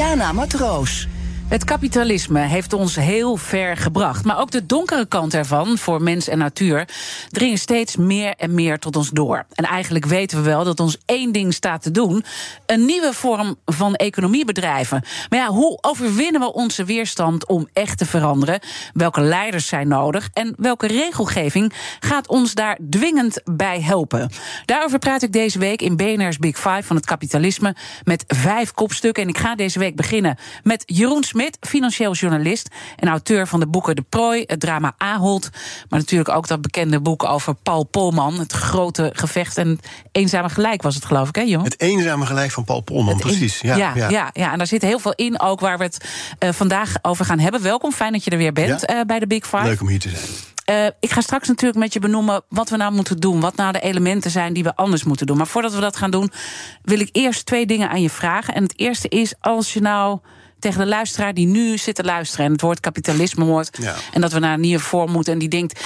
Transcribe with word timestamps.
Diana 0.00 0.32
Matroos. 0.32 1.09
Het 1.50 1.64
kapitalisme 1.64 2.40
heeft 2.40 2.72
ons 2.72 2.96
heel 2.96 3.36
ver 3.36 3.76
gebracht. 3.76 4.24
Maar 4.24 4.38
ook 4.38 4.50
de 4.50 4.66
donkere 4.66 5.06
kant 5.06 5.34
ervan, 5.34 5.78
voor 5.78 6.02
mens 6.02 6.28
en 6.28 6.38
natuur, 6.38 6.88
dringen 7.30 7.58
steeds 7.58 7.96
meer 7.96 8.34
en 8.36 8.54
meer 8.54 8.78
tot 8.78 8.96
ons 8.96 9.10
door. 9.10 9.46
En 9.54 9.64
eigenlijk 9.64 10.04
weten 10.06 10.38
we 10.38 10.44
wel 10.44 10.64
dat 10.64 10.80
ons 10.80 10.98
één 11.04 11.32
ding 11.32 11.54
staat 11.54 11.82
te 11.82 11.90
doen: 11.90 12.24
een 12.66 12.84
nieuwe 12.84 13.12
vorm 13.12 13.56
van 13.64 13.94
economie 13.94 14.44
bedrijven. 14.44 15.04
Maar 15.28 15.38
ja, 15.38 15.48
hoe 15.48 15.78
overwinnen 15.80 16.40
we 16.40 16.52
onze 16.52 16.84
weerstand 16.84 17.46
om 17.46 17.68
echt 17.72 17.98
te 17.98 18.06
veranderen? 18.06 18.60
Welke 18.92 19.20
leiders 19.20 19.66
zijn 19.66 19.88
nodig? 19.88 20.28
En 20.32 20.54
welke 20.56 20.86
regelgeving 20.86 21.72
gaat 22.00 22.28
ons 22.28 22.54
daar 22.54 22.78
dwingend 22.90 23.40
bij 23.44 23.80
helpen? 23.80 24.30
Daarover 24.64 24.98
praat 24.98 25.22
ik 25.22 25.32
deze 25.32 25.58
week 25.58 25.82
in 25.82 25.96
BNR's 25.96 26.38
Big 26.38 26.56
Five 26.56 26.82
van 26.82 26.96
het 26.96 27.06
kapitalisme 27.06 27.74
met 28.04 28.24
vijf 28.26 28.72
kopstukken. 28.72 29.22
En 29.22 29.28
ik 29.28 29.38
ga 29.38 29.54
deze 29.54 29.78
week 29.78 29.96
beginnen 29.96 30.38
met 30.62 30.82
Jeroen 30.86 31.22
Smit 31.22 31.38
financieel 31.60 32.12
journalist 32.12 32.68
en 32.96 33.08
auteur 33.08 33.46
van 33.46 33.60
de 33.60 33.66
boeken 33.66 33.96
De 33.96 34.04
Prooi, 34.08 34.44
het 34.46 34.60
drama 34.60 34.94
Ahold. 34.98 35.48
Maar 35.88 35.98
natuurlijk 35.98 36.28
ook 36.28 36.48
dat 36.48 36.60
bekende 36.60 37.00
boek 37.00 37.24
over 37.24 37.54
Paul 37.54 37.84
Polman, 37.84 38.38
het 38.38 38.52
grote 38.52 39.10
gevecht 39.14 39.56
en 39.56 39.68
het 39.68 39.86
eenzame 40.12 40.48
gelijk 40.48 40.82
was 40.82 40.94
het, 40.94 41.04
geloof 41.04 41.28
ik, 41.28 41.34
hè, 41.34 41.42
Jon? 41.42 41.64
Het 41.64 41.80
eenzame 41.80 42.26
gelijk 42.26 42.50
van 42.50 42.64
Paul 42.64 42.80
Polman, 42.80 43.16
precies. 43.16 43.60
Ja 43.60 43.76
ja, 43.76 43.92
ja, 44.08 44.30
ja. 44.32 44.52
en 44.52 44.58
daar 44.58 44.66
zit 44.66 44.82
heel 44.82 44.98
veel 44.98 45.14
in, 45.14 45.40
ook 45.40 45.60
waar 45.60 45.78
we 45.78 45.84
het 45.84 46.08
uh, 46.44 46.52
vandaag 46.52 46.94
over 47.02 47.24
gaan 47.24 47.38
hebben. 47.38 47.62
Welkom, 47.62 47.92
fijn 47.92 48.12
dat 48.12 48.24
je 48.24 48.30
er 48.30 48.38
weer 48.38 48.52
bent 48.52 48.90
uh, 48.90 49.00
bij 49.06 49.18
de 49.18 49.26
Big 49.26 49.44
Five. 49.46 49.62
Leuk 49.62 49.80
om 49.80 49.88
hier 49.88 50.00
te 50.00 50.08
zijn. 50.08 50.22
Uh, 50.70 50.86
ik 51.00 51.10
ga 51.10 51.20
straks 51.20 51.48
natuurlijk 51.48 51.78
met 51.78 51.92
je 51.92 51.98
benoemen 51.98 52.42
wat 52.48 52.68
we 52.68 52.76
nou 52.76 52.92
moeten 52.92 53.16
doen. 53.16 53.40
Wat 53.40 53.56
nou 53.56 53.72
de 53.72 53.80
elementen 53.80 54.30
zijn 54.30 54.52
die 54.52 54.62
we 54.62 54.76
anders 54.76 55.04
moeten 55.04 55.26
doen. 55.26 55.36
Maar 55.36 55.46
voordat 55.46 55.74
we 55.74 55.80
dat 55.80 55.96
gaan 55.96 56.10
doen, 56.10 56.32
wil 56.82 57.00
ik 57.00 57.08
eerst 57.12 57.46
twee 57.46 57.66
dingen 57.66 57.90
aan 57.90 58.02
je 58.02 58.10
vragen. 58.10 58.54
En 58.54 58.62
het 58.62 58.78
eerste 58.78 59.08
is, 59.08 59.34
als 59.40 59.72
je 59.72 59.80
nou 59.80 60.18
tegen 60.60 60.80
de 60.80 60.86
luisteraar 60.86 61.34
die 61.34 61.46
nu 61.46 61.78
zit 61.78 61.94
te 61.94 62.04
luisteren 62.04 62.46
en 62.46 62.52
het 62.52 62.60
woord 62.60 62.80
kapitalisme 62.80 63.44
hoort. 63.44 63.78
En 64.12 64.20
dat 64.20 64.32
we 64.32 64.38
naar 64.38 64.54
een 64.54 64.60
nieuwe 64.60 64.82
vorm 64.82 65.10
moeten. 65.10 65.32
En 65.32 65.38
die 65.38 65.48
denkt. 65.48 65.80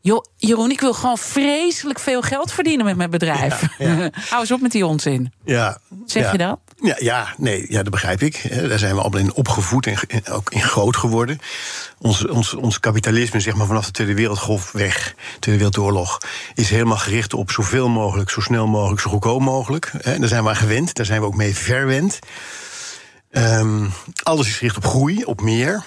Joh, 0.00 0.24
Jeroen, 0.36 0.70
ik 0.70 0.80
wil 0.80 0.94
gewoon 0.94 1.18
vreselijk 1.18 1.98
veel 1.98 2.22
geld 2.22 2.52
verdienen 2.52 2.84
met 2.84 2.96
mijn 2.96 3.10
bedrijf. 3.10 3.62
Hou 4.30 4.40
eens 4.40 4.52
op 4.52 4.60
met 4.60 4.72
die 4.72 4.86
onzin. 4.86 5.32
Ja. 5.44 5.78
Zeg 6.06 6.32
je 6.32 6.38
dat? 6.38 6.58
Ja, 6.82 6.96
ja, 6.98 7.34
nee, 7.36 7.66
ja, 7.68 7.82
dat 7.82 7.90
begrijp 7.90 8.22
ik. 8.22 8.48
Daar 8.68 8.78
zijn 8.78 8.94
we 8.94 9.00
allemaal 9.00 9.20
in 9.20 9.34
opgevoed 9.34 9.86
en 9.86 9.96
ook 10.30 10.50
in 10.50 10.62
groot 10.62 10.96
geworden. 10.96 11.38
Ons, 11.98 12.26
ons, 12.26 12.54
ons 12.54 12.80
kapitalisme, 12.80 13.40
zeg 13.40 13.54
maar 13.54 13.66
vanaf 13.66 13.86
de 13.86 13.92
Tweede 13.92 14.14
Wereldgolf 14.14 14.72
weg, 14.72 15.14
Tweede 15.38 15.64
Wereldoorlog, 15.64 16.18
is 16.54 16.70
helemaal 16.70 16.96
gericht 16.96 17.34
op 17.34 17.50
zoveel 17.50 17.88
mogelijk, 17.88 18.30
zo 18.30 18.40
snel 18.40 18.66
mogelijk, 18.66 19.00
zo 19.00 19.10
goedkoop 19.10 19.40
mogelijk. 19.40 19.92
Daar 20.02 20.28
zijn 20.28 20.42
we 20.42 20.48
aan 20.48 20.56
gewend, 20.56 20.94
daar 20.94 21.06
zijn 21.06 21.20
we 21.20 21.26
ook 21.26 21.36
mee 21.36 21.56
verwend. 21.56 22.18
Um, 23.30 23.90
alles 24.22 24.46
is 24.46 24.56
gericht 24.56 24.76
op 24.76 24.84
groei, 24.84 25.24
op 25.24 25.40
meer. 25.40 25.84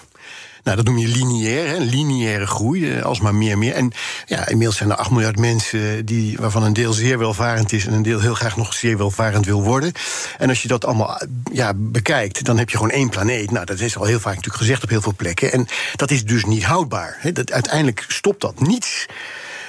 Nou, 0.64 0.78
dat 0.78 0.86
noem 0.86 0.97
je 0.97 1.08
lineair, 1.08 1.67
hè, 1.67 1.78
lineaire 1.78 2.47
groei, 2.47 2.94
eh, 2.94 3.03
alsmaar 3.03 3.36
meer, 3.36 3.58
meer. 3.58 3.73
En 3.73 3.92
ja, 4.25 4.47
inmiddels 4.47 4.78
zijn 4.78 4.89
er 4.89 4.96
8 4.96 5.12
miljard 5.12 5.40
mensen 5.40 6.06
die, 6.06 6.38
waarvan 6.38 6.63
een 6.63 6.74
deel 6.74 6.94
zeer 6.94 7.18
welvarend 7.18 7.72
is 7.72 7.85
en 7.85 7.94
een 7.94 8.03
deel 8.03 8.19
heel 8.19 8.34
graag 8.34 8.57
nog 8.57 8.74
zeer 8.74 8.97
welvarend 8.97 9.46
wil 9.46 9.63
worden. 9.63 9.91
En 10.38 10.50
als 10.50 10.62
je 10.62 10.68
dat 10.68 10.85
allemaal 10.85 11.22
ja, 11.52 11.74
bekijkt, 11.75 12.46
dan 12.46 12.57
heb 12.57 12.69
je 12.69 12.78
gewoon 12.78 12.91
één 12.91 13.09
planeet. 13.09 13.52
Nou, 13.52 13.66
dat 13.66 13.79
is 13.79 13.97
al 13.97 14.06
heel 14.06 14.19
vaak 14.19 14.35
natuurlijk 14.35 14.63
gezegd 14.63 14.84
op 14.84 14.90
heel 14.90 15.02
veel 15.02 15.16
plekken. 15.16 15.52
En 15.52 15.68
dat 15.96 16.12
is 16.12 16.25
dus 16.25 16.46
niet 16.46 16.63
houdbaar. 16.63 17.18
Hè. 17.19 17.31
Dat, 17.31 17.52
uiteindelijk 17.52 18.06
stopt 18.08 18.41
dat 18.41 18.59
niets. 18.59 19.06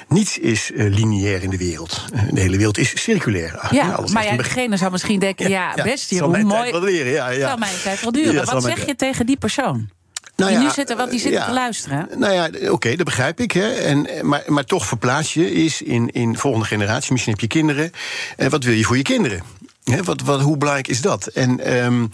Niets 0.07 0.37
is 0.37 0.71
uh, 0.71 0.93
lineair 0.93 1.43
in 1.43 1.49
de 1.49 1.57
wereld. 1.57 2.05
De 2.31 2.39
hele 2.39 2.57
wereld 2.57 2.77
is 2.77 3.01
circulair. 3.01 3.67
Ja, 3.71 3.91
Alles 3.91 4.11
maar 4.11 4.25
ja, 4.25 4.37
degene 4.37 4.77
zou 4.77 4.91
misschien 4.91 5.19
denken... 5.29 5.49
ja, 5.49 5.73
ja 5.75 5.83
best, 5.83 6.09
Jeroen, 6.09 6.31
mijn 6.31 6.45
mooi. 6.45 6.61
Tijd 6.61 6.71
wel 6.71 6.81
leren, 6.81 7.11
ja, 7.11 7.29
ja. 7.29 7.47
Zal 7.47 7.57
mijn 7.57 7.75
tijd 7.83 8.01
wel 8.01 8.11
duren. 8.11 8.45
Wat 8.45 8.63
zeg 8.63 8.85
je 8.85 8.95
tegen 8.95 9.25
die 9.25 9.37
persoon? 9.37 9.89
Nou 10.35 10.49
die 10.49 10.59
ja, 10.59 10.65
nu 10.65 10.71
zitten, 10.73 10.97
want 10.97 11.11
die 11.11 11.19
zitten 11.19 11.39
ja, 11.39 11.47
te 11.47 11.53
luisteren. 11.53 12.09
Nou 12.15 12.33
ja, 12.33 12.45
oké, 12.45 12.71
okay, 12.71 12.95
dat 12.95 13.05
begrijp 13.05 13.39
ik. 13.39 13.51
Hè. 13.51 13.71
En, 13.71 14.07
maar, 14.21 14.43
maar 14.47 14.65
toch 14.65 14.85
verplaats 14.85 15.33
je 15.33 15.51
is 15.51 15.81
in, 15.81 16.09
in 16.11 16.37
volgende 16.37 16.65
generatie. 16.65 17.11
Misschien 17.11 17.33
heb 17.33 17.41
je 17.41 17.47
kinderen. 17.47 17.91
En 18.37 18.49
wat 18.49 18.63
wil 18.63 18.73
je 18.73 18.83
voor 18.83 18.97
je 18.97 19.03
kinderen? 19.03 19.41
Wat, 19.83 20.21
wat, 20.21 20.41
hoe 20.41 20.57
belangrijk 20.57 20.87
is 20.87 21.01
dat? 21.01 21.27
En 21.27 21.73
um, 21.83 22.09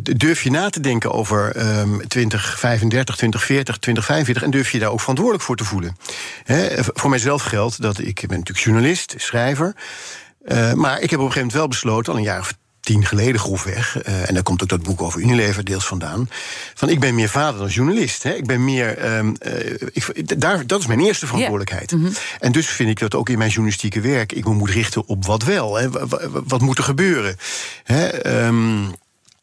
durf 0.00 0.42
je 0.42 0.50
na 0.50 0.70
te 0.70 0.80
denken 0.80 1.12
over 1.12 1.56
um, 1.78 2.08
2035, 2.08 3.16
2040, 3.16 3.78
2045... 3.78 4.42
en 4.42 4.50
durf 4.50 4.70
je 4.70 4.78
daar 4.78 4.90
ook 4.90 5.00
verantwoordelijk 5.00 5.44
voor 5.44 5.56
te 5.56 5.64
voelen? 5.64 5.96
Voor 6.94 7.10
mijzelf 7.10 7.42
geldt 7.42 7.82
dat 7.82 7.98
ik 7.98 8.24
ben 8.28 8.38
natuurlijk 8.38 8.66
journalist, 8.66 9.14
schrijver... 9.16 9.74
Uh, 10.46 10.72
maar 10.72 11.00
ik 11.00 11.10
heb 11.10 11.20
op 11.20 11.26
een 11.26 11.32
gegeven 11.32 11.36
moment 11.36 11.52
wel 11.52 11.68
besloten, 11.68 12.12
al 12.12 12.18
een 12.18 12.24
jaar 12.24 12.40
of 12.40 12.54
tien 12.86 13.04
geleden 13.04 13.40
grofweg... 13.40 13.98
Uh, 14.08 14.28
en 14.28 14.34
daar 14.34 14.42
komt 14.42 14.62
ook 14.62 14.68
dat 14.68 14.82
boek 14.82 15.02
over 15.02 15.20
Unilever 15.20 15.64
deels 15.64 15.86
vandaan... 15.86 16.28
van 16.74 16.88
ik 16.88 17.00
ben 17.00 17.14
meer 17.14 17.28
vader 17.28 17.60
dan 17.60 17.68
journalist. 17.68 18.22
Hè. 18.22 18.32
Ik 18.32 18.46
ben 18.46 18.64
meer... 18.64 19.16
Um, 19.16 19.36
uh, 19.46 19.74
ik, 19.92 20.40
daar, 20.40 20.66
dat 20.66 20.80
is 20.80 20.86
mijn 20.86 21.00
eerste 21.00 21.26
verantwoordelijkheid. 21.26 21.90
Yeah. 21.90 22.00
Mm 22.00 22.06
-hmm. 22.06 22.16
En 22.40 22.52
dus 22.52 22.66
vind 22.66 22.90
ik 22.90 22.98
dat 22.98 23.14
ook 23.14 23.28
in 23.28 23.38
mijn 23.38 23.50
journalistieke 23.50 24.00
werk... 24.00 24.32
ik 24.32 24.44
me 24.44 24.54
moet 24.54 24.70
richten 24.70 25.06
op 25.06 25.26
wat 25.26 25.44
wel. 25.44 25.76
Hè. 25.76 25.90
Wat, 25.90 26.28
wat 26.46 26.60
moet 26.60 26.78
er 26.78 26.84
gebeuren? 26.84 27.36
Hè. 27.84 28.26
Um, 28.46 28.94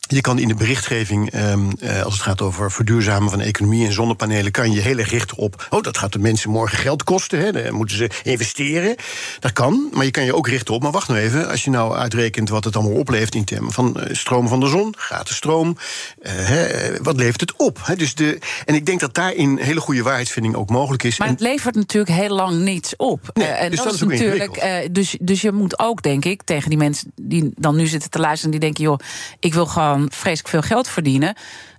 je 0.07 0.21
kan 0.21 0.39
in 0.39 0.47
de 0.47 0.55
berichtgeving, 0.55 1.33
um, 1.35 1.69
als 2.03 2.13
het 2.13 2.21
gaat 2.21 2.41
over 2.41 2.71
verduurzamen 2.71 3.29
van 3.29 3.39
de 3.39 3.45
economie 3.45 3.85
en 3.85 3.93
zonnepanelen, 3.93 4.51
kan 4.51 4.71
je 4.71 4.81
heel 4.81 4.97
erg 4.97 5.09
richten 5.09 5.37
op. 5.37 5.67
Oh, 5.69 5.81
dat 5.81 5.97
gaat 5.97 6.13
de 6.13 6.19
mensen 6.19 6.49
morgen 6.49 6.77
geld 6.77 7.03
kosten. 7.03 7.39
Hè, 7.39 7.51
dan 7.51 7.73
moeten 7.73 7.97
ze 7.97 8.09
investeren. 8.23 8.95
Dat 9.39 9.53
kan. 9.53 9.89
Maar 9.91 10.05
je 10.05 10.11
kan 10.11 10.23
je 10.23 10.35
ook 10.35 10.47
richten 10.47 10.73
op. 10.73 10.81
Maar 10.81 10.91
wacht 10.91 11.07
nou 11.07 11.19
even. 11.19 11.49
Als 11.49 11.63
je 11.63 11.69
nou 11.69 11.95
uitrekent 11.95 12.49
wat 12.49 12.63
het 12.63 12.75
allemaal 12.75 12.97
oplevert 12.97 13.35
in 13.35 13.43
termen 13.43 13.71
van 13.71 13.97
uh, 13.97 14.03
stroom 14.11 14.47
van 14.47 14.59
de 14.59 14.67
zon, 14.67 14.93
gratis 14.97 15.35
stroom. 15.35 15.77
Hè, 16.21 16.67
wat 17.01 17.15
levert 17.15 17.41
het 17.41 17.55
op? 17.57 17.79
Hè, 17.83 17.95
dus 17.95 18.15
de, 18.15 18.39
en 18.65 18.75
ik 18.75 18.85
denk 18.85 18.99
dat 18.99 19.13
daarin 19.13 19.57
hele 19.57 19.79
goede 19.79 20.03
waarheidsvinding 20.03 20.55
ook 20.55 20.69
mogelijk 20.69 21.03
is. 21.03 21.19
Maar 21.19 21.27
het 21.27 21.39
levert 21.39 21.75
natuurlijk 21.75 22.15
heel 22.15 22.35
lang 22.35 22.59
niets 22.59 22.95
op. 22.95 23.29
Nee, 23.33 23.47
en 23.47 23.69
dus 23.69 23.77
dat, 23.77 23.85
dat 23.85 23.93
is 23.93 24.01
natuurlijk. 24.01 24.87
dus, 24.91 25.17
dus 25.21 25.41
je 25.41 25.51
moet 25.51 25.79
ook, 25.79 26.03
denk 26.03 26.25
ik, 26.25 26.41
tegen 26.43 26.69
die 26.69 26.77
mensen 26.77 27.11
die 27.15 27.51
dan 27.55 27.75
nu 27.75 27.87
zitten 27.87 28.09
te 28.09 28.19
luisteren, 28.19 28.51
die 28.51 28.59
denken: 28.59 28.83
joh, 28.83 28.99
ik 29.39 29.53
wil 29.53 29.65
gewoon 29.65 29.92
vreselijk 30.11 30.47
veel 30.47 30.61
geld 30.61 30.87
verdienen 30.87 31.35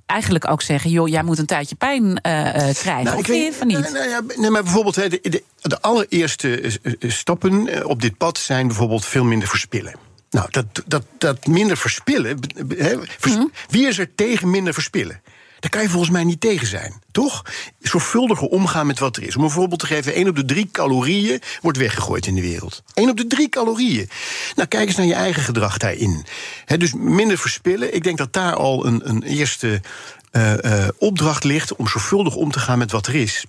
eigenlijk 0.07 0.51
ook 0.51 0.63
zeggen: 0.63 0.91
joh, 0.91 1.09
jij 1.09 1.23
moet 1.23 1.39
een 1.39 1.47
tijdje 1.47 1.75
pijn 1.75 2.05
uh, 2.05 2.19
krijgen. 2.73 3.05
Nou, 3.05 3.19
of 3.19 3.27
je 3.27 3.53
van 3.53 3.67
niet? 3.67 3.93
Nou, 3.93 4.27
nee, 4.37 4.51
maar 4.51 4.63
bijvoorbeeld 4.63 4.95
de, 4.95 5.19
de, 5.23 5.43
de 5.61 5.81
allereerste 5.81 6.79
stappen 7.01 7.87
op 7.87 8.03
dit 8.03 8.17
pad 8.17 8.39
zijn 8.39 8.67
bijvoorbeeld 8.67 9.05
veel 9.05 9.25
minder 9.25 9.49
verspillen. 9.49 9.95
Nou, 10.31 10.47
dat, 10.51 10.67
dat, 10.87 11.05
dat 11.19 11.47
minder 11.47 11.77
verspillen. 11.77 12.39
He, 12.69 12.99
vers, 13.19 13.35
mm. 13.35 13.53
Wie 13.69 13.87
is 13.87 13.99
er 13.99 14.15
tegen 14.15 14.51
minder 14.51 14.75
verspillen? 14.75 15.21
Daar 15.65 15.73
kan 15.73 15.83
je 15.83 15.89
volgens 15.89 16.11
mij 16.11 16.25
niet 16.25 16.41
tegen 16.41 16.67
zijn, 16.67 17.03
toch? 17.13 17.45
Zorgvuldiger 17.81 18.49
omgaan 18.49 18.87
met 18.87 18.99
wat 18.99 19.17
er 19.17 19.23
is. 19.23 19.37
Om 19.37 19.43
een 19.43 19.51
voorbeeld 19.51 19.81
te 19.81 19.87
geven: 19.87 20.15
1 20.15 20.29
op 20.29 20.37
de 20.37 20.45
3 20.45 20.69
calorieën 20.73 21.43
wordt 21.61 21.79
weggegooid 21.79 22.27
in 22.27 22.35
de 22.35 22.41
wereld. 22.41 22.83
1 22.95 23.11
op 23.11 23.17
de 23.17 23.27
3 23.27 23.49
calorieën. 23.49 24.09
Nou, 24.55 24.69
kijk 24.69 24.87
eens 24.87 24.97
naar 24.97 25.07
je 25.07 25.15
eigen 25.15 25.43
gedrag 25.43 25.79
daarin. 25.79 26.27
Dus 26.79 26.93
minder 26.95 27.39
verspillen. 27.39 27.95
Ik 27.95 28.05
denk 28.05 28.19
dat 28.19 28.33
daar 28.33 28.55
al 28.55 28.87
een, 28.87 29.09
een 29.09 29.23
eerste 29.23 29.81
uh, 30.33 30.53
uh, 30.62 30.88
opdracht 30.99 31.44
ligt 31.44 31.77
om 31.77 31.88
zorgvuldig 31.88 32.35
om 32.35 32.50
te 32.50 32.59
gaan 32.59 32.79
met 32.79 32.91
wat 32.91 33.06
er 33.06 33.15
is. 33.15 33.44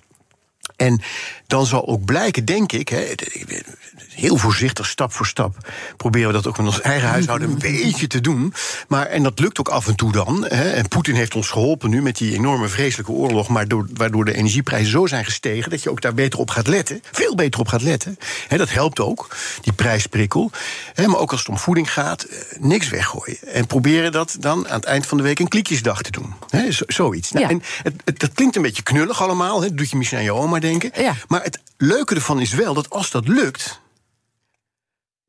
En 0.76 1.00
dan 1.46 1.66
zal 1.66 1.88
ook 1.88 2.04
blijken, 2.04 2.44
denk 2.44 2.72
ik, 2.72 2.88
hè, 2.88 3.04
heel 4.10 4.36
voorzichtig, 4.36 4.86
stap 4.86 5.12
voor 5.12 5.26
stap, 5.26 5.72
proberen 5.96 6.26
we 6.28 6.34
dat 6.34 6.46
ook 6.46 6.56
met 6.56 6.66
ons 6.66 6.80
eigen 6.80 7.08
huishouden 7.08 7.50
een 7.50 7.58
beetje 7.58 8.06
te 8.06 8.20
doen. 8.20 8.54
Maar, 8.88 9.06
en 9.06 9.22
dat 9.22 9.38
lukt 9.38 9.58
ook 9.60 9.68
af 9.68 9.86
en 9.86 9.94
toe 9.96 10.12
dan. 10.12 10.44
Hè, 10.48 10.70
en 10.70 10.88
Poetin 10.88 11.14
heeft 11.14 11.34
ons 11.34 11.48
geholpen 11.48 11.90
nu 11.90 12.02
met 12.02 12.16
die 12.16 12.34
enorme 12.34 12.68
vreselijke 12.68 13.12
oorlog, 13.12 13.48
maar 13.48 13.68
door, 13.68 13.86
waardoor 13.94 14.24
de 14.24 14.34
energieprijzen 14.34 14.90
zo 14.90 15.06
zijn 15.06 15.24
gestegen 15.24 15.70
dat 15.70 15.82
je 15.82 15.90
ook 15.90 16.00
daar 16.00 16.14
beter 16.14 16.38
op 16.38 16.50
gaat 16.50 16.66
letten. 16.66 17.02
Veel 17.12 17.34
beter 17.34 17.60
op 17.60 17.68
gaat 17.68 17.82
letten. 17.82 18.18
Hè, 18.48 18.56
dat 18.56 18.70
helpt 18.70 19.00
ook, 19.00 19.36
die 19.60 19.72
prijsprikkel. 19.72 20.50
Hè, 20.94 21.06
maar 21.06 21.20
ook 21.20 21.30
als 21.30 21.40
het 21.40 21.48
om 21.48 21.58
voeding 21.58 21.92
gaat, 21.92 22.26
niks 22.58 22.88
weggooien. 22.88 23.38
En 23.52 23.66
proberen 23.66 24.12
dat 24.12 24.36
dan 24.40 24.68
aan 24.68 24.74
het 24.76 24.84
eind 24.84 25.06
van 25.06 25.16
de 25.16 25.22
week 25.22 25.38
een 25.38 25.48
klikjesdag 25.48 26.02
te 26.02 26.10
doen. 26.10 26.34
Hè, 26.50 26.72
zo, 26.72 26.84
zoiets. 26.86 27.32
Nou, 27.32 27.44
Ja. 27.44 27.50
en 27.50 27.62
het, 27.82 27.94
het, 28.04 28.18
dat 28.18 28.30
klinkt 28.34 28.56
een 28.56 28.62
beetje 28.62 28.82
knullig 28.82 29.22
allemaal. 29.22 29.60
Hè, 29.60 29.68
dat 29.68 29.76
doet 29.76 29.90
je 29.90 29.96
misschien 29.96 30.18
aan 30.18 30.24
je 30.24 30.34
oma 30.34 30.58
Ja. 30.94 31.14
Maar 31.28 31.42
het 31.42 31.60
leuke 31.76 32.14
ervan 32.14 32.40
is 32.40 32.52
wel 32.52 32.74
dat 32.74 32.90
als 32.90 33.10
dat 33.10 33.28
lukt, 33.28 33.80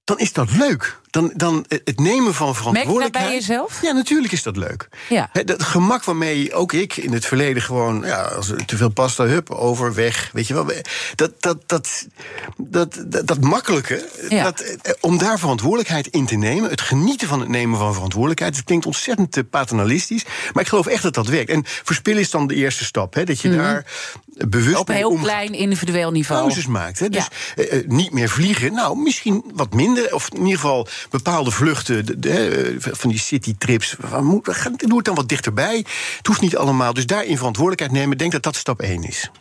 dan 0.03 0.19
is 0.19 0.33
dat 0.33 0.51
leuk. 0.51 0.99
Dan, 1.09 1.31
dan 1.35 1.65
het 1.67 1.99
nemen 1.99 2.33
van 2.33 2.55
verantwoordelijkheid. 2.55 3.13
Merk 3.13 3.41
je 3.41 3.47
dat 3.47 3.47
bij 3.47 3.57
jezelf? 3.65 3.81
Ja, 3.81 3.91
natuurlijk 3.91 4.33
is 4.33 4.43
dat 4.43 4.57
leuk. 4.57 4.89
Ja. 5.09 5.29
Het 5.31 5.47
dat 5.47 5.63
gemak 5.63 6.03
waarmee 6.03 6.53
ook 6.53 6.73
ik 6.73 6.97
in 6.97 7.13
het 7.13 7.25
verleden 7.25 7.61
gewoon, 7.61 8.01
ja, 8.05 8.21
als 8.21 8.51
te 8.65 8.77
veel 8.77 8.89
pasta, 8.89 9.25
hup, 9.25 9.49
over, 9.49 9.93
weg. 9.93 10.29
Weet 10.33 10.47
je 10.47 10.53
wel. 10.53 10.71
Dat, 11.15 11.31
dat, 11.39 11.57
dat, 11.65 12.07
dat, 12.57 13.03
dat, 13.05 13.27
dat 13.27 13.39
makkelijke, 13.41 14.09
Ja. 14.29 14.43
dat, 14.43 14.59
eh, 14.59 14.93
om 14.99 15.17
daar 15.17 15.39
verantwoordelijkheid 15.39 16.07
in 16.07 16.25
te 16.25 16.35
nemen, 16.35 16.69
het 16.69 16.81
genieten 16.81 17.27
van 17.27 17.39
het 17.39 17.49
nemen 17.49 17.79
van 17.79 17.93
verantwoordelijkheid, 17.93 18.55
het 18.55 18.65
klinkt 18.65 18.85
ontzettend 18.85 19.37
eh, 19.37 19.43
paternalistisch, 19.49 20.25
maar 20.53 20.63
ik 20.63 20.69
geloof 20.69 20.87
echt 20.87 21.03
dat 21.03 21.13
dat 21.13 21.27
werkt. 21.27 21.49
En 21.49 21.61
verspillen 21.65 22.21
is 22.21 22.29
dan 22.29 22.47
de 22.47 22.55
eerste 22.55 22.85
stap, 22.85 23.13
hè, 23.13 23.23
dat 23.23 23.41
je 23.41 23.49
daar 23.49 23.85
bewust 24.37 24.65
Mhm. 24.67 24.79
Op 24.79 24.87
heel 24.87 25.09
omgaat 25.09 25.25
klein 25.25 25.53
individueel 25.53 26.11
niveau. 26.11 26.41
pauzes 26.41 26.67
maakt. 26.67 26.99
Hè? 26.99 27.09
Dus 27.09 27.27
eh, 27.55 27.77
eh, 27.77 27.87
niet 27.87 28.11
meer 28.11 28.29
vliegen. 28.29 28.73
Nou, 28.73 28.97
misschien 28.97 29.43
wat 29.53 29.73
minder. 29.73 30.13
Of 30.13 30.29
in 30.33 30.41
ieder 30.41 30.59
geval 30.59 30.87
bepaalde 31.09 31.51
vluchten. 31.51 32.21
De, 32.21 32.29
eh, 32.29 32.93
van 32.95 33.09
die 33.09 33.19
citytrips. 33.19 33.95
Doe 34.77 34.95
het 34.95 35.05
dan 35.05 35.15
wat 35.15 35.29
dichterbij. 35.29 35.85
Het 36.17 36.27
hoeft 36.27 36.41
niet 36.41 36.57
allemaal. 36.57 36.93
Dus 36.93 37.05
daarin 37.05 37.37
verantwoordelijkheid 37.37 38.01
nemen. 38.01 38.17
Denk 38.17 38.31
dat 38.31 38.43
dat 38.43 38.55
stap 38.55 38.81
1 38.81 39.03
is. 39.03 39.31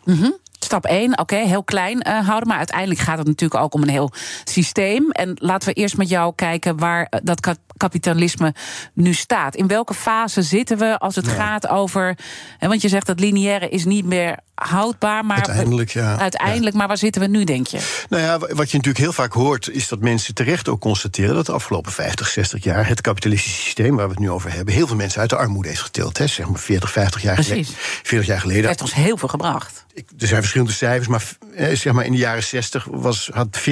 Stap 0.67 0.85
1, 0.85 1.19
oké, 1.19 1.37
heel 1.37 1.65
klein 1.65 2.03
eh, 2.03 2.27
houden. 2.27 2.49
Maar 2.49 2.57
uiteindelijk 2.59 3.01
gaat 3.01 3.19
het 3.19 3.27
natuurlijk 3.27 3.61
ook 3.63 3.75
om 3.75 3.83
een 3.83 3.89
heel 3.89 4.13
systeem. 4.45 5.11
En 5.11 5.37
laten 5.41 5.69
we 5.69 5.75
eerst 5.75 5.97
met 5.97 6.09
jou 6.09 6.33
kijken 6.35 6.79
waar 6.79 7.07
eh, 7.11 7.21
dat 7.23 7.41
kap- 7.41 7.59
kapitalisme 7.77 8.55
nu 8.93 9.15
staat. 9.15 9.55
In 9.55 9.67
welke 9.67 9.95
fase 9.95 10.43
zitten 10.43 10.79
we 10.79 10.99
als 10.99 11.17
het 11.17 11.29
gaat 11.29 11.69
over. 11.69 12.19
Hè, 12.59 12.69
want 12.69 12.83
je 12.83 12.89
zegt 12.89 13.07
dat 13.07 13.21
lineaire 13.21 13.69
is 13.69 13.85
niet 13.85 14.05
meer 14.05 14.39
houdbaar. 14.55 15.25
Maar 15.25 15.37
Uiteindelijk, 15.37 15.91
ja. 15.91 16.19
Uiteindelijk, 16.19 16.77
maar 16.77 16.87
waar 16.89 16.97
zitten 16.99 17.21
we 17.23 17.29
nu, 17.29 17.45
denk 17.45 17.67
je? 17.67 18.05
Nou 18.09 18.23
ja, 18.23 18.39
wa- 18.39 18.47
wat 18.47 18.71
je 18.71 18.77
natuurlijk 18.77 18.99
heel 19.05 19.13
vaak 19.13 19.33
hoort, 19.33 19.69
is 19.71 19.89
dat 19.89 20.01
mensen 20.01 20.35
terecht 20.35 20.69
ook 20.69 20.81
constateren 20.81 21.35
dat 21.35 21.47
de 21.47 21.53
afgelopen 21.53 21.93
50, 21.93 22.29
60 22.29 22.65
jaar 22.65 22.89
het 22.89 23.01
kapitalistische 23.01 23.61
systeem 23.61 23.97
waar 23.97 24.05
we 24.07 24.11
het 24.11 24.21
nu 24.21 24.31
over 24.31 24.53
hebben, 24.53 24.75
heel 24.75 24.87
veel 24.87 24.97
mensen 24.97 25.21
uit 25.21 25.31
de 25.31 25.37
armoede 25.37 25.69
heeft 25.69 25.81
getild. 25.81 26.19
Hè? 26.19 26.27
Zeg 26.27 26.49
maar 26.49 26.59
40, 26.61 26.91
50 26.93 27.23
jaar 27.23 27.37
geleden. 27.37 27.55
Precies. 27.65 27.77
40 28.03 28.27
jaar 28.29 28.41
geleden. 28.41 28.63
Dat 28.63 28.71
heeft 28.71 28.83
ons 28.95 28.95
heel 28.95 29.17
veel 29.17 29.29
gebracht. 29.29 29.85
Er 29.97 30.27
zijn 30.27 30.41
verschillende 30.41 30.73
cijfers, 30.73 31.09
maar 31.09 31.25
eh, 31.55 31.77
zeg 31.77 31.93
maar 31.93 32.05
in 32.05 32.13
de 32.13 32.19
jaren 32.19 32.43
60 32.43 32.87
was, 32.91 33.31
had 33.33 33.59
40% 33.59 33.63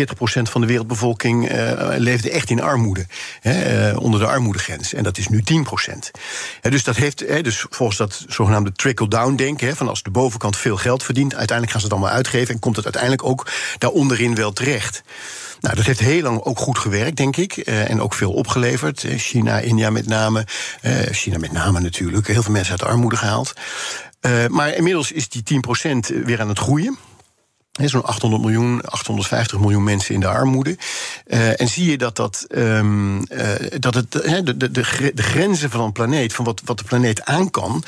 van 0.42 0.60
de 0.60 0.66
wereldbevolking 0.66 1.48
eh, 1.48 1.94
leefde 1.96 2.30
echt 2.30 2.50
in 2.50 2.62
armoede. 2.62 3.06
Hè, 3.40 3.88
eh, 3.90 3.98
onder 4.00 4.20
de 4.20 4.26
armoedegrens. 4.26 4.94
En 4.94 5.02
dat 5.02 5.18
is 5.18 5.28
nu 5.28 5.42
10%. 5.42 6.10
Hè, 6.60 6.70
dus 6.70 6.84
dat 6.84 6.96
heeft, 6.96 7.18
dus 7.18 7.66
volgens 7.70 7.98
dat 7.98 8.24
zogenaamde 8.28 8.72
trickle-down 8.72 9.34
denken, 9.34 9.76
van 9.76 9.88
als 9.88 10.02
de 10.02 10.10
bovenkant 10.10 10.56
veel 10.56 10.76
geld 10.76 11.02
verdient, 11.02 11.34
uiteindelijk 11.34 11.70
gaan 11.70 11.80
ze 11.80 11.86
het 11.86 11.96
allemaal 11.96 12.16
uitgeven 12.16 12.54
en 12.54 12.60
komt 12.60 12.76
het 12.76 12.84
uiteindelijk 12.84 13.24
ook 13.24 13.50
daaronderin 13.78 14.34
wel 14.34 14.52
terecht. 14.52 15.02
Nou, 15.60 15.76
dat 15.76 15.84
heeft 15.84 16.00
heel 16.00 16.22
lang 16.22 16.40
ook 16.42 16.58
goed 16.58 16.78
gewerkt, 16.78 17.16
denk 17.16 17.36
ik. 17.36 17.56
en 17.56 18.00
ook 18.00 18.14
veel 18.14 18.32
opgeleverd. 18.32 19.06
China, 19.16 19.58
India 19.58 19.90
met 19.90 20.06
name. 20.06 20.46
China 21.10 21.38
met 21.38 21.52
name 21.52 21.80
natuurlijk. 21.80 22.26
Heel 22.26 22.42
veel 22.42 22.52
mensen 22.52 22.70
uit 22.70 22.80
de 22.80 22.86
armoede 22.86 23.16
gehaald. 23.16 23.52
Eh, 24.24 24.46
maar 24.46 24.74
inmiddels 24.74 25.12
is 25.12 25.28
die 25.28 25.42
10% 25.42 26.24
weer 26.24 26.40
aan 26.40 26.48
het 26.48 26.58
groeien. 26.58 26.96
Zo'n 27.72 28.04
800 28.04 28.42
miljoen, 28.42 28.82
850 28.82 29.58
miljoen 29.58 29.84
mensen 29.84 30.14
in 30.14 30.20
de 30.20 30.26
armoede. 30.28 30.76
Eh, 31.26 31.60
en 31.60 31.68
zie 31.68 31.90
je 31.90 31.98
dat, 31.98 32.16
dat, 32.16 32.46
ehm, 32.48 33.22
eh, 33.22 33.48
dat 33.78 33.94
het, 33.94 34.12
de, 34.12 34.56
de, 34.56 34.70
de 34.70 34.84
gre- 34.84 35.12
de 35.14 35.22
grenzen 35.22 35.70
van 35.70 35.80
een 35.80 35.92
planeet, 35.92 36.32
van 36.32 36.44
wat, 36.44 36.62
wat 36.64 36.78
de 36.78 36.84
planeet 36.84 37.24
aan 37.24 37.50
kan, 37.50 37.84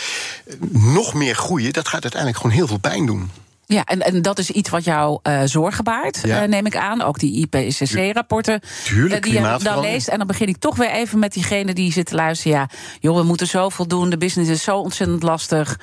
eh, 0.46 0.54
nog 0.70 1.14
meer 1.14 1.34
groeien. 1.34 1.72
Dat 1.72 1.88
gaat 1.88 2.02
uiteindelijk 2.02 2.40
gewoon 2.42 2.56
heel 2.56 2.66
veel 2.66 2.78
pijn 2.78 3.06
doen. 3.06 3.30
Ja, 3.68 3.84
en, 3.84 4.00
en 4.00 4.22
dat 4.22 4.38
is 4.38 4.50
iets 4.50 4.70
wat 4.70 4.84
jou 4.84 5.18
eh, 5.22 5.40
zorgen 5.44 5.84
baart, 5.84 6.20
Ja. 6.24 6.42
eh, 6.42 6.48
neem 6.48 6.66
ik 6.66 6.76
aan. 6.76 7.02
Ook 7.02 7.18
die 7.18 7.32
IPCC-rapporten 7.40 8.60
Tuurlijk, 8.84 9.22
die 9.22 9.32
je 9.32 9.58
dan 9.62 9.80
leest. 9.80 10.08
En 10.08 10.18
dan 10.18 10.26
begin 10.26 10.48
ik 10.48 10.56
toch 10.56 10.76
weer 10.76 10.90
even 10.90 11.18
met 11.18 11.32
diegene 11.32 11.72
die 11.74 11.92
zit 11.92 12.06
te 12.06 12.14
luisteren. 12.14 12.56
Ja, 12.58 12.68
joh, 13.00 13.16
we 13.16 13.22
moeten 13.22 13.46
zoveel 13.46 13.86
doen. 13.86 14.10
De 14.10 14.18
business 14.18 14.50
is 14.50 14.62
zo 14.62 14.76
ontzettend 14.78 15.22
lastig. 15.22 15.78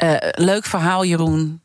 Eh, 0.00 0.16
leuk 0.44 0.64
verhaal, 0.66 1.04
Jeroen. 1.04 1.60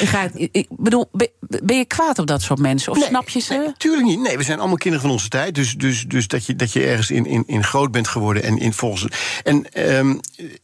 Ik, 0.00 0.08
ga, 0.08 0.28
ik, 0.34 0.48
ik 0.52 0.66
bedoel, 0.70 1.08
ben, 1.12 1.28
ben 1.40 1.76
je 1.76 1.84
kwaad 1.84 2.18
op 2.18 2.26
dat 2.26 2.42
soort 2.42 2.58
mensen? 2.58 2.92
Of 2.92 2.98
snap 2.98 3.28
je 3.28 3.40
ze? 3.40 3.54
Nee, 3.54 3.72
tuurlijk 3.76 4.06
niet. 4.06 4.20
Nee, 4.20 4.36
we 4.36 4.42
zijn 4.42 4.58
allemaal 4.58 4.76
kinderen 4.76 5.06
van 5.06 5.14
onze 5.16 5.28
tijd. 5.28 5.54
Dus, 5.54 5.74
dus, 5.74 6.04
dus 6.08 6.26
dat, 6.28 6.46
je, 6.46 6.56
dat 6.56 6.72
je 6.72 6.84
ergens 6.84 7.10
in, 7.10 7.26
in, 7.26 7.42
in 7.46 7.64
groot 7.64 7.90
bent 7.90 8.08
geworden 8.08 8.42
en 8.42 8.58
in 8.58 8.72
volgens. 8.72 9.06
En 9.44 9.72
ehm, 9.72 10.14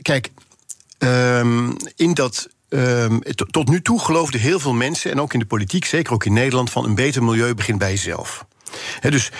kijk, 0.03 0.31
ehm, 0.99 1.71
in 1.97 2.15
dat. 2.15 2.49
ehm, 2.69 3.19
tot- 3.51 3.69
nu 3.69 3.83
toe 3.83 4.01
geloofden 4.01 4.41
heel 4.41 4.61
veel 4.61 4.75
mensen, 4.75 5.11
en 5.11 5.21
ook 5.21 5.33
in 5.33 5.39
de 5.39 5.47
politiek, 5.47 5.85
zeker 5.85 6.13
ook 6.13 6.25
in 6.25 6.33
Nederland, 6.33 6.71
van 6.71 6.85
een 6.85 6.95
beter 6.95 7.23
milieu 7.23 7.55
begint 7.55 7.79
bij 7.79 7.91
jezelf. 7.91 8.45
Hè, 9.01 9.11
dus, 9.11 9.31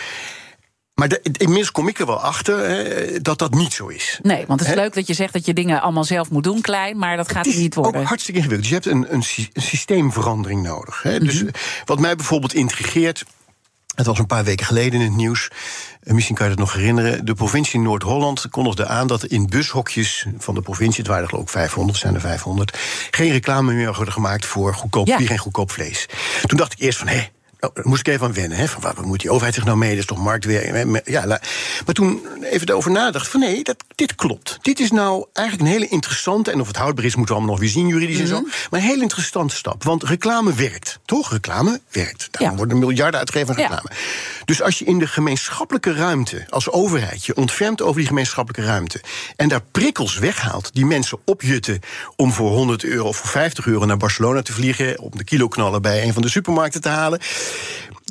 maar 0.99 1.09
de- 1.09 1.21
inmiddels 1.23 1.71
kom 1.71 1.89
ik 1.89 1.99
er 1.99 2.07
wel 2.07 2.21
achter 2.21 2.59
hè, 2.59 3.21
dat 3.21 3.39
dat 3.39 3.55
niet 3.55 3.73
zo 3.73 3.87
is. 3.87 4.19
Nee, 4.23 4.45
want 4.47 4.61
het 4.61 4.69
is 4.69 4.75
leuk 4.75 4.95
dat 4.95 5.07
je 5.07 5.15
zegt 5.15 5.33
dat 5.33 5.47
je 5.47 5.55
dingen 5.55 5.81
allemaal 5.81 6.05
zelf 6.05 6.31
moet 6.31 6.45
doen, 6.45 6.61
klein. 6.61 6.99
Maar 6.99 7.17
dat 7.17 7.33
gaat 7.33 7.47
Het 7.47 7.57
niet 7.57 7.75
worden. 7.75 8.01
ook 8.01 8.07
hartstikke 8.07 8.41
ingewikkeld. 8.41 8.71
Dus 8.71 8.83
je 8.85 8.91
hebt 8.91 9.07
een, 9.07 9.15
een, 9.15 9.23
sy- 9.23 9.49
een 9.53 9.63
systeemverandering 9.63 10.63
nodig. 10.63 11.03
Hè? 11.03 11.19
Dus 11.21 11.35
Mhm. 11.35 11.47
eh, 11.47 11.53
wat 11.85 11.99
mij 11.99 12.17
bijvoorbeeld 12.17 12.55
intrigeert. 12.55 13.25
Het 13.95 14.07
was 14.07 14.19
een 14.19 14.27
paar 14.27 14.45
weken 14.45 14.67
geleden 14.67 15.01
in 15.01 15.07
het 15.07 15.17
nieuws. 15.17 15.49
eh, 16.03 16.13
Misschien 16.15 16.35
kan 16.37 16.45
je 16.47 16.51
het 16.53 16.61
nog 16.61 16.73
herinneren. 16.73 17.25
De 17.25 17.35
provincie 17.35 17.81
Noord-Holland 17.81 18.47
kondigde 18.51 18.87
aan 18.87 19.07
dat 19.07 19.25
in 19.25 19.47
bushokjes 19.47 20.27
van 20.39 20.55
de 20.55 20.61
provincie, 20.61 20.99
het 20.99 21.07
waren 21.07 21.23
er 21.23 21.29
geloof 21.29 21.45
ik 21.45 21.51
500, 21.51 21.99
zijn 21.99 22.15
er 22.15 22.21
500, 22.21 22.79
geen 23.11 23.31
reclame 23.33 23.73
meer 23.73 23.95
worden 23.95 24.13
gemaakt 24.13 24.47
voor 24.47 24.75
goedkoop 24.75 25.07
Ja. 25.07 25.17
bier 25.17 25.31
en 25.31 25.39
goedkoop 25.39 25.71
vlees. 25.71 26.07
Toen 26.47 26.59
dacht 26.59 26.73
ik 26.73 26.79
eerst 26.79 26.99
van 26.99 27.09
hé. 27.09 27.29
Oh, 27.61 27.75
daar 27.75 27.89
moest 27.89 28.01
ik 28.07 28.13
even 28.13 28.27
aan 28.27 28.33
wennen. 28.33 28.59
Hè? 28.59 28.69
Van, 28.69 28.81
wat 28.83 29.05
moet 29.05 29.21
die 29.21 29.31
overheid 29.31 29.55
zich 29.55 29.65
nou 29.65 29.77
mee? 29.77 29.91
Dat 29.91 29.99
is 29.99 30.05
toch 30.07 30.19
marktwerk? 30.19 31.03
Ja, 31.05 31.27
maar 31.87 31.95
toen 31.95 32.27
even 32.43 32.69
erover 32.69 32.91
nadacht 32.91 33.29
van 33.29 33.41
nee, 33.41 33.65
dat, 33.65 33.77
dit 33.95 34.15
klopt. 34.15 34.59
Dit 34.63 34.81
is 34.81 34.91
nou 34.91 35.27
eigenlijk 35.33 35.69
een 35.69 35.75
hele 35.75 35.89
interessante... 35.89 36.51
en 36.51 36.61
of 36.61 36.67
het 36.67 36.77
houdbaar 36.77 37.05
is, 37.05 37.17
moeten 37.17 37.35
we 37.35 37.41
allemaal 37.41 37.57
nog 37.59 37.65
weer 37.65 37.75
zien, 37.75 37.87
juridisch 37.87 38.21
en 38.21 38.27
zo. 38.27 38.41
Mhm. 38.41 38.49
Maar 38.71 38.81
een 38.81 38.87
hele 38.87 39.03
interessante 39.03 39.57
stap. 39.57 39.85
Want 39.85 40.03
reclame 40.03 40.55
werkt, 40.55 40.99
toch? 41.05 41.31
Reclame 41.33 41.81
werkt. 41.91 42.29
Daarom 42.31 42.51
Ja. 42.51 42.57
worden 42.57 42.79
miljarden 42.79 43.21
uitgegeven 43.21 43.55
aan 43.55 43.61
Ja. 43.61 43.69
reclame. 43.69 43.91
Dus 44.45 44.63
als 44.63 44.79
je 44.79 44.85
in 44.85 44.99
de 44.99 45.07
gemeenschappelijke 45.07 45.93
ruimte, 45.93 46.47
als 46.49 46.71
overheid... 46.71 47.25
je 47.25 47.37
ontfermt 47.37 47.83
over 47.83 47.97
die 47.97 48.07
gemeenschappelijke 48.07 48.67
ruimte... 48.71 49.01
en 49.37 49.49
daar 49.49 49.63
prikkels 49.71 50.19
weghaalt 50.19 50.71
die 50.75 50.87
mensen 50.87 51.19
opjutten... 51.25 51.81
om 52.17 52.33
voor 52.33 52.51
100 52.51 52.85
euro 52.85 53.09
of 53.09 53.17
voor 53.17 53.29
50 53.29 53.67
euro 53.67 53.85
naar 53.85 53.97
Barcelona 53.97 54.43
te 54.43 54.53
vliegen... 54.53 54.99
om 54.99 55.11
de 55.15 55.25
kiloknallen 55.25 55.83
bij 55.83 56.03
een 56.03 56.13
van 56.13 56.23
de 56.23 56.29
supermarkten 56.29 56.81
te 56.81 56.89
halen... 56.89 57.21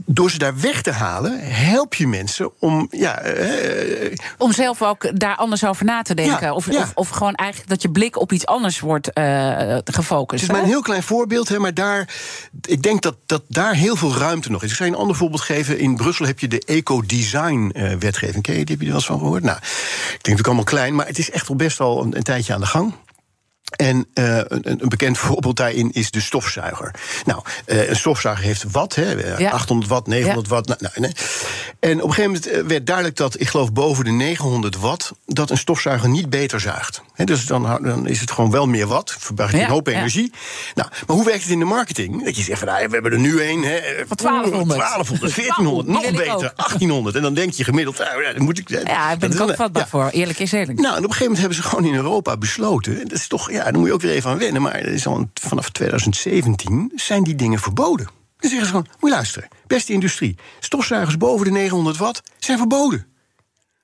Door 0.05 0.31
ze 0.31 0.37
daar 0.37 0.59
weg 0.59 0.81
te 0.81 0.91
halen, 0.91 1.39
help 1.39 1.93
je 1.93 2.07
mensen 2.07 2.51
om 2.59 2.87
ja, 2.91 3.19
eh, 3.19 4.15
Om 4.37 4.51
zelf 4.53 4.81
ook 4.81 5.19
daar 5.19 5.35
anders 5.35 5.65
over 5.65 5.85
na 5.85 6.01
te 6.01 6.13
denken. 6.13 6.47
Ja, 6.47 6.53
of, 6.53 6.71
ja. 6.71 6.81
Of, 6.81 6.91
of 6.93 7.09
gewoon 7.09 7.35
eigenlijk 7.35 7.69
dat 7.69 7.81
je 7.81 7.89
blik 7.89 8.19
op 8.19 8.31
iets 8.31 8.45
anders 8.45 8.79
wordt 8.79 9.13
eh, 9.13 9.77
gefocust. 9.83 10.41
Het 10.41 10.49
is 10.49 10.55
maar 10.55 10.65
een 10.65 10.69
heel 10.69 10.81
klein 10.81 11.03
voorbeeld, 11.03 11.49
hè, 11.49 11.59
maar 11.59 11.73
daar, 11.73 12.15
ik 12.61 12.81
denk 12.81 13.01
dat, 13.01 13.15
dat 13.25 13.41
daar 13.47 13.73
heel 13.73 13.95
veel 13.95 14.15
ruimte 14.15 14.51
nog 14.51 14.63
is. 14.63 14.69
Ik 14.69 14.75
zal 14.75 14.85
je 14.85 14.91
een 14.91 14.97
ander 14.97 15.15
voorbeeld 15.15 15.41
geven. 15.41 15.79
In 15.79 15.95
Brussel 15.95 16.25
heb 16.25 16.39
je 16.39 16.47
de 16.47 16.59
eco-design-wetgeving. 16.65 18.43
Ken 18.43 18.57
je 18.57 18.65
die? 18.65 18.75
Heb 18.75 18.79
je 18.79 18.91
er 18.91 18.91
wel 18.91 18.95
eens 18.95 19.05
van 19.05 19.19
gehoord? 19.19 19.43
Nou, 19.43 19.57
klinkt 19.59 20.11
natuurlijk 20.11 20.47
allemaal 20.47 20.63
klein, 20.63 20.95
maar 20.95 21.07
het 21.07 21.17
is 21.17 21.31
echt 21.31 21.49
al 21.49 21.55
best 21.55 21.79
al 21.79 22.03
een, 22.03 22.15
een 22.17 22.23
tijdje 22.23 22.53
aan 22.53 22.59
de 22.59 22.65
gang. 22.65 22.93
En 23.75 24.07
eh, 24.13 24.37
een, 24.37 24.61
een 24.63 24.89
bekend 24.89 25.17
voorbeeld 25.27 25.57
daarin 25.57 25.91
is 25.91 26.11
de 26.11 26.21
stofzuiger. 26.21 26.91
Nou, 27.25 27.41
eh, 27.65 27.89
een 27.89 27.95
stofzuiger 27.95 28.45
heeft 28.45 28.63
watt, 28.71 28.95
hè, 28.95 29.15
eh, 29.21 29.39
Ja. 29.39 29.49
800 29.49 29.89
watt, 29.89 30.07
900 30.07 30.47
watt. 30.47 30.67
Nou, 30.67 30.79
nou, 30.81 30.93
nee. 30.99 31.11
En 31.79 32.01
op 32.01 32.07
een 32.09 32.13
gegeven 32.13 32.31
moment 32.31 32.47
eh, 32.47 32.61
werd 32.63 32.85
duidelijk 32.85 33.15
dat, 33.15 33.39
ik 33.39 33.47
geloof 33.47 33.73
boven 33.73 34.03
de 34.05 34.11
900 34.11 34.77
watt, 34.77 35.11
dat 35.25 35.49
een 35.49 35.57
stofzuiger 35.57 36.09
niet 36.09 36.29
beter 36.29 36.59
zuigt. 36.59 37.01
Dus 37.23 37.45
dan, 37.45 37.79
dan 37.81 38.07
is 38.07 38.19
het 38.19 38.31
gewoon 38.31 38.51
wel 38.51 38.67
meer 38.67 38.87
watt, 38.87 39.15
verbruikt 39.19 39.53
je 39.53 39.59
Ja, 39.59 39.65
een 39.65 39.71
hoop 39.71 39.87
energie. 39.87 40.31
Nou, 40.75 40.89
maar 41.07 41.15
hoe 41.15 41.25
werkt 41.25 41.41
het 41.41 41.51
in 41.51 41.59
de 41.59 41.65
marketing? 41.65 42.23
Dat 42.25 42.35
je 42.35 42.43
zegt 42.43 42.59
van, 42.59 42.67
nou, 42.67 42.87
we 42.87 42.93
hebben 42.93 43.11
er 43.11 43.19
nu 43.19 43.41
een. 43.41 43.63
Hè, 43.63 43.79
Van 44.07 44.17
1200. 44.17 44.79
1200, 44.79 45.35
1400, 45.35 45.87
Wauw, 45.87 46.01
nog 46.01 46.03
ik 46.11 46.17
beter, 46.17 46.33
ook. 46.33 46.55
1800. 46.67 47.15
En 47.15 47.21
dan 47.21 47.33
denk 47.33 47.53
je 47.53 47.63
gemiddeld, 47.63 47.97
dan 47.97 48.43
moet 48.43 48.57
ik. 48.59 48.69
Ja, 48.69 48.83
daar 48.83 49.17
ben 49.17 49.31
ik 49.31 49.39
ook 49.39 49.55
vatbaar 49.55 49.87
voor. 49.87 50.09
Eerlijk 50.09 50.39
is 50.39 50.51
eerlijk. 50.51 50.79
Nou, 50.79 50.91
en 50.95 51.03
op 51.03 51.09
een 51.09 51.15
gegeven 51.15 51.23
moment 51.23 51.39
hebben 51.39 51.57
ze 51.57 51.63
gewoon 51.69 51.85
in 51.85 51.95
Europa 51.95 52.37
besloten. 52.37 52.99
en 52.99 53.07
Dat 53.07 53.17
is 53.17 53.27
toch, 53.27 53.51
ja, 53.57 53.63
daar 53.63 53.79
moet 53.79 53.87
je 53.87 53.93
ook 53.93 54.01
weer 54.01 54.11
even 54.11 54.29
aan 54.29 54.37
wennen. 54.37 54.61
Maar 54.61 54.79
is 54.79 55.07
al 55.07 55.29
vanaf 55.33 55.69
2017 55.69 56.91
zijn 56.95 57.23
die 57.23 57.35
dingen 57.35 57.59
verboden. 57.59 58.05
Dan 58.37 58.49
zeggen 58.49 58.67
ze 58.67 58.71
gewoon: 58.71 58.87
moet 58.99 59.09
je 59.09 59.15
luisteren, 59.15 59.49
beste 59.67 59.93
industrie. 59.93 60.35
Stofzuigers 60.59 61.17
boven 61.17 61.45
de 61.45 61.51
900 61.51 61.97
watt 61.97 62.21
zijn 62.37 62.57
verboden. 62.57 63.05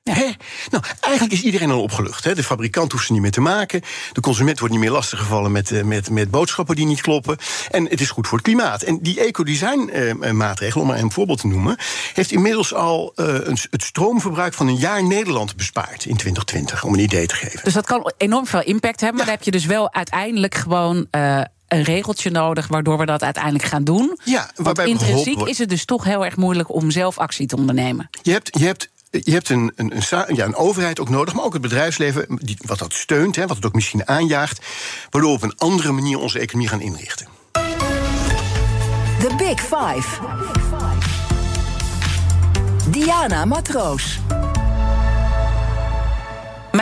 Hè? 0.04 0.30
Nou, 0.70 0.84
eigenlijk 1.00 1.34
is 1.34 1.42
iedereen 1.42 1.72
al 1.72 1.82
opgelucht. 1.82 2.24
Hè? 2.24 2.36
De 2.36 2.44
fabrikant 2.44 2.92
hoeft 2.92 3.06
ze 3.06 3.12
niet 3.12 3.22
meer 3.22 3.32
te 3.32 3.42
maken. 3.42 3.82
De 4.12 4.22
consument 4.22 4.60
wordt 4.60 4.74
niet 4.74 4.84
meer 4.84 4.92
lastiggevallen 4.92 5.52
met, 5.52 5.72
eh, 5.72 5.84
met, 5.84 6.10
met 6.10 6.32
boodschappen 6.32 6.76
die 6.76 6.86
niet 6.86 7.02
kloppen. 7.02 7.38
En 7.70 7.90
het 7.90 8.02
is 8.02 8.10
goed 8.10 8.28
voor 8.28 8.38
het 8.38 8.48
klimaat. 8.48 8.82
En 8.82 9.00
die 9.02 9.20
ecodesign-maatregel, 9.20 10.82
om 10.82 10.88
maar 10.88 11.00
een 11.00 11.12
voorbeeld 11.12 11.40
te 11.40 11.48
noemen, 11.48 11.78
heeft 12.14 12.32
inmiddels 12.32 12.74
al 12.74 13.12
eh, 13.16 13.26
een, 13.26 13.58
het 13.70 13.84
stroomverbruik 13.84 14.54
van 14.54 14.68
een 14.68 14.76
jaar 14.76 15.04
Nederland 15.04 15.56
bespaard 15.56 16.06
in 16.06 16.18
2020, 16.18 16.84
om 16.84 16.94
een 16.94 17.00
idee 17.00 17.26
te 17.26 17.36
geven. 17.36 17.60
Dus 17.64 17.74
dat 17.74 17.86
kan 17.86 18.12
enorm 18.18 18.46
veel 18.46 18.64
impact 18.64 19.00
hebben. 19.00 19.18
Maar 19.18 19.26
dan 19.26 19.36
heb 19.36 19.46
je 19.46 19.52
dus 19.52 19.66
wel 19.66 19.94
uiteindelijk 19.94 20.56
gewoon 20.56 21.08
eh, 21.12 21.42
een 21.68 21.84
regeltje 21.84 22.30
nodig... 22.30 22.68
waardoor 22.68 22.98
we 22.98 23.06
dat 23.06 23.24
uiteindelijk 23.24 23.64
gaan 23.64 23.84
doen. 23.84 24.20
Ja, 24.24 24.40
Want 24.40 24.52
waarbij 24.56 24.88
intrinsiek 24.88 25.18
geholpen 25.18 25.36
wordt. 25.36 25.52
is 25.52 25.58
het 25.58 25.70
dus 25.70 25.86
toch 25.86 26.04
heel 26.04 26.26
erg 26.26 26.36
moeilijk... 26.36 26.74
om 26.74 26.92
zelf 26.92 27.18
actie 27.18 27.48
te 27.48 27.56
ondernemen. 27.56 28.10
Je 28.22 28.32
hebt, 28.32 28.60
je 28.60 28.66
hebt 28.66 28.92
je 29.22 29.32
hebt 29.32 29.50
een, 29.50 29.72
een, 29.76 29.94
een, 29.96 30.36
ja, 30.36 30.46
een 30.46 30.56
overheid 30.56 31.00
ook 31.00 31.10
nodig, 31.10 31.34
maar 31.34 31.44
ook 31.44 31.54
het 31.54 31.62
bedrijfsleven, 31.62 32.26
die, 32.30 32.58
wat 32.66 32.80
dat 32.80 32.94
steunt, 32.94 33.36
hè, 33.36 33.48
wat 33.48 33.56
het 33.56 33.66
ook 33.66 33.74
misschien 33.74 34.08
aanjaagt, 34.08 34.66
waardoor 35.10 35.30
we 35.32 35.36
op 35.36 35.44
een 35.44 35.58
andere 35.58 35.92
manier 35.92 36.20
onze 36.20 36.40
economie 36.40 36.70
gaan 36.70 36.82
inrichten. 36.82 37.28
The 39.20 39.36
Big 39.38 39.60
Five. 39.60 40.20
Diana 42.90 43.46
Matroos. 43.46 44.20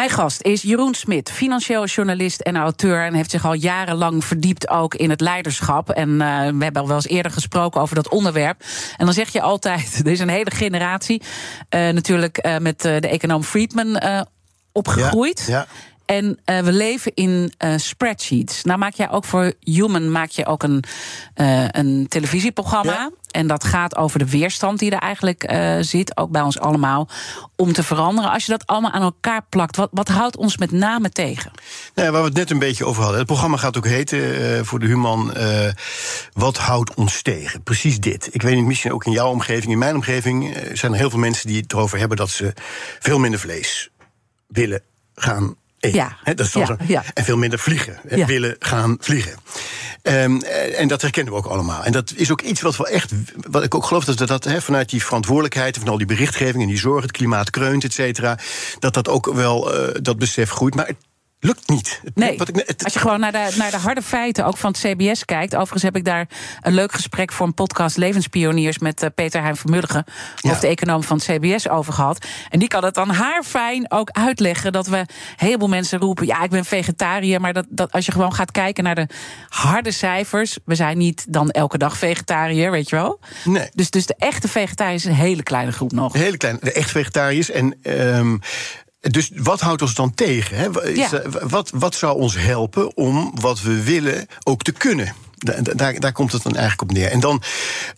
Mijn 0.01 0.13
gast 0.13 0.41
is 0.41 0.61
Jeroen 0.61 0.93
Smit, 0.93 1.31
financieel 1.31 1.85
journalist 1.85 2.41
en 2.41 2.55
auteur. 2.55 3.05
En 3.05 3.13
heeft 3.13 3.31
zich 3.31 3.45
al 3.45 3.53
jarenlang 3.53 4.25
verdiept 4.25 4.69
ook 4.69 4.95
in 4.95 5.09
het 5.09 5.21
leiderschap. 5.21 5.89
En 5.89 6.09
uh, 6.09 6.17
we 6.57 6.63
hebben 6.63 6.81
al 6.81 6.87
wel 6.87 6.95
eens 6.95 7.07
eerder 7.07 7.31
gesproken 7.31 7.81
over 7.81 7.95
dat 7.95 8.09
onderwerp. 8.09 8.63
En 8.97 9.05
dan 9.05 9.13
zeg 9.13 9.29
je 9.29 9.41
altijd: 9.41 9.95
er 10.05 10.11
is 10.11 10.19
een 10.19 10.29
hele 10.29 10.51
generatie. 10.51 11.21
Uh, 11.21 11.89
natuurlijk 11.89 12.45
uh, 12.45 12.57
met 12.57 12.81
de 12.81 13.07
econoom 13.07 13.43
Friedman 13.43 14.01
opgegroeid. 14.71 15.45
Ja. 15.47 15.67
En 16.11 16.39
uh, 16.45 16.59
we 16.59 16.71
leven 16.71 17.11
in 17.13 17.53
uh, 17.63 17.73
spreadsheets. 17.77 18.63
Nou 18.63 18.79
maak 18.79 18.93
jij 18.93 19.11
ook 19.11 19.25
voor 19.25 19.53
Human 19.59 20.11
maak 20.11 20.29
je 20.29 20.45
ook 20.45 20.63
een, 20.63 20.83
uh, 21.35 21.67
een 21.67 22.05
televisieprogramma. 22.07 22.91
Ja. 22.91 23.11
En 23.31 23.47
dat 23.47 23.63
gaat 23.63 23.95
over 23.95 24.19
de 24.19 24.29
weerstand 24.29 24.79
die 24.79 24.91
er 24.91 24.99
eigenlijk 24.99 25.53
zit, 25.81 26.17
ook 26.17 26.31
bij 26.31 26.41
ons 26.41 26.59
allemaal, 26.59 27.07
om 27.55 27.73
te 27.73 27.83
veranderen. 27.83 28.31
Als 28.31 28.45
je 28.45 28.51
dat 28.51 28.67
allemaal 28.67 28.91
aan 28.91 29.01
elkaar 29.01 29.41
plakt, 29.49 29.75
wat, 29.75 29.89
wat 29.91 30.07
houdt 30.07 30.37
ons 30.37 30.57
met 30.57 30.71
name 30.71 31.09
tegen? 31.09 31.51
Nou 31.95 32.07
ja, 32.07 32.13
waar 32.13 32.21
we 32.21 32.27
het 32.27 32.37
net 32.37 32.51
een 32.51 32.59
beetje 32.59 32.85
over 32.85 33.01
hadden. 33.01 33.19
Het 33.19 33.27
programma 33.27 33.57
gaat 33.57 33.77
ook 33.77 33.87
heten 33.87 34.65
voor 34.65 34.79
de 34.79 34.85
Human. 34.85 35.33
wat 36.33 36.57
houdt 36.57 36.93
ons 36.93 37.21
tegen? 37.21 37.63
Precies 37.63 37.99
dit. 37.99 38.29
Ik 38.31 38.41
weet 38.41 38.55
niet, 38.55 38.65
misschien 38.65 38.93
ook 38.93 39.05
in 39.05 39.11
jouw 39.11 39.29
omgeving, 39.29 39.71
in 39.71 39.77
mijn 39.77 39.95
omgeving 39.95 40.57
zijn 40.73 40.91
er 40.91 40.97
heel 40.97 41.09
veel 41.09 41.19
mensen 41.19 41.47
die 41.47 41.61
het 41.61 41.73
erover 41.73 41.99
hebben 41.99 42.17
dat 42.17 42.29
ze 42.29 42.53
veel 42.99 43.19
minder 43.19 43.39
vlees 43.39 43.89
willen 44.47 44.81
gaan 45.15 45.55
ja. 45.89 46.17
He, 46.23 46.33
dat 46.33 46.45
is 46.45 46.53
ja, 46.53 46.65
zo. 46.65 46.75
Ja. 46.87 47.03
En 47.13 47.23
veel 47.23 47.37
minder 47.37 47.59
vliegen. 47.59 47.99
Willen 48.03 48.55
gaan 48.59 48.97
vliegen. 48.99 49.33
Um, 50.03 50.41
en 50.41 50.87
dat 50.87 51.01
herkennen 51.01 51.33
we 51.33 51.39
ook 51.39 51.45
allemaal. 51.45 51.83
En 51.83 51.91
dat 51.91 52.13
is 52.15 52.31
ook 52.31 52.41
iets 52.41 52.61
wat 52.61 52.77
we 52.77 52.87
echt. 52.87 53.11
Wat 53.49 53.63
ik 53.63 53.75
ook 53.75 53.85
geloof 53.85 54.05
dat 54.05 54.27
dat 54.27 54.43
he, 54.43 54.61
vanuit 54.61 54.89
die 54.89 55.03
verantwoordelijkheid. 55.03 55.77
van 55.77 55.87
al 55.87 55.97
die 55.97 56.07
berichtgeving 56.07 56.63
en 56.63 56.69
die 56.69 56.77
zorg, 56.77 57.01
het 57.01 57.11
klimaat 57.11 57.49
kreunt, 57.49 57.83
et 57.83 57.93
cetera. 57.93 58.37
dat 58.79 58.93
dat 58.93 59.09
ook 59.09 59.33
wel 59.33 59.87
uh, 59.89 59.95
dat 60.01 60.17
besef 60.17 60.49
groeit. 60.49 60.75
Maar 60.75 60.87
het 60.87 60.97
lukt 61.41 61.69
niet. 61.69 62.01
Nee, 62.13 62.37
Wat 62.37 62.47
ik, 62.47 62.55
het, 62.65 62.83
als 62.83 62.93
je 62.93 62.99
gewoon 62.99 63.19
naar 63.19 63.31
de, 63.31 63.53
naar 63.57 63.71
de 63.71 63.77
harde 63.77 64.01
feiten 64.01 64.45
ook 64.45 64.57
van 64.57 64.71
het 64.71 64.79
CBS 64.79 65.25
kijkt. 65.25 65.53
Overigens 65.55 65.83
heb 65.83 65.95
ik 65.95 66.05
daar 66.05 66.27
een 66.61 66.73
leuk 66.73 66.91
gesprek 66.91 67.31
voor 67.31 67.45
een 67.47 67.53
podcast 67.53 67.97
Levenspioniers 67.97 68.79
met 68.79 69.03
uh, 69.03 69.09
Peter 69.15 69.41
Hein 69.41 69.55
Vermulligen, 69.55 70.05
ja. 70.35 70.51
of 70.51 70.59
de 70.59 70.67
econoom 70.67 71.03
van 71.03 71.17
het 71.17 71.25
CBS, 71.25 71.69
over 71.69 71.93
gehad. 71.93 72.25
En 72.49 72.59
die 72.59 72.67
kan 72.67 72.83
het 72.83 72.93
dan 72.93 73.09
haar 73.09 73.43
fijn 73.43 73.91
ook 73.91 74.09
uitleggen 74.09 74.71
dat 74.71 74.87
we 74.87 74.97
een 74.97 75.07
heleboel 75.35 75.67
mensen 75.67 75.99
roepen: 75.99 76.25
ja, 76.25 76.43
ik 76.43 76.49
ben 76.49 76.65
vegetariër. 76.65 77.41
Maar 77.41 77.53
dat, 77.53 77.65
dat 77.69 77.91
als 77.91 78.05
je 78.05 78.11
gewoon 78.11 78.33
gaat 78.33 78.51
kijken 78.51 78.83
naar 78.83 78.95
de 78.95 79.07
harde 79.49 79.91
cijfers, 79.91 80.57
we 80.65 80.75
zijn 80.75 80.97
niet 80.97 81.25
dan 81.29 81.49
elke 81.49 81.77
dag 81.77 81.97
vegetariër, 81.97 82.71
weet 82.71 82.89
je 82.89 82.95
wel? 82.95 83.19
Nee. 83.43 83.69
Dus, 83.73 83.89
dus 83.89 84.05
de 84.05 84.15
echte 84.17 84.47
vegetariërs 84.47 85.05
is 85.05 85.09
een 85.09 85.15
hele 85.15 85.43
kleine 85.43 85.71
groep 85.71 85.91
nog. 85.91 86.13
Een 86.13 86.19
hele 86.19 86.37
kleine, 86.37 86.59
de 86.61 86.71
echte 86.71 86.91
vegetariërs. 86.91 87.49
En. 87.49 87.75
Um, 87.83 88.41
dus 89.01 89.31
wat 89.35 89.59
houdt 89.59 89.81
ons 89.81 89.93
dan 89.93 90.13
tegen? 90.13 90.57
Hè? 90.57 90.89
Ja. 90.89 91.21
Wat, 91.47 91.71
wat 91.73 91.95
zou 91.95 92.17
ons 92.17 92.37
helpen 92.37 92.97
om 92.97 93.31
wat 93.39 93.61
we 93.61 93.83
willen 93.83 94.27
ook 94.43 94.61
te 94.63 94.71
kunnen? 94.71 95.15
Daar, 95.43 95.99
daar, 95.99 96.11
komt 96.11 96.31
het 96.31 96.43
dan 96.43 96.55
eigenlijk 96.55 96.81
op 96.81 96.91
neer. 96.97 97.07
En 97.07 97.19
dan 97.19 97.41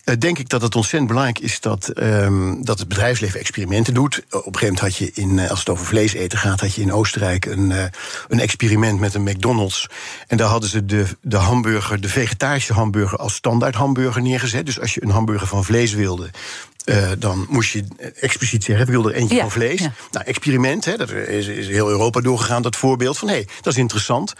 uh, 0.04 0.14
denk 0.18 0.38
ik 0.38 0.48
dat 0.48 0.62
het 0.62 0.74
ontzettend 0.74 1.08
belangrijk 1.08 1.38
is 1.38 1.60
dat, 1.60 1.90
um, 1.96 2.64
dat 2.64 2.78
het 2.78 2.88
bedrijfsleven 2.88 3.40
experimenten 3.40 3.94
doet. 3.94 4.16
Op 4.16 4.32
een 4.32 4.42
gegeven 4.42 4.60
moment 4.60 4.80
had 4.80 4.96
je, 4.96 5.10
in, 5.14 5.48
als 5.48 5.58
het 5.58 5.68
over 5.68 5.86
vlees 5.86 6.12
eten 6.12 6.38
gaat, 6.38 6.60
had 6.60 6.74
je 6.74 6.80
in 6.80 6.92
Oostenrijk 6.92 7.46
een, 7.46 7.70
uh, 7.70 7.84
een 8.28 8.40
experiment 8.40 9.00
met 9.00 9.14
een 9.14 9.22
McDonald's. 9.22 9.88
En 10.26 10.36
daar 10.36 10.48
hadden 10.48 10.70
ze 10.70 10.84
de, 10.84 11.06
de 11.20 11.36
hamburger, 11.36 12.00
de 12.00 12.08
vegetarische 12.08 12.72
hamburger, 12.72 13.18
als 13.18 13.34
standaard 13.34 13.74
hamburger 13.74 14.22
neergezet. 14.22 14.66
Dus 14.66 14.80
als 14.80 14.94
je 14.94 15.02
een 15.02 15.10
hamburger 15.10 15.46
van 15.46 15.64
vlees 15.64 15.92
wilde, 15.92 16.30
uh, 16.84 17.10
dan 17.18 17.46
moest 17.48 17.72
je 17.72 17.84
expliciet 18.20 18.64
zeggen: 18.64 18.84
ik 18.86 18.90
wil 18.90 19.08
er 19.08 19.14
eentje 19.14 19.36
ja, 19.36 19.40
van 19.40 19.50
vlees. 19.50 19.80
Ja. 19.80 19.92
Nou, 20.10 20.24
experiment, 20.24 20.84
hè, 20.84 20.96
dat 20.96 21.10
is, 21.10 21.46
is 21.46 21.68
heel 21.68 21.88
Europa 21.88 22.20
doorgegaan, 22.20 22.62
dat 22.62 22.76
voorbeeld 22.76 23.18
van 23.18 23.28
hé, 23.28 23.34
hey, 23.34 23.48
dat 23.60 23.72
is 23.72 23.78
interessant. 23.78 24.34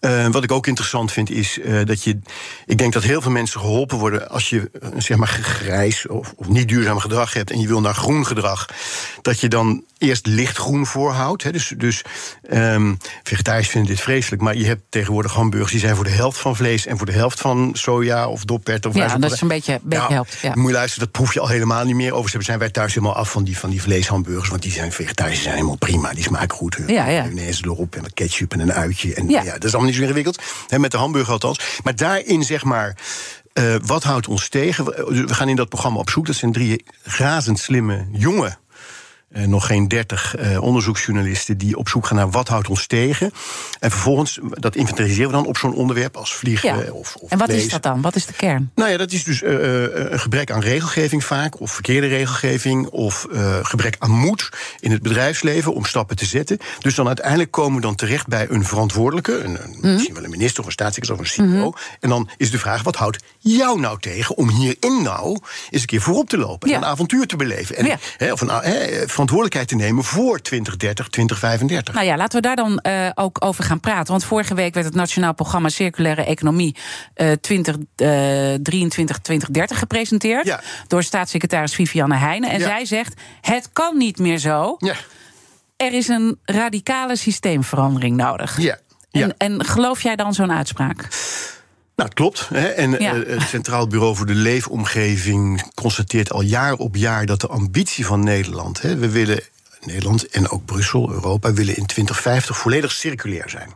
Uh, 0.00 0.26
wat 0.26 0.44
ik 0.44 0.52
ook 0.52 0.66
interessant 0.66 1.12
vind 1.12 1.30
is 1.30 1.58
uh, 1.58 1.84
dat 1.84 2.02
je. 2.02 2.18
Ik 2.66 2.78
denk 2.78 2.92
dat 2.92 3.02
heel 3.02 3.20
veel 3.20 3.30
mensen 3.30 3.60
geholpen 3.60 3.98
worden 3.98 4.30
als 4.30 4.48
je 4.48 4.70
uh, 4.82 4.88
zeg 4.98 5.16
maar 5.16 5.28
grijs 5.28 6.06
of, 6.06 6.32
of, 6.36 6.48
niet 6.48 6.68
duurzaam 6.68 6.98
gedrag 6.98 7.32
hebt 7.32 7.50
en 7.50 7.60
je 7.60 7.66
wil 7.66 7.80
naar 7.80 7.94
groen 7.94 8.26
gedrag. 8.26 8.66
Dat 9.22 9.40
je 9.40 9.48
dan 9.48 9.84
eerst 9.98 10.26
lichtgroen 10.26 10.86
voorhoudt. 10.86 11.42
Hè. 11.42 11.52
Dus, 11.52 11.72
dus 11.76 12.02
um, 12.52 12.98
vegetariërs 13.22 13.68
vinden 13.68 13.90
dit 13.90 14.00
vreselijk, 14.00 14.42
maar 14.42 14.56
je 14.56 14.66
hebt 14.66 14.82
tegenwoordig 14.88 15.32
hamburgers 15.32 15.70
die 15.70 15.80
zijn 15.80 15.96
voor 15.96 16.04
de 16.04 16.10
helft 16.10 16.38
van 16.38 16.56
vlees 16.56 16.86
en 16.86 16.96
voor 16.96 17.06
de 17.06 17.12
helft 17.12 17.40
van 17.40 17.70
soja 17.72 18.28
of 18.28 18.44
doppert. 18.44 18.86
Of 18.86 18.94
ja, 18.94 19.18
dat 19.18 19.32
is 19.32 19.40
een 19.40 19.48
beetje, 19.48 19.80
beetje 19.82 19.98
nou, 19.98 20.12
helpt. 20.12 20.38
Ja. 20.42 20.52
Moet 20.54 20.66
je 20.66 20.76
luisteren, 20.76 21.04
dat 21.04 21.12
proef 21.12 21.34
je 21.34 21.40
al 21.40 21.48
helemaal 21.48 21.84
niet 21.84 21.94
meer. 21.94 22.12
Overigens 22.14 22.46
zijn 22.46 22.58
wij 22.58 22.70
thuis 22.70 22.94
helemaal 22.94 23.16
af 23.16 23.30
van 23.30 23.44
die, 23.44 23.58
van 23.58 23.70
die 23.70 23.82
vleeshamburgers, 23.82 24.48
want 24.48 24.62
die 24.62 24.72
zijn 24.72 24.92
vegetarisch 24.92 25.42
zijn 25.42 25.54
helemaal 25.54 25.76
prima. 25.76 26.12
Die 26.12 26.24
smaken 26.24 26.56
goed. 26.56 26.78
Ja, 26.86 27.06
ja. 27.06 27.28
Erop 27.62 27.94
en 27.94 28.02
met 28.02 28.14
ketchup 28.14 28.52
en 28.52 28.60
een 28.60 28.72
uitje. 28.72 29.14
En 29.14 29.28
ja. 29.28 29.42
ja, 29.42 29.52
dat 29.52 29.64
is 29.64 29.72
allemaal 29.72 29.89
niet 29.90 29.98
zo 29.98 30.06
ingewikkeld. 30.06 30.42
Met 30.78 30.90
de 30.90 30.96
hamburger 30.96 31.32
althans. 31.32 31.80
Maar 31.82 31.96
daarin 31.96 32.42
zeg 32.42 32.64
maar. 32.64 32.96
Uh, 33.54 33.74
wat 33.84 34.02
houdt 34.02 34.28
ons 34.28 34.48
tegen? 34.48 34.84
We 34.84 35.34
gaan 35.34 35.48
in 35.48 35.56
dat 35.56 35.68
programma 35.68 35.98
op 35.98 36.10
zoek. 36.10 36.26
Dat 36.26 36.34
zijn 36.36 36.52
drie 36.52 36.84
razend 37.02 37.58
slimme 37.58 38.06
jongen 38.12 38.58
uh, 39.32 39.44
nog 39.46 39.66
geen 39.66 39.88
dertig 39.88 40.38
uh, 40.38 40.62
onderzoeksjournalisten 40.62 41.58
die 41.58 41.76
op 41.76 41.88
zoek 41.88 42.06
gaan 42.06 42.16
naar 42.16 42.30
wat 42.30 42.48
houdt 42.48 42.68
ons 42.68 42.86
tegen. 42.86 43.32
En 43.80 43.90
vervolgens, 43.90 44.38
dat 44.50 44.76
inventariseren 44.76 45.26
we 45.26 45.32
dan 45.32 45.46
op 45.46 45.56
zo'n 45.56 45.74
onderwerp 45.74 46.16
als 46.16 46.34
vliegen 46.34 46.76
ja. 46.76 46.90
of, 46.92 47.16
of 47.16 47.30
En 47.30 47.38
wat 47.38 47.48
lezen. 47.48 47.64
is 47.64 47.70
dat 47.72 47.82
dan? 47.82 48.00
Wat 48.00 48.16
is 48.16 48.26
de 48.26 48.32
kern? 48.32 48.70
Nou 48.74 48.90
ja, 48.90 48.96
dat 48.96 49.12
is 49.12 49.24
dus 49.24 49.42
uh, 49.42 49.50
een 50.10 50.20
gebrek 50.20 50.50
aan 50.50 50.60
regelgeving 50.60 51.24
vaak, 51.24 51.60
of 51.60 51.70
verkeerde 51.70 52.06
regelgeving, 52.06 52.86
of 52.86 53.26
gebrek 53.62 53.96
aan 53.98 54.10
moed 54.10 54.48
in 54.80 54.90
het 54.90 55.02
bedrijfsleven 55.02 55.74
om 55.74 55.84
stappen 55.84 56.16
te 56.16 56.24
zetten. 56.24 56.58
Dus 56.78 56.94
dan 56.94 57.06
uiteindelijk 57.06 57.50
komen 57.50 57.74
we 57.74 57.80
dan 57.80 57.94
terecht 57.94 58.26
bij 58.26 58.46
een 58.50 58.64
verantwoordelijke, 58.64 59.38
een, 59.38 59.62
een, 59.62 59.76
mm. 59.80 59.92
misschien 59.92 60.14
wel 60.14 60.24
een 60.24 60.30
minister 60.30 60.60
of 60.60 60.66
een 60.66 60.72
staatssecretaris 60.72 61.30
of 61.30 61.38
een 61.38 61.44
CEO. 61.44 61.46
Mm 61.46 61.62
-hmm. 61.62 61.74
En 62.00 62.08
dan 62.08 62.28
is 62.36 62.50
de 62.50 62.58
vraag: 62.58 62.82
wat 62.82 62.96
houdt 62.96 63.18
jou 63.38 63.80
nou 63.80 64.00
tegen 64.00 64.36
om 64.36 64.48
hierin 64.48 65.02
nou 65.02 65.38
eens 65.70 65.80
een 65.80 65.86
keer 65.86 66.00
voorop 66.00 66.28
te 66.28 66.38
lopen 66.38 66.70
en 66.70 66.76
een 66.76 66.84
avontuur 66.84 67.26
te 67.26 67.36
beleven? 67.36 67.76
En, 67.76 67.98
Ja. 68.18 68.32
of 68.32 68.40
een 68.40 68.48
hè, 68.48 69.08
verantwoordelijkheid 69.20 69.68
te 69.68 69.74
nemen 69.86 70.04
voor 70.04 70.40
2030, 70.42 71.08
2035. 71.08 71.94
Nou 71.94 72.06
ja, 72.06 72.16
laten 72.16 72.40
we 72.40 72.46
daar 72.46 72.56
dan 72.56 72.80
uh, 72.86 73.08
ook 73.14 73.44
over 73.44 73.64
gaan 73.64 73.80
praten. 73.80 74.10
Want 74.12 74.24
vorige 74.24 74.54
week 74.54 74.74
werd 74.74 74.86
het 74.86 74.94
Nationaal 74.94 75.34
Programma 75.34 75.68
Circulaire 75.68 76.24
Economie 76.24 76.76
uh, 77.16 77.32
2023, 77.32 79.18
2030 79.18 79.78
gepresenteerd. 79.78 80.46
Ja. 80.46 80.60
Door 80.86 81.02
staatssecretaris 81.02 81.74
Vivianne 81.74 82.16
Heijnen. 82.16 82.50
En 82.50 82.58
Ja. 82.58 82.66
zij 82.66 82.84
zegt: 82.84 83.14
het 83.40 83.68
kan 83.72 83.96
niet 83.96 84.18
meer 84.18 84.38
zo. 84.38 84.74
Ja, 84.78 84.94
Er 85.76 85.92
is 85.92 86.08
een 86.08 86.38
radicale 86.44 87.16
systeemverandering 87.16 88.16
nodig. 88.16 88.60
ja. 88.60 88.78
En, 89.10 89.34
en 89.38 89.64
geloof 89.64 90.02
jij 90.02 90.16
dan 90.16 90.34
zo'n 90.34 90.52
uitspraak? 90.52 91.08
Nou, 92.00 92.12
klopt. 92.14 92.48
Hè. 92.48 92.66
En 92.68 92.90
Ja. 92.90 93.14
eh, 93.14 93.38
het 93.38 93.48
Centraal 93.48 93.86
Bureau 93.86 94.16
voor 94.16 94.26
de 94.26 94.34
Leefomgeving 94.34 95.62
constateert 95.74 96.32
al 96.32 96.40
jaar 96.40 96.74
op 96.74 96.96
jaar 96.96 97.26
dat 97.26 97.40
de 97.40 97.46
ambitie 97.46 98.06
van 98.06 98.24
Nederland, 98.24 98.82
hè, 98.82 98.96
we 98.96 99.08
willen 99.08 99.40
Nederland 99.80 100.28
en 100.28 100.48
ook 100.50 100.64
Brussel, 100.64 101.10
Europa, 101.10 101.52
willen 101.52 101.76
in 101.76 101.86
2050 101.86 102.56
volledig 102.56 102.92
circulair 102.92 103.50
zijn. 103.50 103.70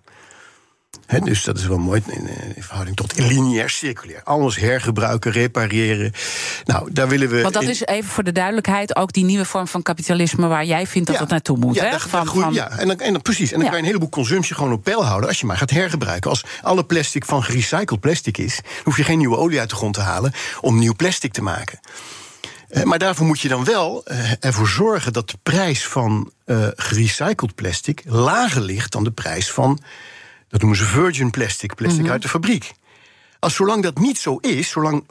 Dus 1.25 1.45
dat 1.45 1.59
is 1.59 1.67
wel 1.67 1.79
mooi 1.79 2.03
in, 2.07 2.29
in 2.57 2.63
verhouding 2.63 2.97
tot 2.97 3.19
lineair 3.19 3.71
circulair. 3.71 4.21
Alles 4.25 4.57
hergebruiken, 4.57 5.33
repareren. 5.33 6.13
Nou, 6.65 6.93
daar 6.93 7.09
willen 7.09 7.29
we. 7.29 7.43
Want 7.43 7.55
dat 7.55 7.63
in- 7.63 7.69
is 7.69 7.85
even 7.85 8.11
voor 8.11 8.25
de 8.25 8.33
duidelijkheid 8.33 8.97
ook 8.97 9.13
die 9.13 9.25
nieuwe 9.25 9.45
vorm 9.45 9.69
van 9.69 9.83
kapitalisme 9.83 10.47
waar 10.47 10.65
jij 10.65 10.87
vindt 10.87 11.07
dat 11.07 11.17
Ja. 11.17 11.23
het 11.23 11.31
naartoe 11.31 11.57
moet. 11.59 11.75
Ja, 11.75 11.85
hè? 11.85 12.01
Van- 12.01 12.27
van- 12.27 12.53
ja 12.53 12.71
en, 12.71 12.87
dan, 12.89 12.99
en 13.01 13.13
dan, 13.13 13.23
precies. 13.23 13.53
En 13.53 13.57
dan 13.57 13.65
Ja. 13.65 13.67
kan 13.71 13.77
je 13.77 13.81
een 13.83 13.87
heleboel 13.89 14.09
consumptie 14.09 14.55
gewoon 14.55 14.73
op 14.73 14.83
peil 14.85 15.05
houden 15.05 15.29
als 15.29 15.41
je 15.41 15.47
maar 15.47 15.57
gaat 15.57 15.71
hergebruiken. 15.71 16.31
Als 16.31 16.45
alle 16.63 16.85
plastic 16.85 17.25
van 17.25 17.43
gerecycled 17.45 18.01
plastic 18.01 18.39
is, 18.39 18.61
hoef 18.85 18.97
je 18.97 19.05
geen 19.05 19.19
nieuwe 19.19 19.37
olie 19.37 19.61
uit 19.61 19.71
de 19.71 19.77
grond 19.77 19.95
te 19.95 20.01
halen 20.01 20.33
om 20.61 20.79
nieuw 20.79 20.95
plastic 20.95 21.33
te 21.33 21.43
maken. 21.43 21.81
Eh, 22.69 22.83
maar 22.83 22.99
daarvoor 22.99 23.27
moet 23.27 23.41
je 23.41 23.49
dan 23.49 23.65
wel 23.65 24.05
eh, 24.05 24.19
ervoor 24.41 24.69
zorgen 24.69 25.13
dat 25.13 25.31
de 25.31 25.39
prijs 25.43 25.87
van 25.87 26.33
eh, 26.45 26.67
gerecycled 26.77 27.55
plastic 27.55 28.03
lager 28.05 28.61
ligt 28.61 28.93
dan 28.93 29.05
de 29.05 29.11
prijs 29.11 29.51
van, 29.51 29.81
dat 30.49 30.61
noemen 30.61 30.79
ze 30.79 30.85
virgin 30.85 31.31
plastic, 31.31 31.75
plastic 31.75 32.03
Mhm. 32.03 32.11
uit 32.11 32.23
de 32.23 32.29
fabriek. 32.29 32.73
Als 33.39 33.55
zolang 33.55 33.83
dat 33.83 33.99
niet 33.99 34.19
zo 34.19 34.37
is, 34.37 34.71
zolang 34.71 35.05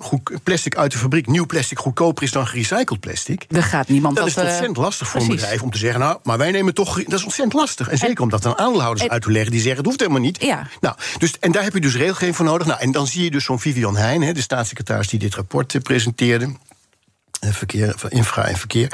plastic 0.43 0.75
uit 0.75 0.91
de 0.91 0.97
fabriek, 0.97 1.27
nieuw 1.27 1.45
plastic 1.45 1.79
goedkoper 1.79 2.23
is 2.23 2.31
dan 2.31 2.47
gerecycled 2.47 2.99
plastic, 2.99 3.45
Er 3.49 3.63
gaat 3.63 3.87
niemand 3.87 4.15
dat 4.15 4.23
dat, 4.25 4.33
is 4.33 4.39
eh, 4.39 4.43
ontzettend 4.47 4.77
lastig 4.77 5.07
voor 5.07 5.21
een 5.21 5.27
bedrijf 5.27 5.61
om 5.61 5.71
te 5.71 5.77
zeggen, 5.77 5.99
nou, 5.99 6.17
maar 6.23 6.37
wij 6.37 6.51
nemen 6.51 6.73
toch. 6.73 7.03
Dat 7.03 7.19
is 7.19 7.23
ontzettend 7.23 7.53
lastig. 7.53 7.89
En 7.89 7.97
zeker 7.97 8.23
om 8.23 8.29
dat 8.29 8.45
aan 8.45 8.57
aandeelhouders 8.57 9.09
uit 9.09 9.21
te 9.21 9.31
leggen 9.31 9.51
die 9.51 9.59
zeggen, 9.61 9.77
het 9.77 9.85
hoeft 9.85 9.99
helemaal 9.99 10.21
niet. 10.21 10.41
Ja. 10.43 10.67
Nou, 10.81 10.95
dus, 11.17 11.39
en 11.39 11.51
daar 11.51 11.63
heb 11.63 11.73
je 11.73 11.81
dus 11.81 11.95
regelgeving 11.95 12.35
voor 12.35 12.45
nodig. 12.45 12.67
Nou, 12.67 12.79
en 12.79 12.91
dan 12.91 13.07
zie 13.07 13.23
je 13.23 13.31
dus 13.31 13.43
zo'n 13.43 13.59
Vivian 13.59 13.97
Heijn, 13.97 14.33
de 14.33 14.41
staatssecretaris 14.41 15.07
die 15.07 15.19
dit 15.19 15.35
rapport 15.35 15.75
eh, 15.75 15.81
presenteerde. 15.81 16.53
Verkeer, 17.51 17.95
infra 18.09 18.47
en 18.47 18.57
verkeer. 18.57 18.91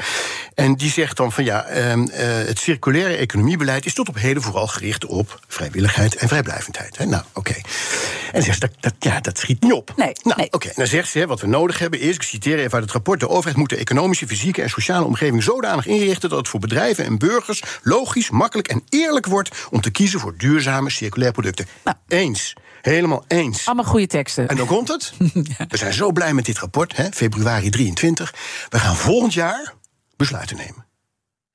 En 0.54 0.74
die 0.74 0.90
zegt 0.90 1.16
dan 1.16 1.32
van 1.32 1.44
ja, 1.44 1.64
ehm, 1.64 2.06
eh, 2.06 2.28
het 2.46 2.58
circulaire 2.58 3.16
economiebeleid 3.16 3.86
is 3.86 3.94
tot 3.94 4.08
op 4.08 4.16
heden 4.16 4.42
vooral 4.42 4.66
gericht 4.66 5.06
op 5.06 5.40
vrijwilligheid 5.48 6.14
en 6.14 6.28
vrijblijvendheid. 6.28 6.98
Hè? 6.98 7.04
Nou, 7.06 7.22
oké. 7.34 7.54
En 8.32 8.42
zegt 8.42 8.60
dat, 8.60 8.70
dat, 8.80 8.94
ja, 8.98 9.20
dat 9.20 9.38
schiet 9.38 9.62
niet 9.62 9.72
op. 9.72 9.92
Nee, 9.96 10.12
nou, 10.22 10.36
nee. 10.36 10.52
oké. 10.52 10.70
Dan 10.74 10.86
zegt 10.86 11.08
ze, 11.08 11.26
wat 11.26 11.40
we 11.40 11.46
nodig 11.46 11.78
hebben 11.78 12.00
is, 12.00 12.14
ik 12.14 12.22
citeer 12.22 12.58
even 12.58 12.72
uit 12.72 12.82
het 12.82 12.92
rapport, 12.92 13.20
de 13.20 13.28
overheid 13.28 13.56
moet 13.56 13.68
de 13.68 13.76
economische, 13.76 14.26
fysieke 14.26 14.62
en 14.62 14.70
sociale 14.70 15.04
omgeving 15.04 15.42
zodanig 15.42 15.86
inrichten 15.86 16.28
dat 16.28 16.38
het 16.38 16.48
voor 16.48 16.60
bedrijven 16.60 17.04
en 17.04 17.18
burgers 17.18 17.62
logisch, 17.82 18.30
makkelijk 18.30 18.68
en 18.68 18.82
eerlijk 18.88 19.26
wordt 19.26 19.50
om 19.70 19.80
te 19.80 19.90
kiezen 19.90 20.20
voor 20.20 20.36
duurzame 20.36 20.90
circulaire 20.90 21.34
producten. 21.34 21.66
Nou. 21.84 21.96
Eens. 22.08 22.54
Helemaal 22.80 23.24
eens. 23.26 23.66
Allemaal 23.66 23.84
goede 23.84 24.06
teksten. 24.06 24.48
En 24.48 24.56
dan 24.56 24.66
komt 24.66 24.88
het. 24.88 25.12
We 25.68 25.76
zijn 25.76 25.92
zo 25.92 26.12
blij 26.12 26.34
met 26.34 26.44
dit 26.44 26.58
rapport, 26.58 26.96
hè, 26.96 27.12
februari 27.12 27.70
23. 27.70 28.34
We 28.68 28.78
gaan 28.78 28.96
volgend 28.96 29.34
jaar 29.34 29.74
besluiten 30.16 30.56
nemen. 30.56 30.86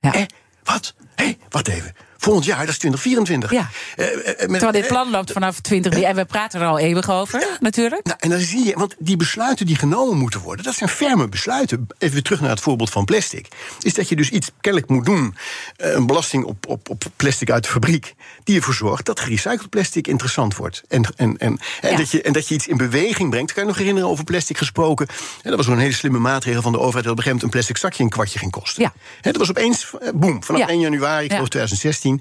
Ja. 0.00 0.14
Eh, 0.14 0.22
wat? 0.64 0.94
Hé, 1.14 1.24
hey, 1.24 1.38
wacht 1.48 1.68
even. 1.68 1.94
Volgend 2.26 2.46
jaar, 2.46 2.58
dat 2.58 2.68
is 2.68 2.78
2024. 2.78 3.50
Ja. 3.50 3.68
Eh, 3.96 4.06
eh, 4.06 4.24
met- 4.24 4.36
Terwijl 4.48 4.72
dit 4.72 4.82
eh, 4.82 4.88
plan 4.88 5.10
loopt 5.10 5.32
vanaf 5.32 5.60
20 5.60 6.00
En 6.00 6.14
we 6.16 6.24
praten 6.24 6.60
er 6.60 6.66
al 6.66 6.78
eeuwig 6.78 7.10
over, 7.10 7.46
natuurlijk. 7.60 8.04
Nou, 8.04 8.16
en 8.20 8.30
dan 8.30 8.38
zie 8.40 8.64
je, 8.64 8.72
want 8.74 8.94
die 8.98 9.16
besluiten 9.16 9.66
die 9.66 9.76
genomen 9.76 10.16
moeten 10.18 10.40
worden, 10.40 10.64
dat 10.64 10.74
zijn 10.74 10.90
ferme 10.90 11.28
besluiten. 11.28 11.86
Even 11.98 12.14
weer 12.14 12.22
terug 12.22 12.40
naar 12.40 12.50
het 12.50 12.60
voorbeeld 12.60 12.90
van 12.90 13.04
plastic. 13.04 13.48
Is 13.80 13.94
dat 13.94 14.08
je 14.08 14.16
dus 14.16 14.30
iets 14.30 14.50
kennelijk 14.60 14.90
moet 14.90 15.04
doen, 15.04 15.36
eh, 15.76 15.92
een 15.92 16.06
belasting 16.06 16.44
op, 16.44 16.66
op, 16.68 16.88
op 16.90 17.04
plastic 17.16 17.50
uit 17.50 17.62
de 17.64 17.70
fabriek, 17.70 18.14
die 18.44 18.56
ervoor 18.56 18.74
zorgt 18.74 19.06
dat 19.06 19.20
gerecycled 19.20 19.68
plastic 19.70 20.06
interessant 20.06 20.56
wordt. 20.56 20.82
En, 20.88 21.04
en, 21.16 21.36
en, 21.38 21.58
en, 21.80 21.90
Ja. 21.90 21.96
dat 21.96 22.10
je, 22.10 22.22
en 22.22 22.32
dat 22.32 22.48
je 22.48 22.54
iets 22.54 22.66
in 22.66 22.76
beweging 22.76 23.30
brengt. 23.30 23.52
Kan 23.52 23.62
je 23.62 23.68
nog 23.68 23.78
herinneren 23.78 24.08
over 24.08 24.24
plastic 24.24 24.58
gesproken? 24.58 25.06
En 25.42 25.50
dat 25.50 25.56
was 25.56 25.66
een 25.66 25.78
hele 25.78 25.92
slimme 25.94 26.18
maatregel 26.18 26.62
van 26.62 26.72
de 26.72 26.78
overheid 26.78 27.04
dat 27.04 27.12
op 27.12 27.18
een 27.18 27.24
gegeven 27.24 27.46
moment 27.48 27.54
een 27.54 27.60
plastic 27.70 27.76
zakje 27.76 28.02
een 28.02 28.10
kwartje 28.10 28.38
ging 28.38 28.50
kosten. 28.50 28.82
Ja. 28.82 28.92
Dat 29.20 29.36
was 29.36 29.50
opeens, 29.50 29.90
eh, 30.00 30.08
boem, 30.14 30.44
vanaf 30.44 30.60
Ja. 30.60 30.68
1 30.68 30.80
januari, 30.80 31.24
ik 31.24 31.30
geloof 31.32 31.48
2016. 31.48 32.15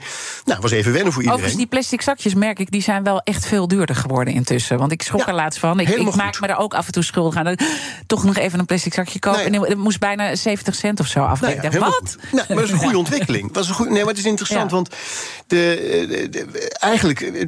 Nou, 0.46 0.60
was 0.62 0.72
even 0.72 0.92
wennen 0.94 1.14
voor 1.14 1.22
iedereen. 1.22 1.44
Overigens, 1.44 1.56
die 1.56 1.68
plastic 1.80 2.02
zakjes, 2.02 2.34
merk 2.34 2.60
ik, 2.60 2.72
die 2.72 2.82
zijn 2.82 3.04
wel 3.04 3.20
echt 3.24 3.46
veel 3.46 3.68
duurder 3.68 3.96
geworden 3.96 4.34
intussen. 4.34 4.78
Want 4.78 4.92
ik 4.92 5.02
schrok 5.02 5.20
Ja, 5.20 5.28
er 5.28 5.34
laatst 5.34 5.60
van. 5.60 5.80
Ik, 5.80 5.90
ik 5.90 6.16
maak 6.16 6.40
me 6.42 6.48
er 6.48 6.58
ook 6.58 6.74
af 6.74 6.86
en 6.86 6.92
toe 6.92 7.04
schuldig 7.04 7.36
aan. 7.36 7.56
Toch 8.08 8.24
nog 8.24 8.38
even 8.38 8.60
een 8.60 8.66
plastic 8.66 8.94
zakje 8.94 9.20
kopen. 9.20 9.52
Nou. 9.52 9.64
En 9.64 9.70
het 9.70 9.78
moest 9.78 10.00
bijna 10.00 10.36
70 10.36 10.76
cent 10.76 11.00
of 11.00 11.08
zo 11.08 11.20
Nou 11.20 11.32
afrekenen. 11.32 11.72
ja, 11.72 11.80
wat? 11.80 12.16
Nou, 12.32 12.46
maar 12.48 12.56
dat 12.58 12.66
is 12.66 12.72
een 12.72 12.78
goede 12.78 12.98
ontwikkeling. 13.06 13.52
Dat 13.52 13.64
is 13.64 13.70
een 13.70 13.76
goede, 13.76 13.92
nee, 13.92 14.00
maar 14.00 14.10
het 14.10 14.18
is 14.20 14.26
interessant, 14.26 14.70
Ja. 14.70 14.76
want 14.76 14.90
de, 15.48 16.06
de- 16.10 16.30
de- 16.30 16.70
eigenlijk, 16.80 17.22
eh, 17.22 17.46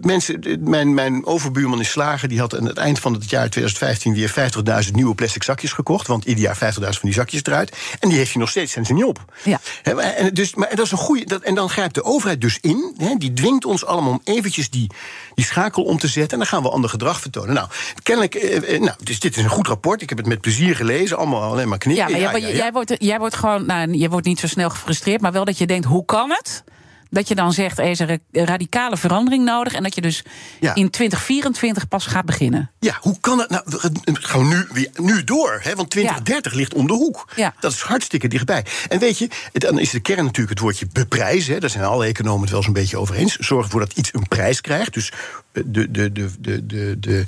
mensen, 0.00 0.40
de- 0.40 0.58
mijn, 0.60 0.94
mijn 0.94 1.26
overbuurman 1.26 1.80
is 1.80 1.90
slager, 1.90 2.28
die 2.28 2.38
had 2.38 2.56
aan 2.58 2.66
het 2.66 2.76
eind 2.78 2.98
van 2.98 3.12
het 3.12 3.30
jaar 3.30 3.48
2015 3.50 4.14
weer 4.14 4.28
50.000 4.86 4.90
nieuwe 4.94 5.14
plastic 5.14 5.42
zakjes 5.42 5.72
gekocht. 5.72 6.06
Want 6.06 6.24
ieder 6.24 6.42
jaar 6.44 6.56
50.000 6.56 6.80
van 6.80 7.08
die 7.08 7.12
zakjes 7.12 7.42
eruit. 7.44 7.76
En 8.00 8.08
die 8.08 8.18
heeft 8.18 8.32
hij 8.32 8.40
nog 8.40 8.50
steeds, 8.50 8.72
zijn 8.72 8.84
ze 8.86 8.92
niet 8.92 9.04
op. 9.04 9.24
Ja. 9.44 9.60
En, 9.82 10.34
dus, 10.34 10.54
maar 10.54 10.68
dat 10.74 10.84
is 10.84 10.90
een 10.92 10.98
goede. 10.98 11.24
Dat, 11.24 11.42
en 11.42 11.54
dan 11.56 11.68
grijpt 11.68 11.94
de 11.94 12.04
overheid 12.04 12.40
dus 12.40 12.58
in. 12.60 12.94
Hè, 12.96 13.14
die 13.14 13.32
dwingt 13.32 13.64
ons 13.64 13.84
allemaal 13.84 14.10
om 14.10 14.20
eventjes 14.24 14.70
die, 14.70 14.90
die 15.34 15.44
schakel 15.44 15.82
om 15.82 15.98
te 15.98 16.08
zetten. 16.08 16.32
En 16.32 16.38
dan 16.38 16.46
gaan 16.46 16.62
we 16.62 16.70
ander 16.70 16.90
gedrag 16.90 17.20
vertonen. 17.20 17.54
Nou, 17.54 17.68
kennelijk. 18.02 18.34
eh, 18.34 18.74
eh, 18.74 18.80
nou, 18.80 18.96
dus 19.02 19.20
dit 19.20 19.36
is 19.36 19.42
een 19.42 19.50
goed 19.50 19.66
rapport. 19.66 20.02
Ik 20.02 20.08
heb 20.08 20.18
het 20.18 20.26
met 20.26 20.40
plezier 20.40 20.76
gelezen. 20.76 21.16
Allemaal 21.16 21.42
alleen 21.42 21.68
maar 21.68 21.78
knikken. 21.78 22.18
Ja, 22.18 22.30
maar 22.30 22.40
jij, 22.40 22.56
jij, 22.56 22.72
wordt, 22.72 22.94
jij 22.98 23.18
wordt 23.18 23.34
gewoon, 23.34 23.66
nou, 23.66 23.92
je 23.92 24.08
wordt 24.08 24.26
niet 24.26 24.40
zo 24.40 24.46
snel 24.46 24.70
gefrustreerd, 24.70 25.20
maar 25.20 25.32
wel 25.32 25.44
dat 25.44 25.58
je 25.58 25.66
denkt, 25.66 25.86
hoe 25.86 26.04
kan 26.04 26.30
het? 26.30 26.64
Dat 27.16 27.28
je 27.28 27.34
dan 27.34 27.52
zegt, 27.52 27.78
er 27.78 27.84
is 27.90 27.98
een 27.98 28.06
ra- 28.06 28.44
radicale 28.44 28.96
verandering 28.96 29.44
nodig. 29.44 29.72
En 29.72 29.82
dat 29.82 29.94
je 29.94 30.00
dus 30.00 30.22
Ja. 30.60 30.74
in 30.74 30.90
2024 30.90 31.88
pas 31.88 32.06
gaat 32.06 32.24
beginnen. 32.24 32.70
Ja, 32.80 32.98
hoe 33.00 33.16
kan 33.20 33.38
het 33.38 33.50
nou? 33.50 33.62
gaan 34.04 34.48
we 34.48 34.66
nu, 34.72 34.88
nu 34.96 35.24
door, 35.24 35.60
hè? 35.62 35.74
want 35.74 35.90
2030 35.90 36.52
ligt 36.52 36.74
om 36.74 36.86
de 36.86 36.92
hoek. 36.92 37.28
Ja. 37.36 37.54
Dat 37.60 37.72
is 37.72 37.80
hartstikke 37.80 38.28
dichtbij. 38.28 38.64
En 38.88 38.98
weet 38.98 39.18
je, 39.18 39.28
dan 39.52 39.78
is 39.78 39.90
de 39.90 40.00
kern 40.00 40.24
natuurlijk 40.24 40.50
het 40.50 40.58
woordje 40.58 40.86
beprijzen. 40.92 41.54
Hè? 41.54 41.60
Daar 41.60 41.70
zijn 41.70 41.84
alle 41.84 42.06
economen 42.06 42.40
het 42.40 42.50
wel 42.50 42.62
zo'n 42.62 42.72
beetje 42.72 42.98
over 42.98 43.14
eens. 43.14 43.36
Zorg 43.36 43.64
ervoor 43.64 43.80
dat 43.80 43.92
iets 43.92 44.14
een 44.14 44.28
prijs 44.28 44.60
krijgt. 44.60 44.92
Dus 44.94 45.12
de, 45.66 45.90
de, 45.90 46.12
de, 46.12 46.30
de, 46.40 46.66
de, 46.66 46.96
de 47.00 47.24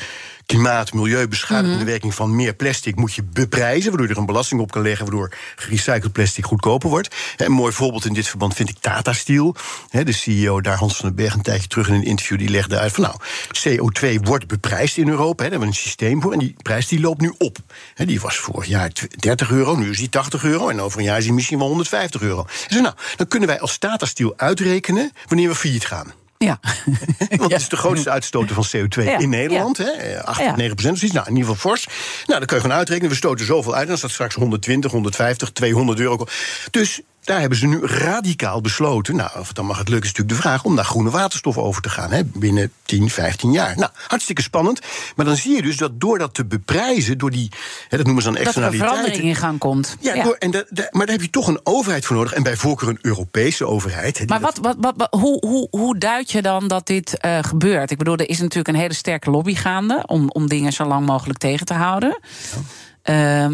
klimaat, 0.47 0.93
milieubeschadigende 0.93 1.77
Mhm. 1.77 1.85
werking 1.87 2.15
van 2.15 2.37
meer 2.37 2.55
plastic 2.55 2.97
moet 2.97 3.15
je 3.15 3.23
beprijzen. 3.23 3.89
Waardoor 3.89 4.07
je 4.07 4.13
er 4.13 4.19
een 4.19 4.27
belasting 4.27 4.61
op 4.61 4.71
kan 4.71 4.83
leggen, 4.83 5.07
waardoor 5.07 5.33
gerecycled 5.57 6.13
plastic 6.13 6.45
goedkoper 6.47 6.89
wordt. 6.91 7.15
Een 7.37 7.53
mooi 7.53 7.73
voorbeeld 7.73 8.05
in 8.05 8.13
dit 8.15 8.29
verband 8.29 8.55
vind 8.55 8.69
ik 8.69 8.77
Tata 8.81 9.13
Steel. 9.13 9.55
De 9.91 10.13
CEO 10.13 10.61
daar, 10.61 10.77
Hans 10.77 10.97
van 10.97 11.07
den 11.07 11.17
Berg, 11.17 11.35
een 11.35 11.43
tijdje 11.43 11.69
terug 11.69 11.89
in 11.89 11.95
een 11.95 12.05
interview, 12.05 12.39
die 12.39 12.49
legde 12.49 12.79
uit 12.79 12.93
van 12.93 13.05
nou, 13.05 13.17
CO2 13.59 14.21
wordt 14.23 14.47
beprijsd 14.47 14.97
in 14.97 15.09
Europa. 15.09 15.43
Daar 15.43 15.51
hebben 15.51 15.69
we 15.69 15.75
een 15.75 15.81
systeem 15.81 16.23
voor. 16.23 16.33
En 16.33 16.39
die 16.39 16.55
prijs 16.63 16.89
die 16.89 17.01
loopt 17.01 17.21
nu 17.21 17.35
op. 17.39 17.59
Die 17.95 18.21
was 18.21 18.37
vorig 18.37 18.67
jaar 18.69 18.93
tw- 18.93 19.05
30 19.19 19.51
euro, 19.51 19.77
nu 19.77 19.91
is 19.91 19.99
die 19.99 20.09
80 20.09 20.45
euro. 20.45 20.69
En 20.69 20.81
over 20.81 20.99
een 20.99 21.05
jaar 21.05 21.19
is 21.19 21.25
die 21.25 21.33
misschien 21.33 21.59
wel 21.59 21.69
150 21.69 22.21
euro. 22.21 22.47
Dus 22.69 22.81
nou, 22.81 22.95
dan 23.17 23.29
kunnen 23.29 23.49
wij 23.49 23.61
als 23.61 23.79
Tata 23.79 24.07
Steel 24.07 24.33
uitrekenen 24.37 25.13
wanneer 25.27 25.49
we 25.49 25.55
failliet 25.55 25.87
gaan. 25.87 26.13
Ja. 26.39 26.61
Want 27.37 27.53
het 27.53 27.61
is 27.61 27.69
de 27.69 27.77
grootste 27.77 28.11
uitstoter 28.11 28.55
van 28.55 28.67
CO2 28.77 29.05
Ja, 29.05 29.19
in 29.19 29.29
Nederland. 29.29 29.77
Hè? 29.79 29.85
Eh, 29.91 30.25
8 30.25 30.41
Ja. 30.41 30.51
of 30.51 30.57
9 30.57 30.75
procent 30.75 30.95
of 30.95 30.99
zoiets. 30.99 31.17
Nou, 31.17 31.29
in 31.29 31.37
ieder 31.37 31.51
geval 31.51 31.71
fors. 31.71 31.87
Nou, 32.27 32.39
dan 32.39 32.47
kun 32.47 32.57
je 32.57 32.63
gewoon 32.63 32.77
uitrekenen. 32.77 33.11
We 33.11 33.17
stoten 33.17 33.47
zoveel 33.47 33.73
uit. 33.73 33.83
En 33.83 33.89
dan 33.89 33.99
staat 33.99 34.11
straks 34.11 34.35
120, 34.35 34.91
150, 34.91 35.51
200 35.51 36.01
euro. 36.01 36.27
Dus 36.71 37.01
daar 37.25 37.41
hebben 37.41 37.59
ze 37.59 37.67
nu 37.67 37.87
radicaal 37.87 38.61
besloten. 38.61 39.17
Nou, 39.17 39.31
of 39.39 39.47
het 39.47 39.57
dan 39.57 39.67
mag 39.67 39.79
het 39.79 39.89
lukken, 39.89 40.07
is 40.11 40.17
natuurlijk 40.17 40.43
de 40.43 40.49
vraag 40.49 40.65
om 40.65 40.75
naar 40.75 40.85
groene 40.85 41.11
waterstof 41.11 41.59
over 41.59 41.83
te 41.83 41.89
gaan. 41.89 42.11
Hè, 42.11 42.25
binnen 42.25 42.73
10, 42.83 43.11
15 43.11 43.53
jaar. 43.53 43.77
Nou, 43.77 43.91
hartstikke 44.07 44.43
spannend. 44.43 44.81
Maar 45.17 45.27
dan 45.27 45.37
zie 45.37 45.57
je 45.57 45.63
dus 45.63 45.77
dat 45.77 46.01
door 46.01 46.19
dat 46.19 46.35
te 46.35 46.45
beprijzen, 46.45 47.19
door 47.19 47.31
die, 47.31 47.51
hè, 47.89 47.97
dat 47.97 48.07
noemen 48.07 48.23
ze 48.25 48.33
dan 48.33 48.43
Dat 48.45 48.55
er 48.57 48.63
een 48.63 48.69
externaliteiten. 48.69 48.97
verandering 48.97 49.29
in 49.29 49.37
gang 49.49 49.59
komt. 49.59 49.97
Ja, 50.01 50.23
Door, 50.23 50.35
en 50.39 50.51
maar 50.91 51.07
daar 51.07 51.15
heb 51.17 51.25
je 51.25 51.31
toch 51.31 51.47
een 51.49 51.61
overheid 51.63 52.05
voor 52.07 52.17
nodig. 52.17 52.33
En 52.33 52.43
bij 52.43 52.57
voorkeur 52.57 52.89
een 52.89 52.99
Europese 53.03 53.67
overheid. 53.67 54.19
hè, 54.19 54.25
Maar 54.25 54.41
wat, 54.41 54.59
wat, 54.63 54.77
wat, 54.81 54.95
wat- 54.97 55.15
hoe, 55.21 55.47
hoe, 55.47 55.67
hoe 55.71 55.99
duid 55.99 56.31
je 56.31 56.43
dan 56.43 56.69
dat 56.69 56.87
dit 56.87 57.19
eh, 57.19 57.39
gebeurt? 57.43 57.91
Ik 57.91 57.99
bedoel, 57.99 58.17
er 58.17 58.29
is 58.29 58.39
natuurlijk 58.39 58.69
een 58.69 58.75
hele 58.75 58.95
sterke 58.95 59.31
lobby 59.31 59.55
gaande 59.55 60.03
om, 60.07 60.31
om 60.31 60.49
dingen 60.49 60.73
zo 60.73 60.85
lang 60.85 61.07
mogelijk 61.07 61.39
tegen 61.39 61.67
te 61.67 61.75
houden. 61.75 62.19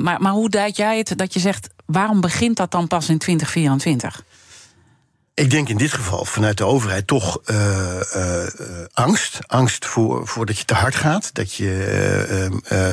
Maar, 0.03 0.21
maar 0.21 0.33
hoe 0.33 0.49
duid 0.49 0.77
jij 0.77 0.99
het 0.99 1.13
dat 1.17 1.35
je 1.35 1.41
zegt, 1.41 1.69
waarom 1.87 2.21
begint 2.21 2.57
dat 2.57 2.71
dan 2.71 2.87
pas 2.87 3.09
in 3.09 3.19
2024? 3.19 4.25
Ik 5.35 5.51
denk 5.51 5.69
in 5.69 5.77
dit 5.77 5.93
geval 5.93 6.25
vanuit 6.25 6.59
de 6.59 6.65
overheid 6.65 7.07
toch 7.07 7.41
eh, 7.45 8.15
eh, 8.15 8.47
eh, 8.47 8.87
angst. 8.93 9.39
Angst 9.47 9.87
voor, 9.87 10.27
voor 10.27 10.47
dat 10.47 10.59
je 10.59 10.65
te 10.65 10.75
hard 10.75 10.95
gaat. 10.95 11.35
Dat 11.35 11.55
je. 11.55 11.85
eh, 11.85 12.45
ehm, 12.45 12.59
eh, 12.65 12.91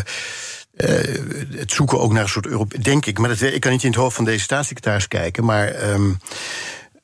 eh, 0.75 1.19
het 1.51 1.71
zoeken 1.71 1.99
ook 1.99 2.11
naar 2.13 2.23
een 2.23 2.29
soort 2.29 2.45
Europe. 2.45 2.79
Denk 2.79 3.05
ik, 3.05 3.17
maar 3.17 3.29
dat, 3.29 3.41
ik 3.41 3.61
kan 3.61 3.71
niet 3.71 3.83
in 3.83 3.89
het 3.89 3.99
hoofd 3.99 4.15
van 4.15 4.25
deze 4.25 4.43
staatssecretaris 4.43 5.07
kijken. 5.07 5.45
Maar 5.45 5.67
ehm, 5.67 6.11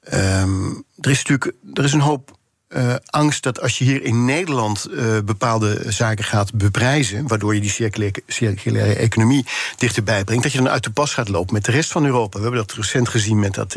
ehm, 0.03 0.69
er 0.99 1.09
is 1.11 1.23
natuurlijk 1.23 1.53
er 1.73 1.83
is 1.83 1.93
een 1.93 1.99
hoop 1.99 2.36
eh, 2.67 2.95
angst 3.05 3.43
dat 3.43 3.61
als 3.61 3.77
je 3.77 3.83
hier 3.83 4.03
in 4.03 4.25
Nederland 4.25 4.85
eh, 4.85 5.17
bepaalde 5.25 5.83
zaken 5.87 6.23
gaat 6.23 6.53
beprijzen, 6.53 7.27
waardoor 7.27 7.55
je 7.55 7.61
die 7.61 7.69
circulaire, 7.69 8.21
circulaire 8.27 8.95
economie 8.95 9.45
dichterbij 9.77 10.23
brengt, 10.23 10.43
dat 10.43 10.51
je 10.51 10.57
dan 10.57 10.69
uit 10.69 10.83
de 10.83 10.89
pas 10.89 11.13
gaat 11.13 11.29
lopen 11.29 11.53
met 11.53 11.65
de 11.65 11.71
rest 11.71 11.91
van 11.91 12.05
Europa. 12.05 12.37
We 12.37 12.43
hebben 12.43 12.65
dat 12.67 12.75
recent 12.75 13.09
gezien 13.09 13.39
met 13.39 13.53
dat 13.53 13.75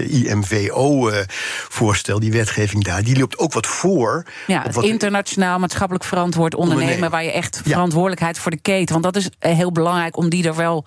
IMVO-voorstel, 1.01 2.21
die 2.21 2.33
wetgeving 2.33 2.85
daar. 2.85 3.03
Die 3.03 3.19
loopt 3.19 3.39
ook 3.39 3.53
wat 3.53 3.67
voor. 3.67 4.25
Ja, 4.47 4.59
op 4.59 4.65
het 4.65 4.75
wat- 4.75 4.85
internationaal 4.85 5.59
maatschappelijk 5.59 6.05
verantwoord 6.05 6.55
ondernemen, 6.55 6.85
Ondernemen. 6.85 7.11
waar 7.11 7.25
je 7.25 7.33
echt 7.33 7.61
Ja. 7.65 7.71
verantwoordelijkheid 7.73 8.39
voor 8.39 8.51
de 8.51 8.61
keten. 8.61 9.01
Want 9.01 9.15
dat 9.15 9.17
is 9.23 9.31
eh, 9.39 9.55
heel 9.57 9.73
belangrijk 9.73 10.17
om 10.17 10.29
die 10.29 10.45
er 10.47 10.57
wel 10.57 10.85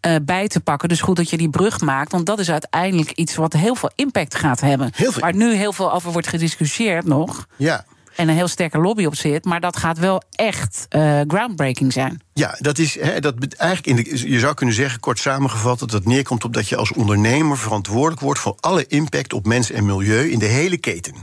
eh, 0.00 0.14
bij 0.22 0.48
te 0.48 0.60
pakken. 0.60 0.88
Dus 0.88 1.00
goed 1.00 1.16
dat 1.16 1.30
je 1.30 1.36
die 1.36 1.50
brug 1.50 1.80
maakt, 1.80 2.12
want 2.12 2.26
dat 2.26 2.38
is 2.38 2.50
uiteindelijk 2.50 3.10
iets 3.10 3.34
wat 3.34 3.52
heel 3.52 3.74
veel 3.74 3.90
impact 3.94 4.34
gaat 4.34 4.60
hebben. 4.60 4.90
Veel- 4.94 5.12
Waar 5.18 5.34
nu 5.34 5.54
heel 5.54 5.72
veel 5.72 5.92
over 5.92 6.12
wordt 6.12 6.28
gediscussieerd 6.28 7.04
nog. 7.04 7.46
ja. 7.56 7.84
En 8.18 8.28
een 8.28 8.34
heel 8.34 8.48
sterke 8.48 8.78
lobby 8.78 9.04
op 9.04 9.14
zit. 9.14 9.44
Maar 9.44 9.60
dat 9.60 9.76
gaat 9.76 9.98
wel 9.98 10.22
echt 10.30 10.86
eh, 10.88 11.20
groundbreaking 11.28 11.92
zijn. 11.92 12.20
Ja, 12.32 12.56
dat 12.58 12.78
is 12.78 13.00
hè, 13.00 13.20
dat 13.20 13.34
eigenlijk 13.56 13.98
in 13.98 14.04
de, 14.04 14.30
je 14.30 14.38
zou 14.38 14.54
kunnen 14.54 14.74
zeggen, 14.74 15.00
kort 15.00 15.18
samengevat, 15.18 15.78
dat 15.78 15.92
het 15.92 16.04
neerkomt 16.06 16.44
op 16.44 16.52
dat 16.52 16.68
je 16.68 16.76
als 16.76 16.92
ondernemer 16.92 17.58
verantwoordelijk 17.58 18.20
wordt 18.20 18.40
voor 18.40 18.56
alle 18.60 18.86
impact 18.86 19.32
op 19.32 19.46
mens 19.46 19.70
en 19.70 19.86
milieu 19.86 20.30
in 20.30 20.38
de 20.38 20.46
hele 20.46 20.76
keten. 20.76 21.14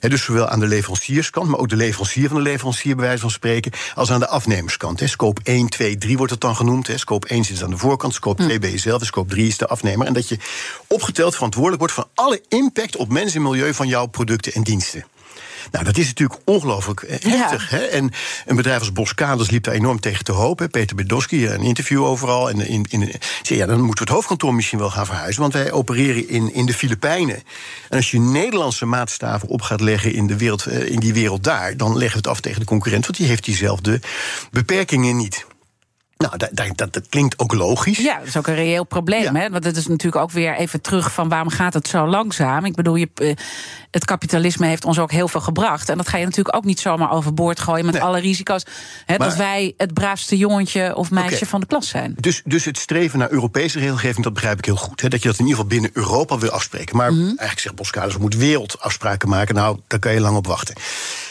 Dus 0.00 0.24
zowel 0.24 0.48
aan 0.48 0.60
de 0.60 0.66
leverancierskant, 0.66 1.48
maar 1.48 1.58
ook 1.58 1.68
de 1.68 1.76
leverancier 1.76 2.28
van 2.28 2.36
de 2.36 2.42
leverancier, 2.42 2.96
bij 2.96 3.04
wijze 3.04 3.20
van 3.20 3.30
spreken, 3.30 3.72
als 3.94 4.10
aan 4.10 4.20
de 4.20 4.28
afnemerskant. 4.28 5.00
Hè. 5.00 5.06
Scope 5.06 5.40
1, 5.44 5.68
2, 5.68 5.98
3 5.98 6.16
wordt 6.16 6.32
het 6.32 6.40
dan 6.40 6.56
genoemd. 6.56 6.86
Hè. 6.86 6.98
Scope 6.98 7.28
1 7.28 7.44
zit 7.44 7.62
aan 7.62 7.70
de 7.70 7.76
voorkant, 7.76 8.14
scope 8.14 8.42
2 8.42 8.58
ben 8.58 8.70
je 8.70 8.78
zelf, 8.78 9.00
en 9.00 9.06
scope 9.06 9.30
3 9.30 9.46
is 9.46 9.58
de 9.58 9.66
afnemer. 9.66 10.06
En 10.06 10.12
dat 10.12 10.28
je 10.28 10.38
opgeteld 10.86 11.34
verantwoordelijk 11.34 11.80
wordt 11.80 11.94
voor 11.94 12.08
alle 12.14 12.42
impact 12.48 12.96
op 12.96 13.12
mens 13.12 13.34
en 13.34 13.42
milieu 13.42 13.74
van 13.74 13.88
jouw 13.88 14.06
producten 14.06 14.52
en 14.52 14.62
diensten. 14.62 15.04
Nou, 15.70 15.84
dat 15.84 15.96
is 15.96 16.06
natuurlijk 16.06 16.40
ongelooflijk 16.44 17.02
eh, 17.02 17.32
heftig. 17.32 17.70
Hè? 17.70 17.78
En 17.78 18.10
een 18.46 18.56
bedrijf 18.56 18.78
als 18.78 18.92
Boskaders 18.92 19.50
liep 19.50 19.64
daar 19.64 19.74
enorm 19.74 20.00
tegen 20.00 20.24
te 20.24 20.32
hoop. 20.32 20.58
Hè? 20.58 20.68
Peter 20.68 20.96
Bedowski, 20.96 21.48
een 21.48 21.62
interview 21.62 22.04
overal. 22.04 22.50
En 22.50 22.68
in, 22.68 22.86
in, 22.88 23.12
zei, 23.42 23.58
ja, 23.58 23.66
dan 23.66 23.76
moeten 23.76 23.94
we 23.94 24.00
het 24.00 24.08
hoofdkantoor 24.08 24.54
misschien 24.54 24.78
wel 24.78 24.90
gaan 24.90 25.06
verhuizen. 25.06 25.40
Want 25.40 25.52
wij 25.52 25.72
opereren 25.72 26.28
in, 26.28 26.54
in 26.54 26.66
de 26.66 26.74
Filipijnen. 26.74 27.42
En 27.88 27.96
als 27.96 28.10
je 28.10 28.20
Nederlandse 28.20 28.86
maatstaven 28.86 29.48
op 29.48 29.62
gaat 29.62 29.80
leggen 29.80 30.12
in, 30.12 30.26
de 30.26 30.36
wereld, 30.36 30.66
eh, 30.66 30.90
in 30.90 31.00
die 31.00 31.14
wereld 31.14 31.44
daar... 31.44 31.76
dan 31.76 31.92
leggen 31.92 32.10
we 32.22 32.28
het 32.28 32.36
af 32.36 32.40
tegen 32.40 32.60
de 32.60 32.66
concurrent, 32.66 33.04
want 33.06 33.18
die 33.18 33.26
heeft 33.26 33.44
diezelfde 33.44 34.00
beperkingen 34.50 35.16
niet. 35.16 35.46
Nou, 36.18 36.36
dat, 36.36 36.50
dat, 36.76 36.92
dat, 36.92 37.08
klinkt 37.08 37.38
ook 37.38 37.54
logisch. 37.54 37.98
Ja, 37.98 38.18
dat 38.18 38.26
is 38.26 38.36
ook 38.36 38.46
een 38.46 38.54
reëel 38.54 38.84
probleem. 38.84 39.36
Hè? 39.36 39.50
Want 39.50 39.64
het 39.64 39.76
is 39.76 39.86
natuurlijk 39.86 40.22
ook 40.22 40.30
weer 40.30 40.56
even 40.56 40.80
terug 40.80 41.12
van 41.12 41.28
waarom 41.28 41.48
gaat 41.48 41.74
het 41.74 41.88
zo 41.88 42.06
langzaam? 42.06 42.64
Ik 42.64 42.74
bedoel, 42.74 42.94
je, 42.94 43.08
eh, 43.14 43.34
het 43.90 44.04
kapitalisme 44.04 44.66
heeft 44.66 44.84
ons 44.84 44.98
ook 44.98 45.10
heel 45.10 45.28
veel 45.28 45.40
gebracht. 45.40 45.88
En 45.88 45.96
dat 45.96 46.08
ga 46.08 46.18
je 46.18 46.24
natuurlijk 46.24 46.56
ook 46.56 46.64
niet 46.64 46.80
zomaar 46.80 47.10
overboord 47.10 47.60
gooien 47.60 47.86
met 47.86 48.00
alle 48.00 48.20
risico's. 48.20 48.62
Hè, 49.06 49.16
dat 49.16 49.36
wij 49.36 49.74
het 49.76 49.94
braafste 49.94 50.36
jongetje 50.36 50.96
of 50.96 51.10
meisje 51.10 51.46
van 51.46 51.60
de 51.60 51.66
klas 51.66 51.88
zijn. 51.88 52.14
Dus, 52.20 52.42
dus 52.44 52.64
het 52.64 52.78
streven 52.78 53.18
naar 53.18 53.30
Europese 53.30 53.78
regelgeving, 53.78 54.24
dat 54.24 54.32
begrijp 54.32 54.58
ik 54.58 54.64
heel 54.64 54.76
goed. 54.76 55.00
Hè? 55.00 55.08
Dat 55.08 55.22
je 55.22 55.28
dat 55.28 55.38
in 55.38 55.44
ieder 55.44 55.60
geval 55.60 55.78
binnen 55.78 55.90
Europa 55.92 56.38
wil 56.38 56.50
afspreken. 56.50 56.96
Maar 56.96 57.12
mhm. 57.12 57.22
eigenlijk 57.22 57.60
zegt 57.60 57.74
Boskalis, 57.74 58.14
we 58.14 58.20
moeten 58.20 58.38
wereldafspraken 58.38 59.28
maken. 59.28 59.54
Nou, 59.54 59.78
daar 59.86 59.98
kan 59.98 60.12
je 60.12 60.20
lang 60.20 60.36
op 60.36 60.46
wachten. 60.46 60.74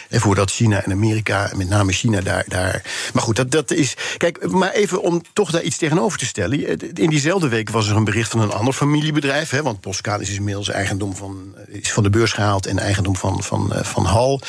En 0.10 0.20
voordat 0.20 0.52
China 0.52 0.84
en 0.84 0.92
Amerika, 0.92 1.52
met 1.56 1.70
name 1.70 1.92
China, 1.92 2.22
daar. 2.22 2.44
daar 2.48 2.84
maar 3.14 3.24
goed, 3.24 3.36
dat, 3.36 3.52
dat 3.52 3.72
is. 3.72 3.96
Kijk, 4.18 4.52
maar 4.52 4.72
even 4.72 5.02
om 5.02 5.22
toch 5.34 5.52
daar 5.52 5.64
iets 5.64 5.78
tegenover 5.78 6.18
te 6.18 6.26
stellen. 6.26 6.78
In 6.94 7.10
diezelfde 7.10 7.48
week 7.48 7.70
was 7.70 7.90
er 7.90 7.96
een 7.96 8.04
bericht 8.04 8.32
van 8.32 8.42
een 8.42 8.52
ander 8.52 8.74
familiebedrijf. 8.74 9.50
Hè, 9.50 9.62
want 9.62 9.82
Boskalis 9.82 10.30
is 10.30 10.36
inmiddels 10.36 10.70
eigendom 10.70 11.16
van, 11.16 11.56
is 11.68 11.92
van 11.92 12.04
de 12.04 12.10
beurs 12.10 12.34
gehaald 12.34 12.66
en 12.66 12.80
eigendom 12.80 13.16
van, 13.16 13.44
van, 13.44 13.74
eh, 13.74 13.84
van 13.84 14.06
Hal. 14.06 14.42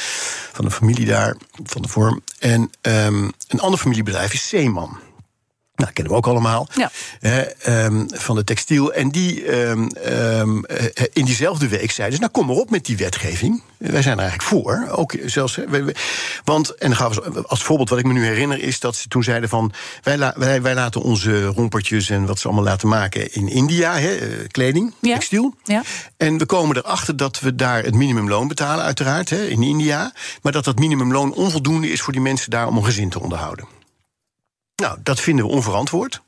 Van 0.53 0.65
de 0.65 0.71
familie 0.71 1.07
daar, 1.07 1.37
van 1.65 1.83
de 1.83 1.89
vorm. 1.89 2.23
En 2.39 2.71
um, 2.83 3.33
een 3.49 3.61
ander 3.61 3.79
familiebedrijf 3.79 4.33
is 4.33 4.49
Zeeman. 4.49 4.99
Nou, 5.79 5.93
kennen 5.93 6.13
we 6.13 6.19
ook 6.19 6.27
allemaal. 6.27 6.69
Ja. 6.75 6.91
Ehm, 7.61 8.05
van 8.07 8.37
de 8.37 8.45
textiel. 8.45 8.93
En 8.93 9.09
die 9.09 9.45
ehm, 9.45 9.87
ehm, 9.87 10.65
eh, 10.65 11.05
in 11.13 11.25
diezelfde 11.25 11.69
week 11.69 11.91
zeiden 11.91 12.17
ze: 12.17 12.21
Nou, 12.21 12.33
kom 12.33 12.47
maar 12.47 12.57
op 12.57 12.71
met 12.71 12.85
die 12.85 12.97
wetgeving. 12.97 13.63
Wij 13.77 14.03
zijn 14.03 14.19
er 14.19 14.25
eigenlijk 14.25 14.49
voor. 14.49 14.89
Ook 14.91 15.15
zelfs, 15.25 15.59
want, 16.45 16.75
en 16.75 16.89
dan 16.89 16.97
gaan 16.97 17.11
we 17.11 17.43
als 17.47 17.63
voorbeeld 17.63 17.89
wat 17.89 17.99
ik 17.99 18.05
me 18.05 18.13
nu 18.13 18.25
herinner, 18.25 18.63
is 18.63 18.81
dat 18.81 18.97
ze 18.97 19.09
toen 19.09 19.23
zeiden: 19.23 19.49
van 19.49 19.73
wij, 20.03 20.33
wij, 20.37 20.63
wij 20.63 20.75
laten 20.75 21.01
onze 21.01 21.45
rompertjes 21.45 22.11
en 22.11 22.27
wat 22.27 22.39
ze 22.39 22.47
allemaal 22.47 22.65
laten 22.65 22.89
maken 22.89 23.33
in 23.33 23.49
India, 23.49 23.99
eh, 23.99 24.11
kleding, 24.49 24.95
textiel. 25.01 25.55
Ja. 25.65 25.83
En 26.17 26.39
we 26.39 26.47
komen 26.47 26.77
erachter 26.77 27.17
dat 27.17 27.41
we 27.41 27.55
daar 27.55 27.85
het 27.85 27.95
minimumloon 27.95 28.49
betalen, 28.49 28.85
uiteraard, 28.85 29.31
in 29.31 29.63
India. 29.63 30.13
Maar 30.43 30.53
dat 30.53 30.65
dat 30.65 30.79
minimumloon 30.79 31.33
onvoldoende 31.33 31.91
is 31.91 32.01
voor 32.01 32.13
die 32.13 32.23
mensen 32.23 32.51
daar 32.51 32.67
om 32.67 32.77
een 32.77 32.85
gezin 32.85 33.09
te 33.09 33.21
onderhouden. 33.21 33.78
Nou, 34.83 34.99
dat 35.03 35.21
vinden 35.21 35.45
we 35.45 35.51
onverantwoord. 35.51 36.23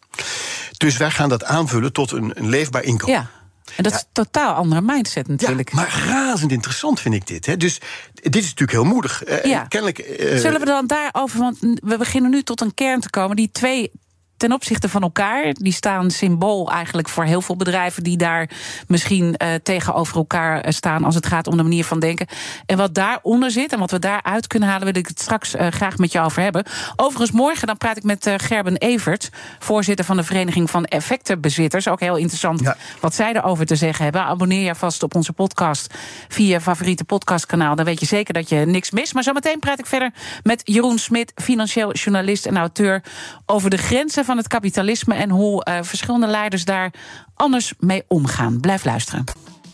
Dus 0.76 0.96
wij 0.96 1.10
gaan 1.10 1.28
dat 1.28 1.44
aanvullen 1.44 1.92
tot 1.92 2.12
een, 2.12 2.32
een 2.34 2.48
leefbaar 2.48 2.82
inkomen. 2.82 3.14
Ja. 3.14 3.30
En 3.76 3.82
dat 3.82 3.92
is 3.92 3.98
een 3.98 4.06
totaal 4.12 4.54
andere 4.54 4.80
mindset 4.80 5.28
natuurlijk. 5.28 5.70
Ja, 5.70 5.76
maar 5.76 6.04
razend 6.06 6.52
interessant 6.52 7.00
vind 7.00 7.14
ik 7.14 7.26
dit. 7.26 7.46
Hè. 7.46 7.56
Dus 7.56 7.80
dit 8.12 8.36
is 8.36 8.42
natuurlijk 8.42 8.70
heel 8.70 8.84
moedig. 8.84 9.24
Eh, 9.24 9.44
ja. 9.44 9.64
Kennelijk, 9.64 9.98
uh, 9.98 10.38
Zullen 10.38 10.60
we 10.60 10.66
dan 10.66 10.86
daarover, 10.86 11.38
want 11.38 11.58
we 11.60 11.96
beginnen 11.96 12.30
nu 12.30 12.42
tot 12.42 12.60
een 12.60 12.74
kern 12.74 13.00
te 13.00 13.10
komen... 13.10 13.36
die 13.36 13.50
twee 13.50 13.92
ten 14.40 14.52
opzichte 14.52 14.88
van 14.88 15.02
elkaar. 15.02 15.52
Die 15.52 15.72
staan 15.72 16.10
symbool 16.10 16.70
eigenlijk 16.70 17.08
voor 17.08 17.24
heel 17.24 17.42
veel 17.42 17.56
bedrijven 17.56 18.02
die 18.02 18.16
daar 18.16 18.50
misschien 18.86 19.24
uh, 19.24 19.48
tegenover 19.62 20.16
elkaar 20.16 20.60
eh, 20.60 20.72
staan 20.72 21.04
als 21.04 21.14
het 21.14 21.26
gaat 21.26 21.46
om 21.46 21.56
de 21.56 21.62
manier 21.62 21.84
van 21.84 22.00
denken. 22.00 22.26
En 22.66 22.76
wat 22.76 22.94
daaronder 22.94 23.50
zit 23.50 23.72
en 23.72 23.78
wat 23.78 23.90
we 23.90 23.98
daaruit 23.98 24.46
kunnen 24.46 24.68
halen, 24.68 24.84
wil 24.84 24.96
ik 24.96 25.06
het 25.06 25.20
straks 25.20 25.54
uh, 25.54 25.66
graag 25.66 25.96
met 25.96 26.12
je 26.12 26.20
over 26.20 26.42
hebben. 26.42 26.64
Overigens, 26.96 27.30
morgen 27.30 27.66
dan 27.66 27.76
praat 27.76 27.96
ik 27.96 28.02
met 28.02 28.26
uh, 28.26 28.34
Gerben 28.36 28.76
Evert, 28.76 29.30
voorzitter 29.58 30.04
van 30.04 30.16
de 30.16 30.22
Vereniging 30.22 30.70
van 30.70 30.84
Effectenbezitters. 30.84 31.88
Ook 31.88 32.00
heel 32.00 32.16
interessant 32.16 32.60
ja. 32.60 32.76
wat 33.00 33.14
zij 33.14 33.32
erover 33.34 33.66
te 33.66 33.76
zeggen 33.76 34.04
hebben. 34.04 34.22
Abonneer 34.22 34.64
je 34.64 34.74
vast 34.74 35.02
op 35.02 35.14
onze 35.14 35.32
podcast 35.32 35.94
via 36.28 36.54
je 36.54 36.60
favoriete 36.60 37.04
podcastkanaal. 37.04 37.74
Dan 37.74 37.84
weet 37.84 38.00
je 38.00 38.06
zeker 38.06 38.34
dat 38.34 38.48
je 38.48 38.56
niks 38.56 38.90
mist. 38.90 39.14
Maar 39.14 39.22
zometeen 39.22 39.58
praat 39.58 39.78
ik 39.78 39.86
verder 39.86 40.12
met 40.42 40.60
Jeroen 40.64 40.98
Smit, 40.98 41.32
financieel 41.34 41.92
journalist 41.92 42.46
en 42.46 42.56
auteur, 42.56 43.02
over 43.46 43.70
de 43.70 43.78
grenzen 43.78 44.24
van 44.24 44.29
het 44.36 44.48
kapitalisme 44.48 45.14
en 45.14 45.30
hoe 45.30 45.66
uh, 45.68 45.78
verschillende 45.82 46.26
leiders 46.26 46.64
daar 46.64 46.92
anders 47.34 47.74
mee 47.78 48.04
omgaan. 48.08 48.60
Blijf 48.60 48.84
luisteren. 48.84 49.24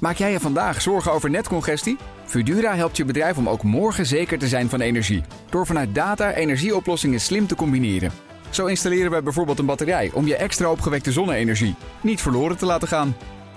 Maak 0.00 0.16
jij 0.16 0.32
je 0.32 0.40
vandaag 0.40 0.82
zorgen 0.82 1.12
over 1.12 1.30
netcongestie? 1.30 1.96
Fudura 2.24 2.74
helpt 2.74 2.96
je 2.96 3.04
bedrijf 3.04 3.36
om 3.36 3.48
ook 3.48 3.62
morgen 3.62 4.06
zeker 4.06 4.38
te 4.38 4.48
zijn 4.48 4.68
van 4.68 4.80
energie. 4.80 5.22
Door 5.50 5.66
vanuit 5.66 5.94
data 5.94 6.32
energieoplossingen 6.32 7.20
slim 7.20 7.46
te 7.46 7.54
combineren. 7.54 8.10
Zo 8.50 8.66
installeren 8.66 9.10
we 9.10 9.22
bijvoorbeeld 9.22 9.58
een 9.58 9.66
batterij 9.66 10.10
om 10.14 10.26
je 10.26 10.36
extra 10.36 10.70
opgewekte 10.70 11.12
zonne-energie 11.12 11.74
niet 12.00 12.20
verloren 12.20 12.56
te 12.56 12.66
laten 12.66 12.88
gaan. 12.88 13.16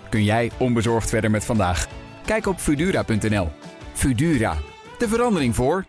Kun 0.10 0.24
jij 0.24 0.52
onbezorgd 0.58 1.10
verder 1.10 1.32
met 1.32 1.46
vandaag? 1.46 1.88
Kijk 2.26 2.48
op 2.48 2.60
Fudura.nl. 2.60 3.50
Fudura, 3.94 4.58
de 4.98 5.08
verandering 5.08 5.56
voor. 5.56 5.89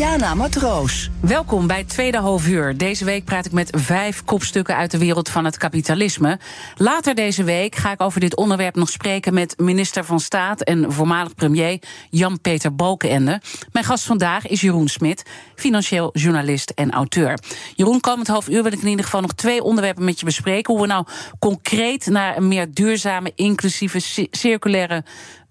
Diana 0.00 0.34
Matroos. 0.34 1.10
Welkom 1.20 1.66
bij 1.66 1.84
tweede 1.84 2.18
halfuur. 2.18 2.76
Deze 2.76 3.04
week 3.04 3.24
praat 3.24 3.46
ik 3.46 3.52
met 3.52 3.76
vijf 3.76 4.24
kopstukken 4.24 4.76
uit 4.76 4.90
de 4.90 4.98
wereld 4.98 5.28
van 5.28 5.44
het 5.44 5.56
kapitalisme. 5.56 6.38
Later 6.76 7.14
deze 7.14 7.44
week 7.44 7.74
ga 7.74 7.92
ik 7.92 8.00
over 8.00 8.20
dit 8.20 8.36
onderwerp 8.36 8.74
nog 8.74 8.88
spreken 8.90 9.34
met 9.34 9.58
minister 9.58 10.04
van 10.04 10.20
Staat 10.20 10.62
en 10.62 10.92
voormalig 10.92 11.34
premier 11.34 11.78
Jan-Peter 12.10 12.74
Balkenende. 12.74 13.40
Mijn 13.72 13.84
gast 13.84 14.04
vandaag 14.04 14.46
is 14.46 14.60
Jeroen 14.60 14.88
Smit, 14.88 15.22
financieel 15.54 16.10
journalist 16.12 16.70
en 16.70 16.90
auteur. 16.90 17.38
Jeroen, 17.74 18.00
komend 18.00 18.28
half 18.28 18.48
uur 18.48 18.62
wil 18.62 18.72
ik 18.72 18.82
in 18.82 18.88
ieder 18.88 19.04
geval 19.04 19.20
nog 19.20 19.32
twee 19.32 19.62
onderwerpen 19.62 20.04
met 20.04 20.18
je 20.18 20.24
bespreken. 20.24 20.72
Hoe 20.72 20.82
we 20.82 20.88
nou 20.88 21.06
concreet 21.38 22.06
naar 22.06 22.36
een 22.36 22.48
meer 22.48 22.74
duurzame, 22.74 23.32
inclusieve, 23.34 24.26
circulaire 24.30 25.04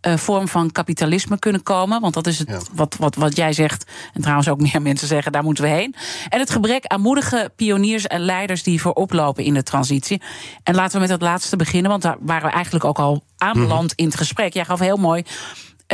uh, 0.08 0.18
vorm 0.18 0.48
van 0.48 0.72
kapitalisme 0.72 1.40
kunnen 1.40 1.64
komen. 1.64 2.02
Want 2.02 2.14
dat 2.14 2.28
is 2.28 2.40
het 2.40 2.70
wat, 2.74 2.96
wat, 3.00 3.16
wat 3.16 3.36
jij 3.36 3.54
zegt. 3.54 3.92
En 4.14 4.22
trouwens 4.22 4.50
ook 4.50 4.62
meer 4.62 4.82
mensen 4.90 5.08
zeggen, 5.08 5.32
daar 5.32 5.44
moeten 5.44 5.64
we 5.64 5.70
heen. 5.70 5.96
En 6.30 6.40
het 6.40 6.50
gebrek 6.50 6.86
aan 6.86 7.02
moedige 7.02 7.52
pioniers 7.56 8.08
en 8.08 8.20
leiders 8.20 8.64
die 8.64 8.82
voorop 8.82 9.14
lopen 9.14 9.44
in 9.44 9.54
de 9.54 9.64
transitie. 9.64 10.22
En 10.64 10.76
laten 10.76 10.94
we 10.94 11.00
met 11.00 11.10
het 11.10 11.22
laatste 11.22 11.56
beginnen, 11.56 11.92
want 11.92 12.04
daar 12.04 12.18
waren 12.20 12.48
we 12.48 12.54
eigenlijk 12.54 12.86
ook 12.86 13.00
al 13.00 13.24
aanbeland 13.38 13.92
mhm. 13.92 13.94
in 13.96 14.06
het 14.06 14.16
gesprek. 14.16 14.54
Jij 14.54 14.66
gaf 14.66 14.80
heel 14.80 14.98
mooi. 14.98 15.24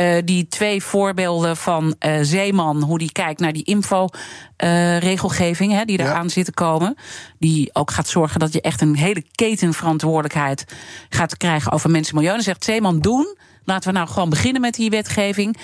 Uh, 0.00 0.16
die 0.24 0.48
twee 0.48 0.82
voorbeelden 0.82 1.56
van 1.56 1.94
uh, 2.06 2.18
Zeeman, 2.22 2.82
hoe 2.82 2.98
die 2.98 3.12
kijkt 3.12 3.40
naar 3.40 3.52
die 3.52 3.64
info-regelgeving 3.64 5.72
uh, 5.72 5.80
die 5.84 6.00
eraan 6.00 6.22
ja. 6.22 6.28
zit 6.28 6.44
te 6.44 6.52
komen. 6.52 6.96
Die 7.38 7.74
ook 7.74 7.90
gaat 7.90 8.08
zorgen 8.08 8.40
dat 8.40 8.52
je 8.52 8.60
echt 8.60 8.80
een 8.80 8.96
hele 8.96 9.24
ketenverantwoordelijkheid 9.34 10.64
gaat 11.08 11.36
krijgen 11.36 11.72
over 11.72 11.90
mensen 11.90 12.12
en 12.12 12.18
milieu. 12.18 12.34
Dan 12.34 12.44
zegt 12.44 12.64
Zeeman 12.64 13.00
doen 13.00 13.36
Laten 13.66 13.92
we 13.92 13.98
nou 13.98 14.08
gewoon 14.08 14.30
beginnen 14.30 14.60
met 14.60 14.74
die 14.74 14.90
wetgeving. 14.90 15.56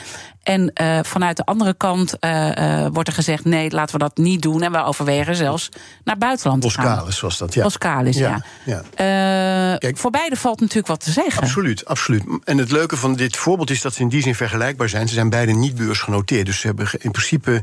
En 0.42 0.72
uh, 0.82 0.98
vanuit 1.02 1.36
de 1.36 1.44
andere 1.44 1.74
kant 1.74 2.14
uh, 2.20 2.48
uh, 2.48 2.86
wordt 2.92 3.08
er 3.08 3.14
gezegd: 3.14 3.44
nee, 3.44 3.70
laten 3.70 3.94
we 3.94 4.00
dat 4.00 4.16
niet 4.16 4.42
doen. 4.42 4.62
En 4.62 4.72
we 4.72 4.84
overwegen 4.84 5.36
zelfs 5.36 5.68
naar 6.04 6.18
buitenland 6.18 6.62
te 6.62 6.70
gaan. 6.70 6.84
Boskalis 6.84 7.20
was 7.20 7.38
dat, 7.38 7.54
ja. 7.54 7.62
Boskalis, 7.62 8.16
ja. 8.16 8.44
ja. 8.64 8.82
ja. 8.96 9.76
Kijk, 9.78 9.96
voor 9.96 10.10
beide 10.10 10.36
valt 10.36 10.60
natuurlijk 10.60 10.86
wat 10.86 11.00
te 11.00 11.10
zeggen. 11.10 11.42
Absoluut, 11.42 11.84
absoluut. 11.84 12.24
En 12.44 12.58
het 12.58 12.70
leuke 12.70 12.96
van 12.96 13.14
dit 13.14 13.36
voorbeeld 13.36 13.70
is 13.70 13.80
dat 13.80 13.94
ze 13.94 14.00
in 14.00 14.08
die 14.08 14.22
zin 14.22 14.34
vergelijkbaar 14.34 14.88
zijn. 14.88 15.08
Ze 15.08 15.14
zijn 15.14 15.30
beide 15.30 15.52
niet 15.52 15.74
beursgenoteerd. 15.74 16.46
Dus 16.46 16.60
ze 16.60 16.66
hebben 16.66 16.88
in 16.98 17.10
principe 17.10 17.62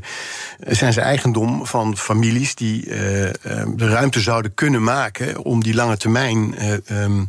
zijn 0.58 0.92
ze 0.92 1.00
eigendom 1.00 1.66
van 1.66 1.96
families 1.96 2.54
die 2.54 2.84
de 2.84 3.88
ruimte 3.88 4.20
zouden 4.20 4.54
kunnen 4.54 4.82
maken 4.82 5.44
om 5.44 5.62
die 5.62 5.74
lange 5.74 5.96
termijn. 5.96 6.54
Um, 6.92 7.28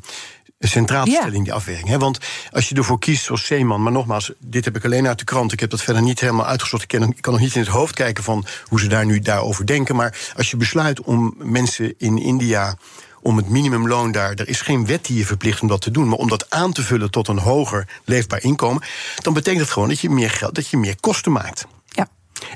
centraal 0.67 1.05
te 1.05 1.11
stellen 1.11 1.33
in 1.33 1.43
die 1.43 1.53
afweging. 1.53 1.87
Hè? 1.87 1.97
Want 1.97 2.17
als 2.51 2.69
je 2.69 2.75
ervoor 2.75 2.99
kiest, 2.99 3.23
zoals 3.23 3.45
Zeeman, 3.45 3.83
maar 3.83 3.91
nogmaals, 3.91 4.31
dit 4.39 4.65
heb 4.65 4.75
ik 4.75 4.85
alleen 4.85 5.07
uit 5.07 5.19
de 5.19 5.25
krant. 5.25 5.51
Ik 5.51 5.59
heb 5.59 5.69
dat 5.69 5.81
verder 5.81 6.01
niet 6.01 6.19
helemaal 6.19 6.45
uitgezocht. 6.45 6.83
Ik 6.83 6.99
kan, 6.99 7.09
ik 7.09 7.21
kan 7.21 7.33
nog 7.33 7.41
niet 7.41 7.55
in 7.55 7.61
het 7.61 7.69
hoofd 7.69 7.93
kijken 7.93 8.23
van 8.23 8.45
hoe 8.65 8.79
ze 8.79 8.87
daar 8.87 9.05
nu 9.05 9.19
daarover 9.19 9.65
denken. 9.65 9.95
Maar 9.95 10.31
als 10.35 10.51
je 10.51 10.57
besluit 10.57 11.01
om 11.01 11.33
mensen 11.37 11.93
in 11.97 12.17
India 12.17 12.77
om 13.21 13.37
het 13.37 13.49
minimumloon 13.49 14.11
daar. 14.11 14.33
Er 14.33 14.47
is 14.47 14.61
geen 14.61 14.85
wet 14.85 15.05
die 15.05 15.17
je 15.17 15.25
verplicht 15.25 15.61
om 15.61 15.67
dat 15.67 15.81
te 15.81 15.91
doen. 15.91 16.07
Maar 16.07 16.17
om 16.17 16.29
dat 16.29 16.49
aan 16.49 16.71
te 16.71 16.83
vullen 16.83 17.11
tot 17.11 17.27
een 17.27 17.37
hoger 17.37 17.87
leefbaar 18.05 18.43
inkomen. 18.43 18.83
dan 19.21 19.33
betekent 19.33 19.61
het 19.61 19.71
gewoon 19.71 19.89
dat 19.89 19.99
je 19.99 20.09
meer 20.09 20.29
geld, 20.29 20.55
dat 20.55 20.67
je 20.67 20.77
meer 20.77 20.95
kosten 20.99 21.31
maakt. 21.31 21.65
Ja. 21.85 22.07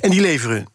En 0.01 0.09
die 0.09 0.21
leveren 0.21 0.67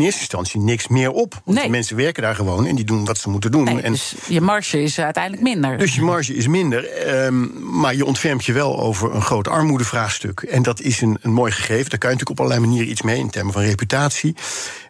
in 0.00 0.06
eerste 0.06 0.20
instantie 0.20 0.60
niks 0.60 0.88
meer 0.88 1.10
op. 1.10 1.40
Want 1.44 1.58
nee. 1.58 1.68
mensen 1.68 1.96
werken 1.96 2.22
daar 2.22 2.34
gewoon 2.34 2.66
en 2.66 2.74
die 2.74 2.84
doen 2.84 3.04
wat 3.04 3.18
ze 3.18 3.30
moeten 3.30 3.50
doen. 3.50 3.64
Nee, 3.64 3.80
en 3.80 3.92
dus 3.92 4.14
je 4.28 4.40
marge 4.40 4.82
is 4.82 4.98
uiteindelijk 4.98 5.42
minder. 5.42 5.78
Dus 5.78 5.94
je 5.94 6.02
marge 6.02 6.34
is 6.34 6.46
minder. 6.46 7.08
Um, 7.24 7.52
maar 7.80 7.94
je 7.94 8.04
ontfermt 8.04 8.44
je 8.44 8.52
wel 8.52 8.80
over 8.80 9.14
een 9.14 9.22
groot 9.22 9.48
armoedevraagstuk. 9.48 10.40
En 10.40 10.62
dat 10.62 10.80
is 10.80 11.00
een, 11.00 11.18
een 11.20 11.32
mooi 11.32 11.52
gegeven. 11.52 11.90
Daar 11.90 11.98
kan 11.98 12.10
je 12.10 12.16
natuurlijk 12.16 12.30
op 12.30 12.40
allerlei 12.40 12.66
manieren 12.66 12.90
iets 12.90 13.02
mee 13.02 13.18
in 13.18 13.30
termen 13.30 13.52
van 13.52 13.62
reputatie. 13.62 14.34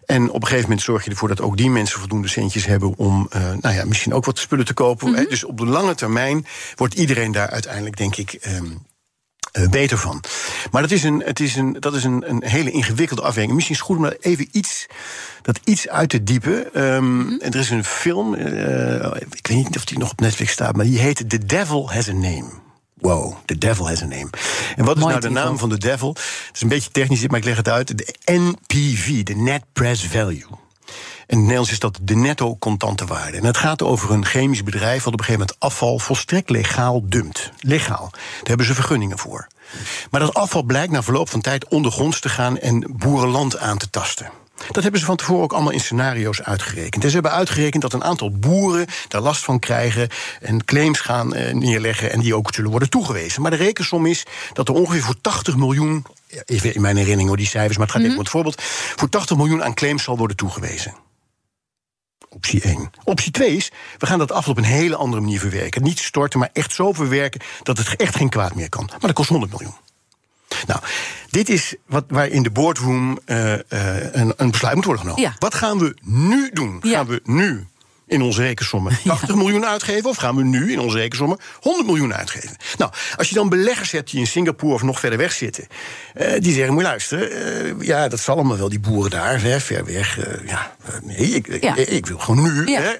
En 0.05 0.29
op 0.29 0.41
een 0.41 0.47
gegeven 0.47 0.61
moment 0.61 0.81
zorg 0.81 1.03
je 1.03 1.09
ervoor 1.09 1.27
dat 1.27 1.41
ook 1.41 1.57
die 1.57 1.69
mensen 1.69 1.99
voldoende 1.99 2.27
centjes 2.27 2.65
hebben 2.65 2.97
om 2.97 3.29
uh, 3.35 3.41
nou 3.61 3.75
ja, 3.75 3.85
misschien 3.85 4.13
ook 4.13 4.25
wat 4.25 4.39
spullen 4.39 4.65
te 4.65 4.73
kopen. 4.73 5.07
Mm 5.07 5.15
-hmm. 5.15 5.25
Dus 5.29 5.43
op 5.43 5.57
de 5.57 5.65
lange 5.65 5.95
termijn 5.95 6.45
wordt 6.75 6.93
iedereen 6.93 7.31
daar 7.31 7.49
uiteindelijk, 7.49 7.97
denk 7.97 8.15
ik. 8.15 8.39
Um, 8.47 8.89
beter 9.69 9.97
van. 9.97 10.23
Maar 10.71 10.81
dat 10.81 10.91
is, 10.91 11.03
een, 11.03 11.21
het 11.25 11.39
is, 11.39 11.55
een, 11.55 11.77
dat 11.79 11.95
is 11.95 12.03
een, 12.03 12.29
een 12.29 12.43
hele 12.45 12.71
ingewikkelde 12.71 13.21
afweging. 13.21 13.53
Misschien 13.53 13.75
is 13.75 13.81
het 13.81 13.89
goed 13.89 13.97
om 13.97 14.05
even 14.19 14.47
iets, 14.51 14.87
dat 15.41 15.59
iets 15.63 15.87
uit 15.87 16.09
te 16.09 16.23
diepen. 16.23 16.83
Um, 16.83 17.03
mm 17.03 17.27
-hmm. 17.27 17.39
Er 17.41 17.55
is 17.55 17.69
een 17.69 17.83
film, 17.83 18.33
uh, 18.33 19.05
ik 19.29 19.47
weet 19.47 19.57
niet 19.57 19.77
of 19.77 19.85
die 19.85 19.97
nog 19.97 20.11
op 20.11 20.19
Netflix 20.19 20.51
staat, 20.51 20.75
maar 20.75 20.85
die 20.85 20.99
heet 20.99 21.29
The 21.29 21.45
Devil 21.45 21.91
Has 21.91 22.09
a 22.09 22.13
Name. 22.13 22.61
Wow, 23.01 23.35
the 23.45 23.57
devil 23.57 23.87
has 23.87 24.01
a 24.01 24.05
name. 24.05 24.29
En 24.75 24.85
wat 24.85 24.95
is 24.95 25.01
Mooi 25.01 25.15
nou 25.15 25.27
de 25.27 25.29
naam 25.29 25.57
van 25.57 25.69
de 25.69 25.77
devil? 25.77 26.09
Het 26.09 26.49
is 26.53 26.61
een 26.61 26.67
beetje 26.67 26.91
technisch, 26.91 27.27
maar 27.27 27.39
ik 27.39 27.45
leg 27.45 27.57
het 27.57 27.69
uit. 27.69 27.97
De 27.97 28.15
NPV, 28.25 29.23
de 29.23 29.35
Net 29.35 29.63
Press 29.73 30.05
Value. 30.05 30.45
In 31.31 31.37
het 31.37 31.45
Nederlands 31.45 31.71
is 31.71 31.79
dat 31.79 31.99
de 32.01 32.15
netto 32.15 32.55
contante 32.57 33.05
waarde. 33.05 33.37
En 33.37 33.45
het 33.45 33.57
gaat 33.57 33.81
over 33.81 34.11
een 34.11 34.25
chemisch 34.25 34.63
bedrijf 34.63 35.03
wat 35.03 35.13
op 35.13 35.19
een 35.19 35.25
gegeven 35.25 35.47
moment 35.47 35.59
afval 35.59 35.99
volstrekt 35.99 36.49
legaal 36.49 37.01
dumpt. 37.05 37.51
Legaal. 37.59 38.09
Daar 38.11 38.21
hebben 38.43 38.65
ze 38.65 38.73
vergunningen 38.73 39.17
voor. 39.17 39.47
Maar 40.09 40.21
dat 40.21 40.33
afval 40.33 40.63
blijkt 40.63 40.91
na 40.91 41.03
verloop 41.03 41.29
van 41.29 41.41
tijd 41.41 41.67
ondergronds 41.67 42.19
te 42.19 42.29
gaan 42.29 42.57
en 42.57 42.85
boerenland 42.89 43.57
aan 43.57 43.77
te 43.77 43.89
tasten. 43.89 44.29
Dat 44.71 44.83
hebben 44.83 44.99
ze 44.99 45.05
van 45.05 45.15
tevoren 45.15 45.43
ook 45.43 45.53
allemaal 45.53 45.71
in 45.71 45.79
scenario's 45.79 46.41
uitgerekend. 46.41 47.03
En 47.03 47.09
ze 47.09 47.13
hebben 47.13 47.31
uitgerekend 47.31 47.81
dat 47.81 47.93
een 47.93 48.03
aantal 48.03 48.31
boeren 48.31 48.87
daar 49.07 49.21
last 49.21 49.43
van 49.43 49.59
krijgen 49.59 50.09
en 50.41 50.65
claims 50.65 50.99
gaan 50.99 51.33
eh, 51.33 51.53
neerleggen 51.53 52.11
en 52.11 52.19
die 52.19 52.35
ook 52.35 52.53
zullen 52.53 52.69
worden 52.71 52.89
toegewezen. 52.89 53.41
Maar 53.41 53.51
de 53.51 53.57
rekensom 53.57 54.05
is 54.05 54.25
dat 54.53 54.67
er 54.67 54.73
ongeveer 54.73 55.03
voor 55.03 55.21
80 55.21 55.55
miljoen, 55.55 56.05
even 56.45 56.75
in 56.75 56.81
mijn 56.81 56.95
herinnering 56.95 57.27
hoor 57.27 57.37
die 57.37 57.47
cijfers, 57.47 57.77
maar 57.77 57.87
het 57.87 57.95
gaat 57.95 58.05
even 58.05 58.17
om 58.17 58.23
het 58.23 58.31
voorbeeld, 58.31 58.61
voor 58.95 59.09
80 59.09 59.37
miljoen 59.37 59.63
aan 59.63 59.73
claims 59.73 60.03
zal 60.03 60.17
worden 60.17 60.37
toegewezen. 60.37 61.09
Optie 62.33 62.61
1. 62.61 62.91
Optie 63.03 63.31
2 63.31 63.55
is, 63.55 63.71
we 63.97 64.05
gaan 64.05 64.19
dat 64.19 64.31
afval 64.31 64.51
op 64.51 64.57
een 64.57 64.63
hele 64.63 64.95
andere 64.95 65.21
manier 65.21 65.39
verwerken. 65.39 65.83
Niet 65.83 65.99
storten, 65.99 66.39
maar 66.39 66.49
echt 66.53 66.73
zo 66.73 66.93
verwerken 66.93 67.41
dat 67.63 67.77
het 67.77 67.95
echt 67.95 68.15
geen 68.15 68.29
kwaad 68.29 68.55
meer 68.55 68.69
kan. 68.69 68.85
Maar 68.89 68.99
dat 68.99 69.13
kost 69.13 69.29
100 69.29 69.51
miljoen. 69.51 69.75
Nou, 70.67 70.79
dit 71.29 71.49
is 71.49 71.75
wat, 71.85 72.03
waar 72.07 72.27
in 72.27 72.43
de 72.43 72.51
boardroom 72.51 73.19
uh, 73.25 73.51
uh, 73.51 73.59
een, 74.11 74.33
een, 74.37 74.51
besluit 74.51 74.75
moet 74.75 74.85
worden 74.85 75.03
genomen. 75.03 75.23
Ja. 75.23 75.35
Wat 75.39 75.53
gaan 75.53 75.79
we 75.79 75.97
nu 76.01 76.49
doen? 76.53 76.79
Ja. 76.81 76.91
Gaan 76.91 77.07
we 77.07 77.21
nu 77.23 77.67
in 78.11 78.21
onze 78.21 78.41
rekensommen 78.41 78.97
80 79.03 79.27
ja. 79.29 79.35
miljoen 79.35 79.65
uitgeven... 79.65 80.09
of 80.09 80.17
gaan 80.17 80.35
we 80.35 80.43
nu 80.43 80.71
in 80.71 80.79
onze 80.79 80.97
rekensommen 80.97 81.37
100 81.59 81.87
miljoen 81.87 82.13
uitgeven? 82.13 82.57
Nou, 82.77 82.91
als 83.15 83.29
je 83.29 83.35
dan 83.35 83.49
beleggers 83.49 83.91
hebt 83.91 84.11
die 84.11 84.19
in 84.19 84.27
Singapore 84.27 84.73
of 84.73 84.81
nog 84.81 84.99
verder 84.99 85.17
weg 85.17 85.31
zitten... 85.31 85.67
Uh, 86.15 86.31
die 86.39 86.53
zeggen, 86.53 86.73
moet 86.73 86.81
je 86.81 86.87
luisteren, 86.87 87.77
ja, 87.79 88.07
dat 88.07 88.19
zal 88.19 88.35
allemaal 88.35 88.57
wel, 88.57 88.69
die 88.69 88.79
boeren 88.79 89.11
daar, 89.11 89.41
hè, 89.41 89.59
ver 89.59 89.85
weg. 89.85 90.19
ja, 90.45 90.75
nee, 91.03 91.17
ik, 91.17 91.61
ja. 91.63 91.75
ik, 91.75 92.05
wil 92.05 92.17
gewoon 92.17 92.43
nu. 92.43 92.73
Hè, 92.73 92.93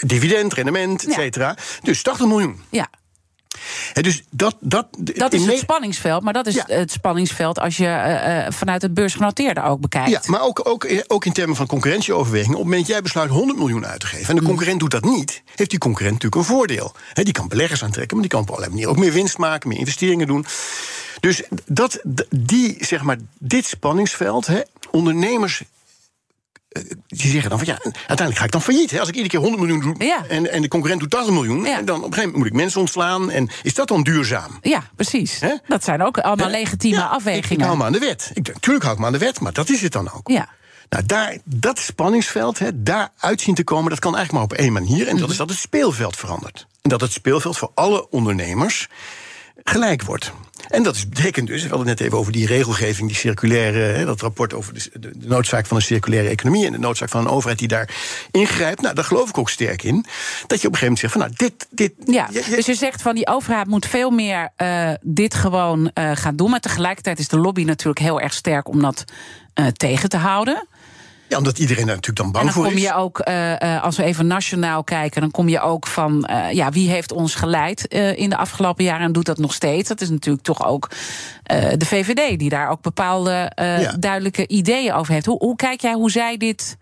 dividend, 0.00 0.54
rendement, 0.54 1.06
et 1.06 1.12
cetera. 1.12 1.56
Dus 1.82 2.02
80 2.02 2.26
miljoen. 2.26 2.60
Ja. 2.70 2.88
He, 3.92 4.02
dus 4.02 4.22
dat, 4.30 4.56
dat, 4.60 4.86
dat 4.98 5.32
is 5.32 5.46
het 5.46 5.58
spanningsveld, 5.58 6.22
maar 6.22 6.32
dat 6.32 6.46
is 6.46 6.54
ja. 6.54 6.64
het 6.66 6.90
spanningsveld 6.90 7.58
als 7.58 7.76
je 7.76 7.84
uh, 7.84 8.52
vanuit 8.52 8.82
het 8.82 8.94
beursgenoteerde 8.94 9.62
ook 9.62 9.80
bekijkt. 9.80 10.10
Ja, 10.10 10.20
maar 10.26 10.42
ook, 10.42 10.68
ook, 10.68 10.86
ook 11.06 11.24
in 11.24 11.32
termen 11.32 11.56
van 11.56 11.66
concurrentieoverweging. 11.66 12.52
Op 12.52 12.60
het 12.60 12.64
moment 12.64 12.86
dat 12.86 12.90
jij 12.90 13.02
besluit 13.02 13.30
100 13.30 13.58
miljoen 13.58 13.86
uit 13.86 14.00
te 14.00 14.06
geven 14.06 14.28
en 14.28 14.36
de 14.36 14.42
concurrent 14.42 14.80
doet 14.80 14.90
dat 14.90 15.04
niet, 15.04 15.42
heeft 15.54 15.70
die 15.70 15.78
concurrent 15.78 16.14
natuurlijk 16.22 16.42
een 16.42 16.56
voordeel. 16.56 16.94
He, 17.12 17.22
die 17.22 17.32
kan 17.32 17.48
beleggers 17.48 17.84
aantrekken, 17.84 18.16
maar 18.16 18.26
die 18.26 18.34
kan 18.34 18.42
op 18.42 18.48
allerlei 18.48 18.70
manieren 18.70 18.92
ook 18.94 19.00
meer 19.00 19.12
winst 19.12 19.38
maken, 19.38 19.68
meer 19.68 19.78
investeringen 19.78 20.26
doen. 20.26 20.46
Dus 21.20 21.42
dat, 21.66 22.00
die, 22.30 22.76
zeg 22.80 23.02
maar, 23.02 23.16
dit 23.38 23.66
spanningsveld, 23.66 24.46
he, 24.46 24.60
ondernemers 24.90 25.62
die 27.06 27.30
zeggen 27.30 27.50
dan 27.50 27.58
van 27.58 27.68
ja, 27.68 27.78
uiteindelijk 27.82 28.38
ga 28.38 28.44
ik 28.44 28.50
dan 28.50 28.62
failliet. 28.62 28.90
Hè? 28.90 28.98
Als 28.98 29.08
ik 29.08 29.14
iedere 29.14 29.32
keer 29.32 29.40
100 29.40 29.62
miljoen 29.62 29.80
doe 29.80 30.06
ja. 30.06 30.26
en, 30.28 30.52
en 30.52 30.62
de 30.62 30.68
concurrent 30.68 31.00
doet 31.00 31.10
80 31.10 31.32
miljoen, 31.34 31.64
ja. 31.64 31.78
en 31.78 31.84
dan 31.84 31.96
op 31.96 32.04
een 32.04 32.12
gegeven 32.12 32.22
moment 32.22 32.36
moet 32.36 32.46
ik 32.46 32.52
mensen 32.62 32.80
ontslaan. 32.80 33.30
En 33.30 33.50
is 33.62 33.74
dat 33.74 33.88
dan 33.88 34.02
duurzaam? 34.02 34.58
Ja, 34.60 34.82
precies. 34.96 35.40
Dat 35.66 35.84
zijn 35.84 36.02
ook 36.02 36.18
allemaal 36.18 36.50
legitieme 36.50 36.98
ja, 36.98 37.06
afwegingen. 37.06 37.50
Ik, 37.52 37.58
ik 37.58 37.64
hou 37.64 37.76
me 37.76 37.84
aan 37.84 37.92
de 37.92 37.98
wet. 37.98 38.30
Ik, 38.34 38.46
natuurlijk 38.46 38.84
hou 38.84 38.94
ik 38.94 39.00
me 39.00 39.06
aan 39.06 39.12
de 39.12 39.18
wet, 39.18 39.40
maar 39.40 39.52
dat 39.52 39.68
is 39.68 39.80
het 39.82 39.92
dan 39.92 40.10
ook. 40.12 40.28
Ja. 40.28 40.48
Nou, 40.88 41.06
daar, 41.06 41.38
dat 41.44 41.78
spanningsveld, 41.78 42.58
hè, 42.58 42.82
daar 42.82 43.08
uit 43.18 43.40
zien 43.40 43.54
te 43.54 43.64
komen, 43.64 43.90
dat 43.90 43.98
kan 43.98 44.16
eigenlijk 44.16 44.48
maar 44.48 44.56
op 44.58 44.64
één 44.64 44.72
manier. 44.72 45.06
En 45.06 45.12
dat 45.12 45.22
Mhm. 45.22 45.30
is 45.30 45.36
dat 45.36 45.48
het 45.48 45.58
speelveld 45.58 46.16
verandert. 46.16 46.66
En 46.82 46.90
dat 46.90 47.00
het 47.00 47.12
speelveld 47.12 47.58
voor 47.58 47.70
alle 47.74 48.10
ondernemers 48.10 48.88
gelijk 49.64 50.02
wordt. 50.02 50.32
En 50.68 50.82
dat 50.82 51.04
betekent 51.08 51.46
dus, 51.46 51.62
we 51.62 51.68
hadden 51.68 51.88
het 51.88 51.98
net 51.98 52.06
even 52.06 52.18
over 52.18 52.32
die 52.32 52.46
regelgeving, 52.46 53.08
die 53.08 53.16
circulaire, 53.16 54.04
dat 54.04 54.20
rapport 54.20 54.54
over 54.54 54.74
de, 54.74 55.12
noodzaak 55.18 55.66
van 55.66 55.76
een 55.76 55.82
circulaire 55.82 56.28
economie 56.28 56.66
en 56.66 56.72
de 56.72 56.78
noodzaak 56.78 57.08
van 57.08 57.20
een 57.20 57.30
overheid 57.32 57.58
die 57.58 57.68
daar 57.68 57.88
ingrijpt. 58.30 58.80
Nou, 58.80 58.94
daar 58.94 59.04
geloof 59.04 59.28
ik 59.28 59.38
ook 59.38 59.50
sterk 59.50 59.82
in. 59.82 60.04
Dat 60.46 60.60
je 60.60 60.66
op 60.66 60.72
een 60.72 60.78
gegeven 60.78 60.80
moment 60.80 60.98
zegt 60.98 61.12
van 61.12 61.20
nou, 61.20 61.32
dit. 61.36 61.66
dit 61.70 61.92
ja, 62.14 62.28
je, 62.32 62.42
je, 62.50 62.56
dus 62.56 62.66
je 62.66 62.74
zegt 62.74 63.02
van 63.02 63.14
die 63.14 63.28
overheid 63.28 63.66
moet 63.66 63.86
veel 63.86 64.10
meer 64.10 64.50
uh, 64.56 64.90
dit 65.02 65.34
gewoon 65.34 65.90
uh, 65.94 66.10
gaan 66.14 66.36
doen. 66.36 66.50
Maar 66.50 66.60
tegelijkertijd 66.60 67.18
is 67.18 67.28
de 67.28 67.38
lobby 67.38 67.64
natuurlijk 67.64 67.98
heel 67.98 68.20
erg 68.20 68.32
sterk 68.32 68.68
om 68.68 68.80
dat 68.80 69.04
uh, 69.54 69.66
tegen 69.66 70.08
te 70.08 70.16
houden. 70.16 70.66
Ja, 71.28 71.38
omdat 71.38 71.58
iedereen 71.58 71.86
daar 71.86 71.94
natuurlijk 71.94 72.22
dan 72.22 72.32
bang 72.32 72.46
en 72.46 72.52
dan 72.52 72.62
voor 72.62 72.72
kom 72.72 72.76
is. 72.76 72.82
je 72.82 72.94
ook, 72.94 73.28
uh, 73.28 73.52
uh, 73.52 73.82
als 73.82 73.96
we 73.96 74.02
even 74.02 74.26
nationaal 74.26 74.84
kijken, 74.84 75.20
dan 75.20 75.30
kom 75.30 75.48
je 75.48 75.60
ook 75.60 75.86
van, 75.86 76.28
uh, 76.30 76.52
ja, 76.52 76.70
wie 76.70 76.90
heeft 76.90 77.12
ons 77.12 77.34
geleid 77.34 77.84
in 78.16 78.30
de 78.30 78.36
afgelopen 78.36 78.84
jaren 78.84 79.06
en 79.06 79.12
doet 79.12 79.26
dat 79.26 79.38
nog 79.38 79.54
steeds? 79.54 79.88
Dat 79.88 80.00
is 80.00 80.10
natuurlijk 80.10 80.44
toch 80.44 80.66
ook 80.66 80.90
de 81.76 81.86
VVD, 81.86 82.38
die 82.38 82.48
daar 82.48 82.68
ook 82.68 82.82
bepaalde 82.82 83.52
ja. 83.56 83.96
duidelijke 83.98 84.46
ideeën 84.46 84.92
over 84.92 85.12
heeft. 85.12 85.26
Hoe, 85.26 85.38
hoe 85.38 85.56
kijk 85.56 85.80
jij 85.80 85.92
hoe 85.92 86.10
zij 86.10 86.36
dit. 86.36 86.76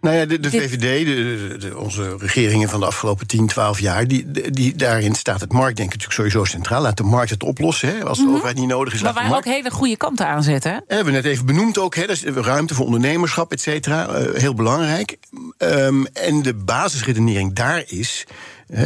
Nou 0.00 0.16
ja, 0.16 0.24
de, 0.24 0.40
de 0.40 0.50
VVD, 0.50 1.06
de, 1.06 1.56
de, 1.58 1.78
onze 1.78 2.16
regeringen 2.18 2.68
van 2.68 2.80
de 2.80 2.86
afgelopen 2.86 3.26
10, 3.26 3.46
12 3.46 3.80
jaar, 3.80 4.08
die, 4.08 4.30
die, 4.50 4.76
daarin 4.76 5.14
staat 5.14 5.40
het 5.40 5.52
marktdenken 5.52 5.98
natuurlijk 5.98 6.32
sowieso 6.32 6.44
centraal. 6.44 6.82
Laat 6.82 6.96
de 6.96 7.02
markt 7.02 7.30
het 7.30 7.42
oplossen. 7.42 7.88
Hè, 7.88 8.04
als 8.04 8.16
de 8.16 8.22
mm 8.22 8.28
-hmm. 8.28 8.36
overheid 8.36 8.58
niet 8.58 8.68
nodig 8.68 8.94
is. 8.94 9.02
Maar 9.02 9.14
waar 9.14 9.36
ook 9.36 9.44
hele 9.44 9.70
goede 9.70 9.96
kanten 9.96 10.26
aan 10.26 10.42
zetten. 10.42 10.72
Hè? 10.72 10.78
Hebben 10.86 11.12
we 11.12 11.20
net 11.20 11.24
even 11.24 11.46
benoemd 11.46 11.78
ook. 11.78 11.94
Hè, 11.94 12.06
dat 12.06 12.16
is 12.16 12.24
ruimte 12.24 12.74
voor 12.74 12.84
ondernemerschap, 12.84 13.52
et 13.52 13.60
cetera. 13.60 14.08
Uh, 14.08 14.34
heel 14.34 14.54
belangrijk. 14.54 15.18
Um, 15.58 16.06
en 16.06 16.42
de 16.42 16.54
basisredenering 16.54 17.52
daar 17.54 17.82
is. 17.86 18.26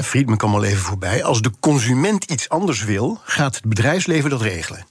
Friedman 0.03 0.37
kwam 0.37 0.55
al 0.55 0.65
even 0.65 0.79
voorbij. 0.79 1.25
Als 1.25 1.43
de 1.43 1.51
consument 1.61 2.25
iets 2.25 2.49
anders 2.49 2.85
wil, 2.85 3.21
gaat 3.25 3.55
het 3.55 3.65
bedrijfsleven 3.65 4.31
dat 4.31 4.43
regelen. 4.43 4.87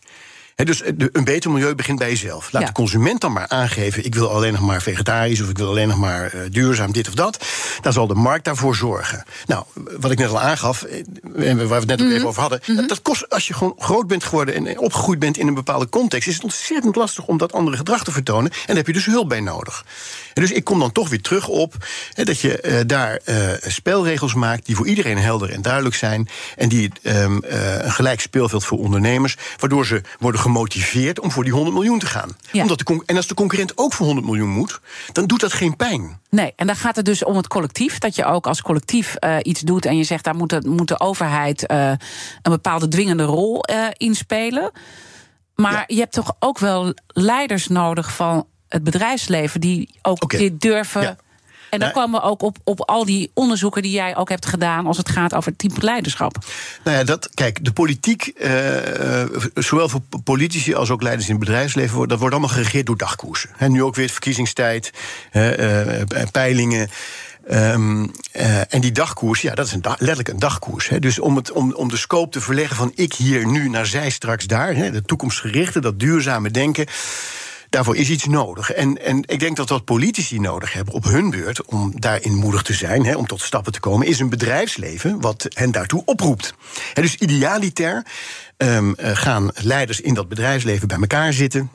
He, 0.56 0.66
dus 0.66 0.82
een 0.86 1.24
beter 1.24 1.52
milieu 1.52 1.76
begint 1.76 2.00
bij 2.00 2.10
jezelf. 2.10 2.52
Laat 2.52 2.62
ja. 2.62 2.68
de 2.68 2.74
consument 2.74 3.22
dan 3.22 3.32
maar 3.32 3.48
aangeven: 3.48 4.06
ik 4.06 4.16
wil 4.16 4.30
alleen 4.30 4.54
nog 4.54 4.62
maar 4.62 4.82
vegetarisch 4.82 5.42
of 5.42 5.50
ik 5.50 5.58
wil 5.58 5.68
alleen 5.68 5.88
nog 5.88 5.98
maar 5.98 6.36
uh, 6.36 6.42
duurzaam 6.52 6.92
dit 6.92 7.08
of 7.08 7.13
dat. 7.13 7.46
Dan 7.82 7.94
zal 7.94 8.08
de 8.08 8.13
markt 8.13 8.46
daarvoor 8.46 8.76
zorgen. 8.76 9.24
Nou, 9.46 9.63
wat 10.00 10.12
ik 10.12 10.18
net 10.18 10.30
al 10.30 10.39
aangaf, 10.39 10.84
en 10.84 11.58
waar 11.58 11.68
we 11.68 11.74
het 11.74 11.86
net 11.86 12.02
ook 12.02 12.08
Mhm. 12.08 12.16
even 12.16 12.28
over 12.28 12.42
hadden, 12.42 12.60
mm 12.66 12.78
-hmm. 12.78 12.88
dat 12.88 13.02
kost 13.02 13.30
als 13.30 13.48
je 13.48 13.54
gewoon 13.54 13.74
groot 13.78 14.08
bent 14.08 14.24
geworden 14.24 14.56
en 14.56 14.80
opgegroeid 14.80 15.20
bent 15.20 15.38
in 15.38 15.48
een 15.48 15.54
bepaalde 15.54 15.89
context, 15.89 16.28
is 16.28 16.34
het 16.34 16.44
ontzettend 16.44 16.96
lastig 16.96 17.26
om 17.26 17.38
dat 17.38 17.54
andere 17.54 17.78
gedrag 17.78 18.04
te 18.04 18.12
vertonen. 18.12 18.52
En 18.52 18.60
daar 18.66 18.76
heb 18.76 18.88
je 18.88 18.94
dus 18.94 19.06
hulp 19.06 19.30
bij 19.30 19.39
nodig. 19.42 19.86
En 20.34 20.41
dus 20.41 20.52
ik 20.52 20.63
kom 20.63 20.80
dan 20.80 20.91
toch 20.91 21.10
weer 21.10 21.22
terug 21.22 21.48
op 21.48 21.76
dat 22.13 22.39
je 22.39 22.63
uh, 22.63 22.80
daar 22.86 23.19
uh, 23.26 23.50
spelregels 23.62 24.34
maakt 24.34 24.65
die 24.65 24.76
voor 24.76 24.88
iedereen 24.88 25.17
helder 25.17 25.50
en 25.50 25.62
duidelijk 25.62 25.96
zijn. 25.96 26.30
En 26.56 26.69
die 26.69 26.91
um, 27.04 27.41
een 27.43 27.91
gelijk 27.91 28.22
speelveld 28.22 28.65
voor 28.65 28.78
ondernemers, 28.80 29.38
waardoor 29.60 29.86
ze 29.86 30.02
worden 30.19 30.41
gemotiveerd 30.41 31.19
om 31.19 31.32
voor 31.32 31.43
die 31.43 31.54
100 31.54 31.76
miljoen 31.76 32.00
te 32.00 32.06
gaan. 32.06 32.38
Ja. 32.52 32.62
Omdat 32.62 32.80
de 32.80 33.04
en 33.06 33.15
als 33.15 33.28
de 33.28 33.34
concurrent 33.34 33.78
ook 33.78 33.93
voor 33.93 34.06
100 34.06 34.28
miljoen 34.28 34.50
moet, 34.50 34.80
dan 35.12 35.26
doet 35.26 35.39
dat 35.39 35.54
geen 35.54 35.76
pijn. 35.76 36.22
Nee, 36.30 36.54
en 36.56 36.67
dan 36.67 36.76
gaat 36.76 36.96
het 36.96 37.06
dus 37.06 37.24
om 37.24 37.36
het 37.36 37.48
collectief. 37.48 37.98
Dat 37.98 38.15
je 38.15 38.26
ook 38.26 38.48
als 38.48 38.62
collectief 38.62 39.15
iets 39.41 39.62
doet 39.62 39.86
en 39.86 39.98
je 39.98 40.04
zegt 40.04 40.24
daar 40.24 40.36
moet 40.36 40.50
de, 40.50 40.62
moet 40.65 40.88
de 40.88 41.00
overheid 41.00 41.63
een 41.72 42.00
bepaalde 42.41 42.88
dwingende 42.88 43.24
rol 43.24 43.63
in 43.98 44.15
spelen. 44.15 44.72
Maar 45.56 45.72
ja. 45.72 45.84
je 45.88 46.00
hebt 46.00 46.13
toch 46.13 46.36
ook 46.39 46.60
wel 46.60 46.93
leiders 47.08 47.67
nodig 47.67 48.15
van 48.15 48.48
het 48.74 48.84
bedrijfsleven 48.84 49.62
die 49.62 49.90
ook 50.02 50.24
okay. 50.24 50.40
dit 50.40 50.62
durven. 50.62 51.02
Ja. 51.02 51.18
En 51.70 51.80
dan 51.80 51.92
nou, 51.92 52.02
komen 52.02 52.22
we 52.22 52.28
ook 52.28 52.42
op, 52.42 52.58
op 52.64 52.82
al 52.82 53.06
die 53.06 53.32
onderzoeken 53.34 53.82
die 53.82 53.92
jij 53.92 54.16
ook 54.16 54.30
hebt 54.30 54.46
gedaan 54.46 54.88
als 54.88 54.98
het 54.98 55.10
gaat 55.10 55.34
over 55.34 55.50
het 55.50 55.60
type 55.60 55.86
leiderschap. 55.86 56.38
Nou 56.84 56.98
ja, 56.98 57.04
dat, 57.04 57.30
kijk, 57.34 57.66
de 57.66 57.72
politiek, 57.72 58.32
uh, 58.36 58.52
zowel 59.54 59.90
voor 59.90 60.02
politici 60.24 60.74
als 60.74 60.90
ook 60.90 61.02
leiders 61.02 61.28
in 61.28 61.36
het 61.36 61.44
bedrijfsleven, 61.44 62.08
dat 62.08 62.20
wordt 62.20 62.34
allemaal 62.34 62.54
geregeerd 62.54 62.86
door 62.86 62.98
dagkoersen. 62.98 63.50
He, 63.56 63.68
nu 63.68 63.84
ook 63.84 63.96
weer 63.96 64.10
verkiezingstijd, 64.10 64.92
uh, 65.34 66.02
peilingen. 66.32 66.90
Um, 67.52 68.12
uh, 68.36 68.74
en 68.74 68.82
die 68.82 68.92
dagkoers, 68.92 69.42
ja, 69.42 69.54
dat 69.56 69.66
is 69.66 69.74
een 69.74 69.82
da 69.82 69.96
letterlijk 69.98 70.28
een 70.28 70.40
dagkoers. 70.40 70.90
Hè. 70.90 71.00
Dus 71.00 71.20
om, 71.20 71.36
het, 71.36 71.52
om, 71.52 71.74
om 71.74 71.90
de 71.90 71.98
scope 71.98 72.32
te 72.32 72.42
verleggen 72.42 72.76
van 72.76 72.92
ik 72.96 73.14
hier 73.14 73.48
nu 73.48 73.70
naar 73.70 73.86
zij 73.86 74.10
straks 74.10 74.46
daar, 74.46 74.76
hè, 74.76 74.92
de 74.92 75.02
toekomstgerichte, 75.02 75.80
dat 75.80 76.00
duurzame 76.00 76.52
denken. 76.52 76.86
Daarvoor 77.74 77.96
is 77.96 78.10
iets 78.10 78.26
nodig. 78.26 78.72
En, 78.72 79.06
en 79.06 79.24
ik 79.26 79.40
denk 79.40 79.56
dat 79.56 79.70
wat 79.70 79.86
politici 79.86 80.40
nodig 80.40 80.74
hebben 80.74 80.94
op 80.94 81.04
hun 81.04 81.30
beurt, 81.30 81.66
om 81.66 81.94
daarin 81.96 82.36
moedig 82.36 82.62
te 82.62 82.74
zijn, 82.74 83.06
hè, 83.06 83.16
om 83.16 83.28
tot 83.28 83.42
stappen 83.42 83.72
te 83.72 83.80
komen, 83.80 84.08
is 84.08 84.20
een 84.20 84.30
bedrijfsleven 84.30 85.22
wat 85.22 85.46
hen 85.50 85.72
daartoe 85.72 86.02
oproept. 86.06 86.54
Dus 86.94 87.16
idealiter 87.16 88.06
um, 88.58 88.96
uh, 89.00 89.16
gaan 89.16 89.52
leiders 89.54 90.02
in 90.02 90.14
dat 90.14 90.30
bedrijfsleven 90.30 90.88
bij 90.88 90.98
elkaar 90.98 91.34
zitten. 91.34 91.70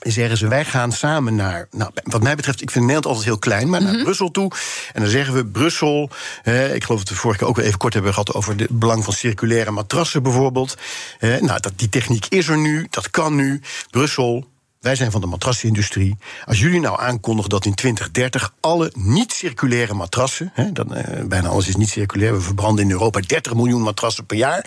zeggen 0.00 0.36
ze, 0.36 0.48
wij 0.48 0.64
gaan 0.64 0.92
samen 0.92 1.34
naar, 1.34 1.68
nou, 1.70 1.90
wat 2.02 2.22
mij 2.22 2.36
betreft, 2.36 2.62
ik 2.62 2.70
vind 2.70 2.84
Nederland 2.84 3.06
altijd 3.06 3.26
heel 3.26 3.38
klein, 3.38 3.70
maar 3.70 3.82
naar 3.82 4.02
Brussel 4.02 4.30
toe. 4.30 4.50
En 4.92 5.00
dan 5.00 5.10
zeggen 5.10 5.34
we, 5.34 5.46
Brussel, 5.46 6.10
eh, 6.42 6.74
ik 6.74 6.84
geloof 6.84 7.00
dat 7.00 7.08
we 7.08 7.14
vorige 7.14 7.38
keer 7.38 7.48
ook 7.48 7.56
wel 7.56 7.64
even 7.64 7.78
kort 7.78 7.94
hebben 7.94 8.12
gehad 8.12 8.34
over 8.34 8.54
het 8.56 8.78
belang 8.78 9.04
van 9.04 9.12
circulaire 9.12 9.70
matrassen 9.70 10.22
bijvoorbeeld. 10.22 10.76
Eh, 11.18 11.40
nou, 11.40 11.60
dat, 11.60 11.72
die 11.76 11.88
techniek 11.88 12.26
is 12.28 12.48
er 12.48 12.58
nu, 12.58 12.86
dat 12.90 13.10
kan 13.10 13.34
nu. 13.34 13.60
Brussel, 13.90 14.52
wij 14.84 14.94
zijn 14.94 15.10
van 15.10 15.20
de 15.20 15.26
matrasindustrie. 15.26 16.16
Als 16.44 16.60
jullie 16.60 16.80
nou 16.80 17.00
aankondigen 17.00 17.50
dat 17.50 17.64
in 17.64 17.74
2030 17.74 18.54
alle 18.60 18.92
niet-circulaire 18.94 19.94
matrassen, 19.94 20.50
hè, 20.54 20.72
dan, 20.72 20.94
eh, 20.94 21.24
bijna 21.24 21.48
alles 21.48 21.68
is 21.68 21.76
niet 21.76 21.88
circulair, 21.88 22.32
we 22.34 22.40
verbranden 22.40 22.84
in 22.84 22.90
Europa 22.90 23.20
30 23.20 23.54
miljoen 23.54 23.82
matrassen 23.82 24.26
per 24.26 24.36
jaar. 24.36 24.66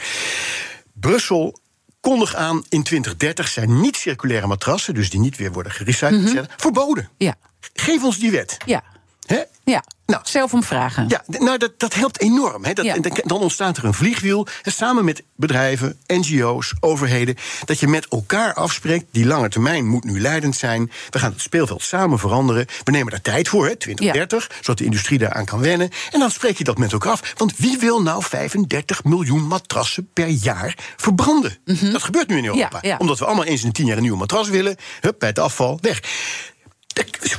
Brussel 0.93 1.60
kondig 1.99 2.36
aan 2.36 2.63
in 2.69 2.84
2030 2.84 3.47
zijn 3.47 3.82
niet-circulaire 3.82 4.47
matrassen, 4.47 4.93
dus 4.93 5.10
die 5.10 5.19
niet 5.19 5.38
weer 5.38 5.51
worden 5.51 5.71
gerecycled, 5.71 6.47
verboden. 6.58 7.10
Ja, 7.17 7.36
Geef 7.73 8.03
ons 8.03 8.17
die 8.19 8.32
wet. 8.32 8.58
ja, 8.65 8.84
Hè? 9.25 9.41
ja. 9.63 9.84
Nou. 10.07 10.21
Zelf 10.25 10.53
om 10.53 10.63
vragen. 10.63 11.05
Ja, 11.07 11.23
nou, 11.27 11.57
dat, 11.57 11.71
dat 11.77 11.93
helpt 11.93 12.21
enorm. 12.21 12.65
Hè. 12.65 12.73
Dat, 12.73 12.85
Ja. 12.85 12.95
dan, 13.25 13.39
ontstaat 13.39 13.77
er 13.77 13.85
een 13.85 13.93
vliegwiel, 13.93 14.47
samen 14.63 15.05
met 15.05 15.23
bedrijven, 15.35 15.97
NGO's, 16.07 16.73
overheden, 16.79 17.35
dat 17.65 17.79
je 17.79 17.87
met 17.87 18.07
elkaar 18.07 18.53
afspreekt, 18.53 19.05
die 19.11 19.25
lange 19.25 19.49
termijn 19.49 19.87
moet 19.87 20.03
nu 20.03 20.21
leidend 20.21 20.55
zijn. 20.55 20.91
We 21.09 21.19
gaan 21.19 21.31
het 21.31 21.41
speelveld 21.41 21.81
samen 21.81 22.19
veranderen. 22.19 22.65
We 22.83 22.91
nemen 22.91 23.11
daar 23.11 23.21
tijd 23.21 23.47
voor, 23.47 23.65
hè, 23.67 23.75
2030, 23.75 24.49
zodat 24.61 24.77
de 24.77 24.83
industrie 24.83 25.19
daaraan 25.19 25.45
kan 25.45 25.59
wennen. 25.59 25.89
En 26.11 26.19
dan 26.19 26.31
spreek 26.31 26.57
je 26.57 26.63
dat 26.63 26.77
met 26.77 26.91
elkaar 26.91 27.11
af. 27.11 27.33
Want 27.37 27.57
wie 27.57 27.77
wil 27.79 28.01
nou 28.01 28.23
35 28.23 29.03
miljoen 29.03 29.47
matrassen 29.47 30.09
per 30.13 30.27
jaar 30.27 30.77
verbranden? 30.97 31.57
Dat 31.91 32.03
gebeurt 32.03 32.27
nu 32.27 32.37
in 32.37 32.45
Europa. 32.45 32.77
Mhm. 32.77 32.87
Ja. 32.87 32.97
Omdat 32.97 33.19
we 33.19 33.25
allemaal 33.25 33.45
eens 33.45 33.61
in 33.61 33.67
de 33.67 33.73
tien 33.73 33.85
jaar 33.85 33.95
een 33.95 34.01
nieuwe 34.01 34.17
matras 34.17 34.49
willen. 34.49 34.75
Hup, 35.01 35.15
bij 35.19 35.29
het 35.29 35.39
afval, 35.39 35.77
weg. 35.81 36.01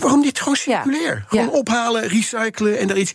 Waarom 0.01 0.21
niet 0.21 0.39
gewoon 0.41 0.57
Ja. 0.65 0.83
circulair? 0.83 1.25
Gewoon 1.29 1.51
ophalen, 1.51 2.03
recyclen 2.09 2.79
en 2.79 2.87
daar 2.87 2.97
iets. 2.97 3.13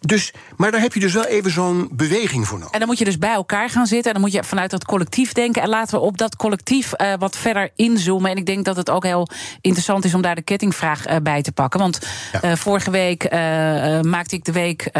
Dus, 0.00 0.32
maar 0.56 0.70
daar 0.70 0.80
heb 0.80 0.94
je 0.94 1.00
dus 1.00 1.12
wel 1.12 1.24
even 1.24 1.50
zo'n 1.50 1.88
beweging 1.92 2.46
voor 2.46 2.58
nodig. 2.58 2.72
En 2.72 2.78
dan 2.78 2.88
moet 2.88 2.98
je 2.98 3.04
dus 3.04 3.18
bij 3.18 3.32
elkaar 3.32 3.70
gaan 3.70 3.86
zitten. 3.86 4.06
En 4.06 4.12
dan 4.12 4.20
moet 4.30 4.32
je 4.32 4.44
vanuit 4.44 4.70
dat 4.70 4.84
collectief 4.84 5.32
denken. 5.32 5.62
En 5.62 5.68
laten 5.68 5.98
we 5.98 6.04
op 6.04 6.18
dat 6.18 6.36
collectief 6.36 6.92
eh, 6.92 7.12
wat 7.18 7.36
verder 7.36 7.70
inzoomen. 7.76 8.30
En 8.30 8.36
ik 8.36 8.46
denk 8.46 8.64
dat 8.64 8.76
het 8.76 8.90
ook 8.90 9.04
heel 9.04 9.28
interessant 9.60 10.04
is 10.04 10.14
om 10.14 10.22
daar 10.22 10.34
de 10.34 10.42
kettingvraag 10.42 11.06
eh, 11.06 11.16
bij 11.22 11.42
te 11.42 11.52
pakken. 11.52 11.80
Want 11.80 11.98
Ja. 12.32 12.40
eh, 12.40 12.56
vorige 12.56 12.90
week 12.90 13.30
maakte 14.02 14.34
ik 14.36 14.44
de 14.44 14.52
week 14.52 14.90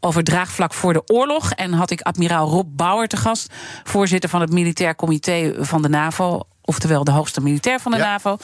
over 0.00 0.24
draagvlak 0.24 0.74
voor 0.74 0.92
de 0.92 1.02
oorlog. 1.06 1.50
En 1.52 1.72
had 1.72 1.90
ik 1.90 2.00
admiraal 2.00 2.48
Rob 2.48 2.66
Bauer 2.76 3.06
te 3.08 3.16
gast. 3.16 3.52
Voorzitter 3.84 4.30
van 4.30 4.40
het 4.40 4.50
Militair 4.52 4.94
Comité 4.96 5.54
van 5.58 5.82
de 5.82 5.88
NAVO. 5.88 6.40
Oftewel 6.72 7.04
de 7.04 7.10
hoogste 7.10 7.40
militair 7.40 7.80
van 7.80 7.92
de. 7.92 7.98
NAVO. 7.98 8.36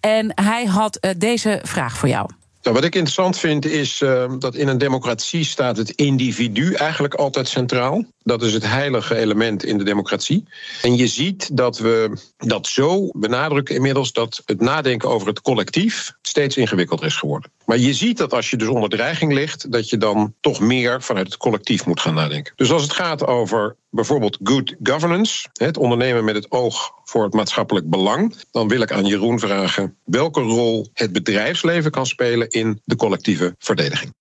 En 0.00 0.32
hij 0.34 0.64
had 0.64 0.96
eh, 0.96 1.10
deze 1.16 1.60
vraag 1.62 1.96
voor 1.96 2.08
jou. 2.08 2.28
Wat 2.72 2.84
ik 2.84 2.94
interessant 2.94 3.38
vind 3.38 3.64
is 3.64 4.00
eh, 4.00 4.32
dat 4.38 4.54
in 4.54 4.68
een 4.68 4.78
democratie 4.78 5.44
staat 5.44 5.76
het 5.76 5.90
individu 5.90 6.74
eigenlijk 6.74 7.14
altijd 7.14 7.48
centraal. 7.48 8.04
Dat 8.22 8.42
is 8.42 8.52
het 8.52 8.66
heilige 8.66 9.16
element 9.16 9.64
in 9.64 9.78
de 9.78 9.84
democratie. 9.84 10.44
En 10.82 10.96
je 10.96 11.06
ziet 11.06 11.56
dat 11.56 11.78
we 11.78 12.16
dat 12.36 12.66
zo 12.66 13.08
benadrukken 13.12 13.74
inmiddels 13.74 14.12
dat 14.12 14.42
het 14.46 14.60
nadenken 14.60 15.08
over 15.08 15.28
het 15.28 15.40
collectief 15.40 16.12
steeds 16.22 16.56
ingewikkelder 16.56 17.06
is 17.06 17.16
geworden. 17.16 17.50
Maar 17.66 17.78
je 17.78 17.94
ziet 17.94 18.18
dat 18.18 18.32
als 18.32 18.50
je 18.50 18.56
dus 18.56 18.68
onder 18.68 18.88
dreiging 18.88 19.32
ligt, 19.32 19.72
dat 19.72 19.88
je 19.90 19.96
dan 19.96 20.34
toch 20.40 20.60
meer 20.60 21.02
vanuit 21.02 21.26
het 21.26 21.36
collectief 21.36 21.86
moet 21.86 22.00
gaan 22.00 22.14
nadenken. 22.14 22.52
Dus 22.56 22.70
als 22.70 22.82
het 22.82 22.92
gaat 22.92 23.26
over 23.26 23.76
bijvoorbeeld 23.90 24.38
good 24.42 24.74
governance, 24.82 25.48
het 25.52 25.76
ondernemen 25.76 26.24
met 26.24 26.34
het 26.34 26.50
oog 26.50 26.92
voor 27.04 27.24
het 27.24 27.32
maatschappelijk 27.32 27.90
belang, 27.90 28.36
dan 28.50 28.68
wil 28.68 28.80
ik 28.80 28.92
aan 28.92 29.06
Jeroen 29.06 29.38
vragen 29.38 29.96
welke 30.04 30.40
rol 30.40 30.88
het 30.92 31.12
bedrijfsleven 31.12 31.90
kan 31.90 32.06
spelen 32.06 32.50
in 32.54 32.80
de 32.84 32.96
collectieve 32.96 33.54
verdediging. 33.58 34.12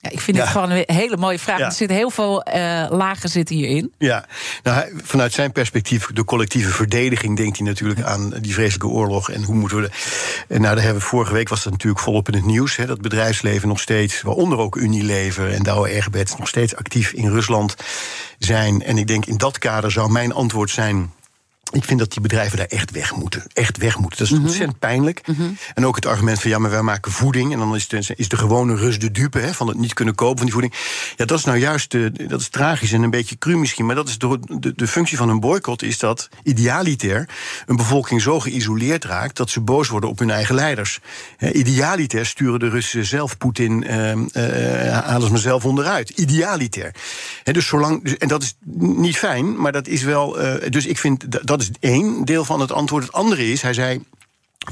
Ja, 0.00 0.10
ik 0.10 0.20
vind 0.20 0.36
het 0.36 0.46
Ja. 0.46 0.52
gewoon 0.52 0.70
een 0.70 0.82
hele 0.86 1.16
mooie 1.16 1.38
vraag. 1.38 1.58
Ja. 1.58 1.64
Er 1.66 1.72
zitten 1.72 1.96
heel 1.96 2.10
veel 2.10 2.42
eh, 2.42 2.86
lagen 2.90 3.28
zitten 3.28 3.56
hierin. 3.56 3.94
Ja, 3.98 4.26
nou, 4.62 4.76
hij- 4.76 4.92
vanuit 5.04 5.32
zijn 5.32 5.52
perspectief, 5.52 6.06
de 6.06 6.24
collectieve 6.24 6.70
verdediging, 6.70 7.36
denkt 7.36 7.58
hij 7.58 7.66
natuurlijk 7.66 8.02
aan 8.02 8.30
die 8.40 8.52
vreselijke 8.54 8.86
oorlog 8.86 9.30
en 9.30 9.42
hoe 9.42 9.54
moeten 9.54 9.80
we. 9.80 9.88
de- 9.88 9.90
En 10.54 10.60
nou, 10.60 10.74
daar 10.74 10.84
hebben 10.84 11.02
we 11.02 11.08
vorige 11.08 11.32
week 11.32 11.48
was 11.48 11.62
dat 11.62 11.72
natuurlijk 11.72 12.02
volop 12.02 12.28
in 12.28 12.34
het 12.34 12.44
nieuws. 12.44 12.76
Hè, 12.76 12.86
dat 12.86 13.00
bedrijfsleven 13.00 13.68
nog 13.68 13.80
steeds, 13.80 14.22
waaronder 14.22 14.58
ook 14.58 14.76
Unilever 14.76 15.52
en 15.52 15.62
Douwe 15.62 15.88
Egberts, 15.88 16.36
nog 16.36 16.48
steeds 16.48 16.76
actief 16.76 17.12
in 17.12 17.28
Rusland 17.30 17.74
zijn. 18.38 18.82
En 18.82 18.98
ik 18.98 19.06
denk 19.06 19.26
in 19.26 19.36
dat 19.36 19.58
kader 19.58 19.90
zou 19.92 20.10
mijn 20.10 20.32
antwoord 20.32 20.70
zijn. 20.70 21.12
Ik 21.70 21.84
vind 21.84 21.98
dat 21.98 22.12
die 22.12 22.20
bedrijven 22.20 22.56
daar 22.58 22.66
echt 22.66 22.90
weg 22.90 23.14
moeten. 23.16 23.42
Echt 23.52 23.76
weg 23.76 23.98
moeten. 23.98 24.18
Dat 24.18 24.28
is 24.28 24.38
ontzettend 24.38 24.78
pijnlijk. 24.78 25.20
En 25.74 25.86
ook 25.86 25.96
het 25.96 26.06
argument 26.06 26.40
van 26.40 26.50
ja, 26.50 26.58
maar 26.58 26.70
wij 26.70 26.82
maken 26.82 27.12
voeding. 27.12 27.52
En 27.52 27.58
dan 27.58 27.74
is 27.74 27.88
de, 27.88 28.12
is 28.16 28.28
de 28.28 28.36
gewone 28.36 28.74
Rus 28.76 28.98
de 28.98 29.10
dupe 29.10 29.38
hè, 29.38 29.54
van 29.54 29.68
het 29.68 29.78
niet 29.78 29.92
kunnen 29.94 30.14
kopen 30.14 30.36
van 30.36 30.44
die 30.46 30.52
voeding. 30.54 30.74
Ja, 31.16 31.24
dat 31.24 31.38
is 31.38 31.44
nou 31.44 31.58
juist 31.58 31.90
de, 31.90 32.12
dat 32.28 32.40
is 32.40 32.48
tragisch 32.48 32.92
en 32.92 33.02
een 33.02 33.10
beetje 33.10 33.38
cru 33.38 33.56
misschien. 33.56 33.86
Maar 33.86 33.94
dat 33.94 34.08
is 34.08 34.18
de, 34.18 34.38
de, 34.60 34.72
de 34.76 34.86
functie 34.86 35.16
van 35.16 35.28
een 35.28 35.40
boycott 35.40 35.82
is 35.82 35.98
dat 35.98 36.28
idealiter 36.42 37.28
een 37.66 37.76
bevolking 37.76 38.22
zo 38.22 38.40
geïsoleerd 38.40 39.04
raakt 39.04 39.36
dat 39.36 39.50
ze 39.50 39.60
boos 39.60 39.88
worden 39.88 40.10
op 40.10 40.18
hun 40.18 40.30
eigen 40.30 40.54
leiders. 40.54 41.00
Hè, 41.36 41.50
idealiter 41.52 42.26
sturen 42.26 42.58
de 42.60 42.68
Russen 42.68 43.06
zelf 43.06 43.36
Poetin, 43.38 43.84
eh, 43.84 44.12
halen 45.04 45.26
ze 45.26 45.32
mezelf 45.32 45.64
onderuit. 45.64 46.08
Idealiter. 46.10 46.94
Hè, 47.44 47.52
dus 47.52 47.66
zolang, 47.66 48.04
dus- 48.04 48.16
en 48.16 48.28
dat 48.28 48.42
is 48.42 48.54
niet 48.78 49.16
fijn, 49.18 49.60
maar 49.60 49.72
dat 49.72 49.86
is 49.88 50.02
wel. 50.02 50.38
eh, 50.40 50.70
dus 50.70 50.86
ik 50.86 50.98
vind 50.98 51.30
dat- 51.46 51.57
dat 51.58 51.68
is 51.70 51.90
één 51.90 52.24
deel 52.24 52.44
van 52.44 52.60
het 52.60 52.72
antwoord. 52.72 53.04
Het 53.04 53.12
andere 53.12 53.50
is, 53.50 53.62
hij 53.62 53.72
zei. 53.72 54.00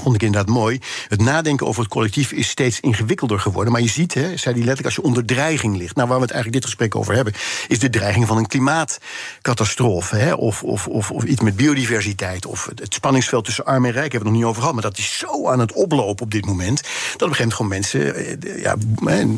Vond 0.01 0.15
ik 0.15 0.23
inderdaad 0.23 0.55
mooi. 0.55 0.81
Het 1.09 1.21
nadenken 1.21 1.67
over 1.67 1.83
het 1.83 1.91
collectief 1.91 2.33
is 2.33 2.49
steeds 2.49 2.81
ingewikkelder 2.81 3.41
geworden. 3.41 3.73
Maar 3.73 3.83
je 3.83 3.89
ziet, 3.89 4.15
hè, 4.15 4.21
zei 4.21 4.55
hij 4.55 4.65
letterlijk, 4.65 4.85
als 4.85 4.95
je 4.95 5.03
onder 5.03 5.25
dreiging 5.25 5.77
ligt. 5.77 5.97
Nou, 5.97 6.09
waar 6.09 6.17
we 6.17 6.23
het 6.23 6.33
eigenlijk 6.33 6.63
dit 6.63 6.71
gesprek 6.71 6.95
over 6.95 7.15
hebben, 7.15 7.33
is 7.69 7.79
de 7.79 7.91
dreiging 7.91 8.27
van 8.27 8.37
een 8.37 8.47
klimaatcatastrofe. 8.47 10.17
Hè, 10.17 10.33
of, 10.33 10.63
of, 10.63 10.89
of, 10.89 11.11
of 11.11 11.25
iets 11.25 11.41
met 11.41 11.57
biodiversiteit. 11.57 12.47
Of 12.47 12.69
het, 12.75 12.95
spanningsveld 12.95 13.45
tussen 13.45 13.65
arm 13.65 13.85
en 13.85 13.93
rijk 13.93 14.13
hebben 14.13 14.13
we 14.13 14.17
het 14.17 14.25
nog 14.25 14.37
niet 14.37 14.45
over 14.45 14.61
gehad. 14.61 14.75
Maar 14.75 14.91
dat 14.91 14.99
is 14.99 15.19
zo 15.19 15.49
aan 15.49 15.61
het 15.61 15.73
oplopen 15.73 16.25
op 16.25 16.31
dit 16.31 16.47
moment. 16.47 16.83
Dat 16.83 17.23
op 17.23 17.29
een 17.29 17.35
gegeven 17.35 17.65
moment 17.65 17.91
gewoon 17.93 18.03
mensen, 18.03 18.15
eh, 18.15 18.63
ja, 18.63 18.77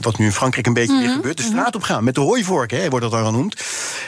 wat 0.01 0.18
nu 0.18 0.25
in 0.25 0.33
Frankrijk 0.33 0.66
een 0.66 0.73
beetje 0.73 0.99
weer 0.99 1.11
gebeurt, 1.11 1.37
de 1.37 1.42
straat 1.42 1.75
op 1.75 1.83
gaan. 1.83 2.05
Met 2.05 2.14
de 2.14 2.21
hooivork, 2.21 2.71
hè, 2.71 2.88
wordt 2.88 3.11
dat 3.11 3.14
dan 3.14 3.25
genoemd. 3.25 3.62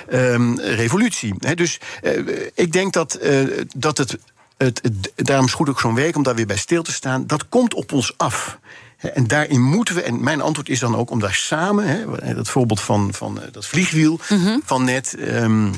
Ehm, 0.09 0.59
revolutie. 0.59 1.35
Hè, 1.39 1.55
dus 1.55 1.79
eh, 2.03 2.13
ik 2.55 2.73
denk 2.73 2.93
dat, 2.93 3.15
eh, 3.15 3.39
dat 3.77 3.99
het 3.99 4.19
het, 4.65 4.81
het- 4.83 5.13
daarom 5.27 5.45
is 5.47 5.51
het 5.51 5.61
goed 5.61 5.69
ook 5.69 5.81
zo'n 5.81 5.95
week 5.95 6.17
om 6.17 6.23
daar 6.23 6.35
weer 6.35 6.47
bij 6.47 6.57
stil 6.57 6.83
te 6.83 6.93
staan. 6.93 7.27
Dat 7.27 7.49
komt 7.49 7.75
op 7.75 7.93
ons 7.93 8.15
af. 8.17 8.59
En 8.97 9.27
daarin 9.27 9.63
moeten 9.63 9.95
we, 9.95 10.03
en 10.03 10.23
mijn 10.23 10.41
antwoord 10.41 10.69
is 10.69 10.79
dan 10.79 10.97
ook 10.97 11.11
om 11.11 11.21
daar 11.21 11.35
samen, 11.35 11.87
hè, 12.25 12.35
dat 12.35 12.49
voorbeeld 12.49 12.81
van, 12.81 13.15
van 13.15 13.41
eh, 13.43 13.53
dat 13.53 13.67
vliegwiel 13.67 14.19
van 14.65 14.85
net. 14.85 15.15
ehm, 15.15 15.69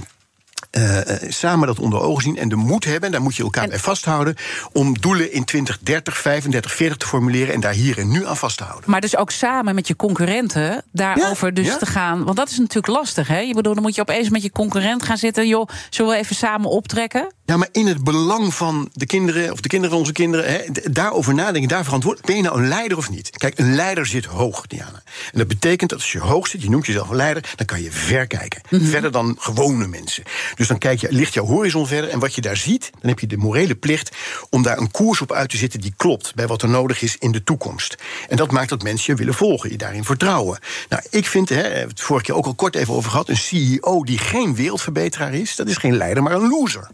eh, 0.70 1.22
eh, 1.22 1.30
samen 1.30 1.66
dat 1.66 1.78
onder 1.78 2.00
ogen 2.00 2.22
zien 2.22 2.38
en 2.38 2.48
de 2.48 2.56
moed 2.56 2.84
hebben, 2.84 3.02
en 3.02 3.10
daar 3.10 3.22
moet 3.22 3.36
je 3.36 3.42
elkaar 3.42 3.68
bij 3.68 3.78
vasthouden, 3.78 4.36
om 4.72 5.00
doelen 5.00 5.32
in 5.32 5.44
2030, 5.44 6.16
35, 6.16 6.72
40 6.72 6.96
te 6.96 7.06
formuleren 7.06 7.54
en 7.54 7.60
daar 7.60 7.72
hier 7.72 7.98
en 7.98 8.10
nu 8.10 8.26
aan 8.26 8.36
vast 8.36 8.56
te 8.56 8.64
houden. 8.64 8.90
Maar 8.90 9.00
dus 9.00 9.16
ook 9.16 9.30
samen 9.30 9.74
met 9.74 9.86
je 9.86 9.96
concurrenten 9.96 10.82
daarover 10.92 11.46
Ja, 11.46 11.54
dus 11.54 11.66
ja. 11.66 11.76
te 11.76 11.86
gaan. 11.86 12.24
Want 12.24 12.36
dat 12.36 12.50
is 12.50 12.58
natuurlijk 12.58 12.86
lastig, 12.86 13.28
hè? 13.28 13.38
Je 13.38 13.54
bedoel, 13.54 13.74
dan 13.74 13.82
moet 13.82 13.94
je 13.94 14.00
opeens 14.00 14.28
met 14.28 14.42
je 14.42 14.50
concurrent 14.50 15.02
gaan 15.02 15.18
zitten. 15.18 15.48
Joh, 15.48 15.68
zullen 15.90 16.12
we 16.12 16.18
even 16.18 16.36
samen 16.36 16.70
optrekken? 16.70 17.32
Ja, 17.44 17.56
maar 17.56 17.68
in 17.72 17.86
het 17.86 18.04
belang 18.04 18.54
van 18.54 18.90
de 18.92 19.06
kinderen, 19.06 19.52
of 19.52 19.60
de 19.60 19.68
kinderen 19.68 19.90
van 19.90 19.98
onze 19.98 20.12
kinderen, 20.12 20.52
hè, 20.52 20.58
daarover 20.90 21.34
nadenken, 21.34 21.68
daar 21.68 21.84
verantwoordelijk. 21.84 22.28
Ben 22.28 22.36
je 22.36 22.48
nou 22.48 22.60
een 22.62 22.68
leider 22.68 22.96
of 22.98 23.10
niet? 23.10 23.30
Kijk, 23.30 23.58
een 23.58 23.74
leider 23.74 24.06
zit 24.06 24.24
hoog, 24.24 24.66
Diana. 24.66 25.02
En 25.32 25.38
dat 25.38 25.48
betekent 25.48 25.90
dat 25.90 25.98
als 25.98 26.12
je 26.12 26.18
hoog 26.18 26.46
zit, 26.46 26.62
je 26.62 26.70
noemt 26.70 26.86
jezelf 26.86 27.08
een 27.08 27.16
leider, 27.16 27.52
dan 27.56 27.66
kan 27.66 27.82
je 27.82 27.92
ver 27.92 28.26
kijken. 28.26 28.62
Verder 28.70 29.12
dan 29.12 29.36
gewone 29.38 29.86
mensen. 29.86 30.24
Dus 30.54 30.68
dan 30.68 30.78
kijk 30.78 31.00
je, 31.00 31.12
ligt 31.12 31.34
jouw 31.34 31.44
horizon 31.44 31.86
verder. 31.86 32.10
En 32.10 32.18
wat 32.18 32.34
je 32.34 32.40
daar 32.40 32.56
ziet, 32.56 32.90
dan 33.00 33.08
heb 33.10 33.18
je 33.20 33.26
de 33.26 33.36
morele 33.36 33.74
plicht 33.74 34.16
om 34.50 34.62
daar 34.62 34.78
een 34.78 34.90
koers 34.90 35.20
op 35.20 35.32
uit 35.32 35.50
te 35.50 35.56
zetten 35.56 35.80
die 35.80 35.94
klopt 35.96 36.34
bij 36.34 36.46
wat 36.46 36.62
er 36.62 36.68
nodig 36.68 37.02
is 37.02 37.16
in 37.16 37.32
de 37.32 37.44
toekomst. 37.44 37.96
En 38.28 38.36
dat 38.36 38.50
maakt 38.50 38.68
dat 38.68 38.82
mensen 38.82 39.12
je 39.12 39.18
willen 39.18 39.34
volgen, 39.34 39.70
je 39.70 39.76
daarin 39.76 40.04
vertrouwen. 40.04 40.58
Nou, 40.88 41.02
ik 41.10 41.26
vind, 41.26 41.48
hè, 41.48 41.62
het 41.62 42.00
vorige 42.00 42.24
keer 42.24 42.34
ook 42.34 42.46
al 42.46 42.54
kort 42.54 42.74
even 42.74 42.94
over 42.94 43.10
gehad, 43.10 43.28
een 43.28 43.36
CEO 43.36 44.04
die 44.04 44.18
geen 44.18 44.54
wereldverbeteraar 44.54 45.34
is, 45.34 45.56
dat 45.56 45.68
is 45.68 45.76
geen 45.76 45.96
leider, 45.96 46.22
maar 46.22 46.32
een 46.32 46.48
loser. 46.48 46.90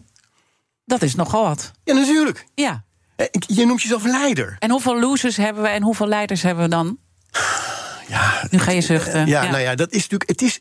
Dat 0.85 1.03
is 1.03 1.15
nogal 1.15 1.43
wat. 1.45 1.71
Ja, 1.85 1.95
natuurlijk. 1.95 2.47
Ja. 2.55 2.85
Je 3.47 3.67
noemt 3.67 3.83
jezelf 3.83 4.05
leider. 4.05 4.57
En 4.59 4.71
hoeveel 4.71 5.01
losers 5.01 5.37
hebben 5.37 5.63
we 5.63 5.69
en 5.69 5.83
hoeveel 5.83 6.07
leiders 6.07 6.43
hebben 6.43 6.65
we 6.65 6.71
dan? 6.71 6.99
Ja, 8.09 8.47
Nu 8.51 8.59
ga 8.59 8.71
je 8.71 8.81
zuchten. 8.81 9.27
ja, 9.27 9.45
nou 9.51 9.63
ja, 9.63 9.75
dat 9.75 9.93
is 9.93 10.03
natuurlijk. 10.03 10.31
Het 10.31 10.43
is. 10.43 10.61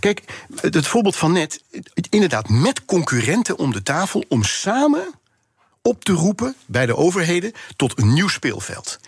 Kijk, 0.00 0.22
het 0.60 0.86
voorbeeld 0.86 1.16
van 1.16 1.32
net. 1.32 1.62
Inderdaad, 2.10 2.48
met 2.48 2.84
concurrenten 2.84 3.58
om 3.58 3.72
de 3.72 3.82
tafel. 3.82 4.24
om 4.28 4.44
samen 4.44 5.14
op 5.82 6.04
te 6.04 6.12
roepen 6.12 6.54
bij 6.66 6.86
de 6.86 6.96
overheden. 6.96 7.52
tot 7.76 7.98
een 7.98 8.12
nieuw 8.12 8.28
speelveld. 8.28 8.98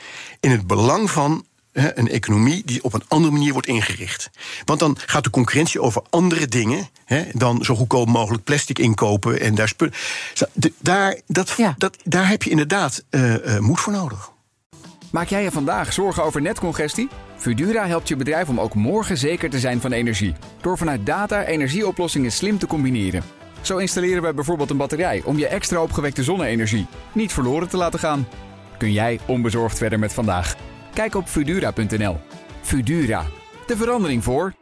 In 0.40 0.50
het 0.50 0.66
belang 0.66 1.10
van 1.10 1.44
hè, 1.72 1.98
een 1.98 2.08
economie 2.08 2.62
die 2.64 2.84
op 2.84 2.92
een 2.92 3.04
andere 3.08 3.32
manier 3.32 3.52
wordt 3.52 3.68
ingericht. 3.68 4.30
Want 4.64 4.78
dan 4.80 4.96
gaat 5.06 5.24
de 5.24 5.30
concurrentie 5.30 5.80
over 5.80 6.02
andere 6.10 6.46
dingen 6.46 6.88
hè, 7.04 7.24
dan 7.32 7.64
zo 7.64 7.74
goedkoop 7.74 8.08
mogelijk 8.08 8.44
plastic 8.44 8.78
inkopen 8.78 9.40
en 9.40 9.54
daar 9.54 9.68
spullen. 9.68 9.94
Daar, 10.78 11.20
dat, 11.26 11.54
Ja. 11.56 11.74
dat, 11.78 11.96
daar 12.04 12.28
heb 12.28 12.42
je 12.42 12.50
inderdaad 12.50 13.04
eh, 13.10 13.54
eh, 13.56 13.62
moed 13.62 13.80
voor 13.80 13.92
nodig. 13.92 14.30
Maak 15.10 15.28
jij 15.28 15.42
je 15.42 15.50
vandaag 15.50 15.92
zorgen 15.92 16.24
over 16.24 16.40
netcongestie? 16.40 17.08
Fudura 17.40 17.86
helpt 17.86 18.08
je 18.08 18.16
bedrijf 18.16 18.48
om 18.48 18.60
ook 18.60 18.74
morgen 18.74 19.18
zeker 19.18 19.50
te 19.50 19.58
zijn 19.58 19.80
van 19.80 19.92
energie. 19.92 20.34
Door 20.60 20.78
vanuit 20.78 21.06
data 21.06 21.44
energieoplossingen 21.44 22.32
slim 22.32 22.58
te 22.58 22.66
combineren. 22.66 23.22
Zo 23.60 23.76
installeren 23.76 24.22
we 24.22 24.34
bijvoorbeeld 24.34 24.70
een 24.70 24.76
batterij 24.76 25.22
om 25.24 25.38
je 25.38 25.46
extra 25.46 25.82
opgewekte 25.82 26.22
zonne-energie 26.22 26.86
niet 27.12 27.32
verloren 27.32 27.68
te 27.68 27.76
laten 27.76 27.98
gaan. 27.98 28.28
Kun 28.78 28.92
jij 28.92 29.20
onbezorgd 29.26 29.78
verder 29.78 29.98
met 29.98 30.12
vandaag? 30.12 30.56
Kijk 30.94 31.14
op 31.14 31.28
Fudura.nl. 31.28 32.18
Fudura, 32.62 33.26
de 33.66 33.76
verandering 33.76 34.24
voor. 34.24 34.52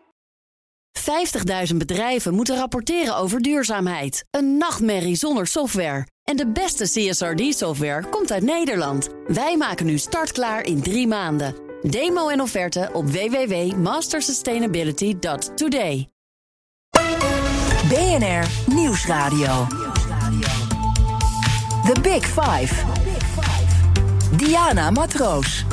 50.000 1.71 1.77
bedrijven 1.77 2.35
moeten 2.35 2.57
rapporteren 2.57 3.17
over 3.17 3.41
duurzaamheid. 3.41 4.25
Een 4.31 4.57
nachtmerrie 4.57 5.17
zonder 5.17 5.47
software. 5.47 6.07
En 6.25 6.37
de 6.37 6.51
beste 6.53 6.85
CSRD-software 6.85 8.09
komt 8.09 8.33
uit 8.33 8.43
Nederland. 8.43 9.09
Wij 9.27 9.57
maken 9.57 9.87
nu 9.87 9.99
startklaar 9.99 10.65
in 10.65 10.83
drie 10.83 11.07
maanden. 11.07 11.68
Demo 11.83 12.29
en 12.29 12.41
offerte 12.41 12.89
op 12.93 13.11
www.mastersustainability.today. 13.11 16.09
BNR 17.89 18.47
Nieuwsradio. 18.67 19.67
The 21.85 21.95
Big 22.03 22.27
Five. 22.27 22.75
Diana 24.37 24.91
Matroos. 24.91 25.65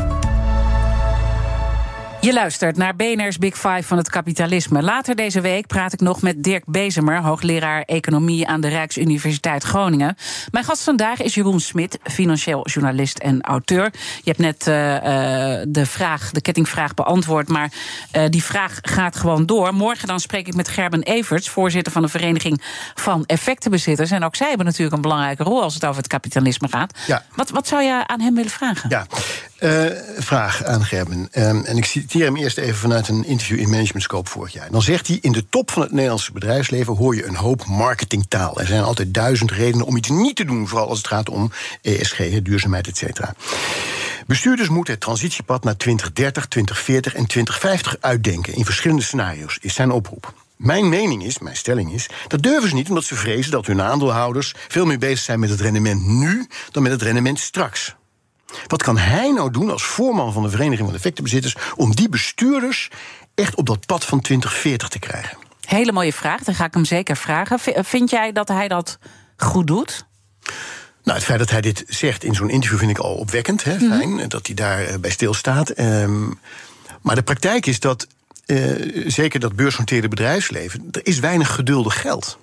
Je 2.26 2.34
luistert 2.34 2.78
naar 2.78 2.96
BNR's 2.96 3.38
Big 3.38 3.54
Five 3.54 3.84
van 3.84 3.98
het 3.98 4.10
kapitalisme. 4.10 4.82
Later 4.82 5.16
deze 5.16 5.42
week 5.42 5.68
praat 5.68 5.94
ik 5.94 6.00
nog 6.00 6.22
met 6.22 6.44
Dirk 6.44 6.64
Bezemer, 6.66 7.22
hoogleraar 7.22 7.82
economie 7.82 8.48
aan 8.48 8.62
de 8.62 8.68
Rijksuniversiteit 8.68 9.64
Groningen. 9.64 10.16
Mijn 10.52 10.66
gast 10.66 10.84
vandaag 10.84 11.22
is 11.22 11.34
Jeroen 11.34 11.60
Smit, 11.60 12.00
financieel 12.04 12.68
journalist 12.68 13.18
en 13.18 13.42
auteur. 13.42 13.84
Je 14.24 14.30
hebt 14.32 14.38
net 14.38 14.68
eh, 14.68 14.96
eh, 14.96 15.66
de 15.68 15.86
vraag, 15.86 16.32
de 16.32 16.42
kettingvraag 16.42 16.94
beantwoord, 16.94 17.50
maar 17.50 17.72
eh, 18.12 18.24
die 18.30 18.44
vraag 18.44 18.80
gaat 18.82 19.16
gewoon 19.16 19.46
door. 19.46 19.74
Morgen 19.74 20.08
dan 20.08 20.20
spreek 20.20 20.48
ik 20.48 20.56
met 20.56 20.68
Gerben 20.68 21.04
Everts, 21.04 21.50
voorzitter 21.50 21.92
van 21.94 22.02
de 22.02 22.08
Vereniging 22.08 22.62
van 22.96 23.26
Effectenbezitters. 23.26 24.12
En 24.12 24.24
ook 24.24 24.36
zij 24.36 24.48
hebben 24.48 24.66
natuurlijk 24.66 24.96
een 24.96 25.02
belangrijke 25.02 25.44
rol 25.44 25.62
als 25.62 25.74
het 25.74 25.86
over 25.86 25.98
het 25.98 26.08
kapitalisme 26.08 26.68
gaat. 26.68 26.98
Ja. 27.08 27.24
Wat, 27.36 27.50
wat 27.50 27.68
zou 27.68 27.84
je 27.84 28.08
aan 28.08 28.22
hem 28.22 28.36
willen 28.36 28.52
vragen? 28.52 28.90
Ja, 28.90 29.06
Eh, 29.66 29.86
vraag 30.18 30.64
aan 30.64 30.86
Gerben. 30.86 31.28
Ehm, 31.32 31.62
en 31.64 31.78
ik 31.78 31.86
citeer 31.86 32.26
hem 32.26 32.36
eerst 32.36 32.58
even 32.58 32.76
vanuit 32.76 33.08
een 33.08 33.26
interview 33.26 33.60
in 33.60 33.70
Management 33.70 34.04
Scope 34.04 34.30
vorig 34.30 34.54
jaar. 34.54 34.72
Dan 34.72 34.82
zegt 34.82 35.08
hij: 35.08 35.18
In 35.22 35.32
de 35.32 35.50
top 35.50 35.72
van 35.72 35.82
het 35.82 35.92
Nederlandse 35.92 36.32
bedrijfsleven 36.32 36.96
hoor 36.96 37.16
je 37.16 37.26
een 37.26 37.36
hoop 37.36 37.66
marketingtaal. 37.66 38.60
Er 38.60 38.68
zijn 38.68 38.84
altijd 38.84 39.14
duizend 39.14 39.52
redenen 39.52 39.86
om 39.86 39.98
iets 39.98 40.10
niet 40.10 40.36
te 40.36 40.46
doen, 40.46 40.68
vooral 40.68 40.90
als 40.90 40.98
het 40.98 41.08
gaat 41.08 41.30
om 41.30 41.52
ESG, 41.82 42.42
duurzaamheid, 42.42 42.88
et 42.88 42.98
cetera. 42.98 43.36
Bestuurders 44.28 44.70
moeten 44.70 44.94
het 44.94 45.02
transitiepad 45.02 45.64
naar 45.64 45.78
2030, 45.78 46.46
2040 46.46 47.14
en 47.14 47.28
2050 47.28 47.98
uitdenken 48.00 48.54
in 48.54 48.66
verschillende 48.66 49.04
scenario's, 49.04 49.58
is 49.62 49.74
zijn 49.74 49.92
oproep. 49.92 50.34
Mijn 50.56 50.90
mening 50.90 51.24
is, 51.24 51.40
mijn 51.40 51.56
stelling 51.56 51.94
is, 51.94 52.10
dat 52.28 52.42
durven 52.42 52.70
ze 52.70 52.76
niet 52.76 52.90
omdat 52.90 53.04
ze 53.04 53.16
vrezen 53.16 53.52
dat 53.52 53.66
hun 53.66 53.82
aandeelhouders 53.82 54.54
veel 54.68 54.86
meer 54.86 55.00
bezig 55.00 55.20
zijn 55.20 55.40
met 55.40 55.50
het 55.50 55.62
rendement 55.62 56.06
nu 56.06 56.48
dan 56.72 56.84
met 56.84 56.92
het 56.92 57.02
rendement 57.02 57.40
straks. 57.40 57.96
Wat 58.68 58.84
kan 58.84 58.98
hij 58.98 59.32
nou 59.32 59.52
doen 59.52 59.72
als 59.72 59.84
voorman 59.84 60.34
van 60.34 60.44
de 60.44 60.50
Vereniging 60.50 60.88
van 60.88 60.98
Effectenbezitters 60.98 61.56
om 61.76 61.96
die 61.96 62.10
bestuurders 62.10 62.90
echt 63.36 63.56
op 63.56 63.66
dat 63.66 63.86
pad 63.86 64.06
van 64.06 64.22
2040 64.22 64.88
te 64.88 65.00
krijgen? 65.00 65.38
Hele 65.66 65.92
mooie 65.92 66.14
vraag, 66.14 66.44
dan 66.44 66.56
ga 66.56 66.66
ik 66.66 66.74
hem 66.74 66.86
zeker 66.86 67.18
vragen. 67.18 67.60
Vind 67.86 68.10
jij 68.10 68.32
dat 68.32 68.48
hij 68.48 68.68
dat 68.68 68.98
goed 69.38 69.68
doet? 69.68 70.06
Nou, 71.04 71.18
het 71.18 71.28
feit 71.28 71.40
dat 71.40 71.50
hij 71.50 71.62
dit 71.62 71.84
zegt 71.88 72.24
in 72.24 72.36
zo'n 72.36 72.50
interview 72.50 72.80
vind 72.80 72.92
ik 72.92 72.98
al 72.98 73.16
opwekkend. 73.16 73.64
Hè, 73.64 73.80
fijn 73.80 74.20
eh, 74.20 74.28
dat 74.28 74.46
hij 74.46 74.56
daarbij 74.56 75.00
bij 75.00 75.10
stilstaat. 75.10 75.70
Ehm, 75.70 76.28
maar 77.02 77.16
de 77.16 77.24
praktijk 77.24 77.66
is 77.66 77.80
dat, 77.80 78.08
eh, 78.46 78.58
zeker 79.08 79.40
dat 79.40 79.56
beursgenoteerde 79.56 80.08
bedrijfsleven... 80.08 80.88
er 80.92 81.06
is 81.06 81.20
weinig 81.20 81.56
geduldig 81.56 82.02
geld. 82.02 82.38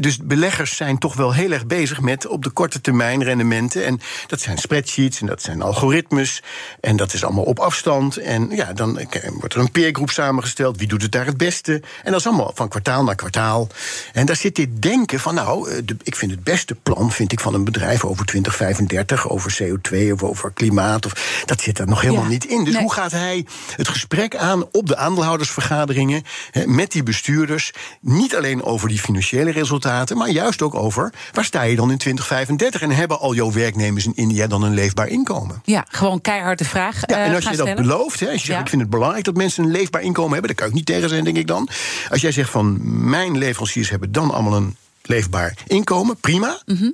Dus 0.00 0.16
beleggers 0.16 0.76
zijn 0.76 0.98
toch 0.98 1.14
wel 1.14 1.32
heel 1.34 1.52
erg 1.52 1.66
bezig 1.66 2.00
met 2.00 2.26
op 2.26 2.42
de 2.42 2.50
korte 2.50 2.80
termijn 2.80 3.24
rendementen. 3.24 3.84
En 3.84 4.00
dat 4.26 4.40
zijn 4.40 4.58
spreadsheets 4.58 5.20
en 5.20 5.26
dat 5.26 5.42
zijn 5.42 5.62
algoritmes. 5.62 6.42
En 6.80 6.96
dat 6.96 7.12
is 7.12 7.24
allemaal 7.24 7.44
op 7.44 7.58
afstand. 7.58 8.16
En 8.16 8.48
ja, 8.50 8.72
dan 8.72 8.98
eh, 8.98 9.30
wordt 9.38 9.54
er 9.54 9.60
een 9.60 9.70
peergroep 9.70 10.10
samengesteld. 10.10 10.78
Wie 10.78 10.88
doet 10.88 11.02
het 11.02 11.12
daar 11.12 11.26
het 11.26 11.36
beste? 11.36 11.82
En 12.02 12.10
dat 12.10 12.20
is 12.20 12.26
allemaal 12.26 12.52
van 12.54 12.68
kwartaal 12.68 13.04
naar 13.04 13.14
kwartaal. 13.14 13.68
En 14.12 14.26
daar 14.26 14.36
zit 14.36 14.56
dit 14.56 14.82
denken 14.82 15.20
van, 15.20 15.34
nou, 15.34 15.70
eh, 15.70 15.76
de, 15.84 15.96
ik 16.02 16.16
vind 16.16 16.30
het 16.30 16.44
beste 16.44 16.74
plan 16.74 17.12
vind 17.12 17.32
ik 17.32 17.40
van 17.40 17.54
een 17.54 17.64
bedrijf 17.64 18.04
over 18.04 18.24
2035, 18.26 19.28
over 19.28 19.56
CO2 19.62 20.12
of 20.12 20.22
over 20.22 20.52
klimaat. 20.52 21.06
Of, 21.06 21.42
dat 21.44 21.60
zit 21.60 21.78
er 21.78 21.86
nog 21.86 22.00
helemaal 22.00 22.22
Ja. 22.22 22.28
niet 22.28 22.44
in. 22.44 22.64
Dus 22.64 22.72
Nee. 22.72 22.82
hoe 22.82 22.92
gaat 22.92 23.10
hij 23.12 23.46
het 23.76 23.88
gesprek 23.88 24.36
aan 24.36 24.64
op 24.72 24.86
de 24.86 24.96
aandeelhoudersvergaderingen 24.96 26.22
met 26.66 26.92
die 26.92 27.02
bestuurders? 27.02 27.72
Niet 28.00 28.36
alleen 28.36 28.62
over 28.62 28.88
die 28.88 28.98
financiële 28.98 29.50
resultaten, 29.50 29.66
maar 30.14 30.30
juist 30.30 30.62
ook 30.62 30.74
over 30.74 31.12
waar 31.32 31.44
sta 31.44 31.62
je 31.62 31.76
dan 31.76 31.90
in 31.90 31.98
2035 31.98 32.80
en 32.82 32.90
hebben 32.90 33.20
al 33.20 33.34
jouw 33.34 33.52
werknemers 33.52 34.06
in 34.06 34.12
India 34.14 34.46
dan 34.46 34.62
een 34.62 34.74
leefbaar 34.74 35.08
inkomen? 35.08 35.62
Ja, 35.64 35.84
gewoon 35.88 36.20
keihard 36.20 36.58
de 36.58 36.64
vraag 36.64 37.00
Ja, 37.06 37.16
eh, 37.16 37.24
en 37.24 37.34
als 37.34 37.48
je 37.48 37.56
dat 37.56 37.74
belooft, 37.74 38.20
hè, 38.20 38.26
als 38.26 38.40
je 38.40 38.46
zegt 38.46 38.58
Ja. 38.58 38.60
ik 38.60 38.68
vind 38.68 38.82
het 38.82 38.90
belangrijk 38.90 39.24
dat 39.24 39.36
mensen 39.36 39.64
een 39.64 39.70
leefbaar 39.70 40.02
inkomen 40.02 40.32
hebben, 40.32 40.48
daar 40.48 40.58
kan 40.58 40.68
ik 40.68 40.74
niet 40.74 40.86
tegen 40.86 41.08
zijn, 41.08 41.24
denk 41.24 41.36
ik 41.36 41.46
dan. 41.46 41.68
Als 42.10 42.20
jij 42.20 42.32
zegt 42.32 42.50
van 42.50 42.78
mijn 43.10 43.38
leveranciers 43.38 43.90
hebben 43.90 44.12
dan 44.12 44.30
allemaal 44.30 44.56
een 44.56 44.76
leefbaar 45.02 45.54
inkomen, 45.66 46.16
prima. 46.16 46.62
Mhm. 46.66 46.90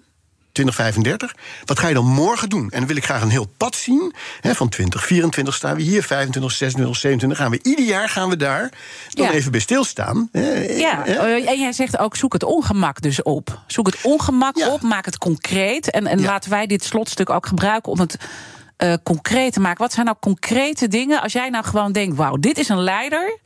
2035. 0.55 1.34
Wat 1.64 1.78
ga 1.78 1.88
je 1.88 1.94
dan 1.94 2.07
morgen 2.07 2.48
doen? 2.48 2.70
En 2.70 2.78
dan 2.78 2.86
wil 2.86 2.96
ik 2.96 3.05
graag 3.05 3.22
een 3.22 3.28
heel 3.30 3.52
pad 3.57 3.76
zien. 3.76 4.14
Hè, 4.40 4.55
van 4.55 4.68
2024 4.68 5.55
staan 5.55 5.76
we 5.76 5.82
hier, 5.82 6.02
25, 6.02 6.52
26, 6.52 6.96
27. 7.00 7.38
Gaan 7.38 7.50
we 7.50 7.59
ieder 7.62 7.84
jaar 7.84 8.09
gaan 8.09 8.28
we 8.28 8.36
daar 8.36 8.72
dan 9.11 9.26
Ja. 9.26 9.32
even 9.32 9.50
bij 9.50 9.61
stilstaan. 9.61 10.28
Hè, 10.32 10.52
Ja, 10.62 11.02
hè? 11.05 11.12
eh, 11.14 11.48
en 11.50 11.61
jij 11.61 11.72
zegt 11.72 11.98
ook 11.98 12.16
zoek 12.16 12.32
het 12.32 12.42
ongemak 12.44 13.00
dus 13.00 13.22
op. 13.22 13.61
Zoek 13.66 13.86
het 13.86 13.98
ongemak 14.02 14.57
Ja. 14.57 14.68
op, 14.68 14.80
maak 14.82 15.05
het 15.05 15.18
concreet. 15.18 15.90
En, 15.90 16.07
en 16.07 16.18
Ja. 16.18 16.24
laten 16.26 16.50
wij 16.50 16.66
dit 16.66 16.84
slotstuk 16.84 17.30
ook 17.30 17.46
gebruiken 17.46 17.92
om 17.92 17.98
het 18.00 18.16
eh, 18.76 18.94
concreet 19.02 19.52
te 19.52 19.61
maken. 19.61 19.82
Wat 19.82 19.92
zijn 19.92 20.07
nou 20.07 20.16
concrete 20.20 20.88
dingen 20.88 21.22
als 21.22 21.32
jij 21.32 21.48
nou 21.48 21.64
gewoon 21.64 21.92
denkt... 21.92 22.16
wauw, 22.16 22.36
dit 22.36 22.59
is 22.59 22.68
een 22.68 22.80
leider... 22.82 23.38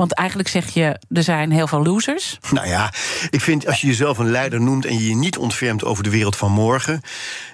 Want 0.00 0.14
eigenlijk 0.14 0.48
zeg 0.48 0.68
je, 0.74 0.96
er 1.12 1.22
zijn 1.22 1.50
heel 1.52 1.66
veel 1.66 1.82
losers. 1.82 2.38
Nou 2.50 2.66
ja, 2.68 2.92
ik 3.30 3.40
vind 3.40 3.66
als 3.66 3.80
je 3.80 3.86
jezelf 3.86 4.18
een 4.18 4.30
leider 4.30 4.60
noemt 4.60 4.84
en 4.86 4.94
je 4.98 5.08
je 5.08 5.14
niet 5.16 5.38
ontfermt 5.38 5.84
over 5.84 6.04
de 6.04 6.10
wereld 6.10 6.36
van 6.36 6.52
morgen. 6.52 7.00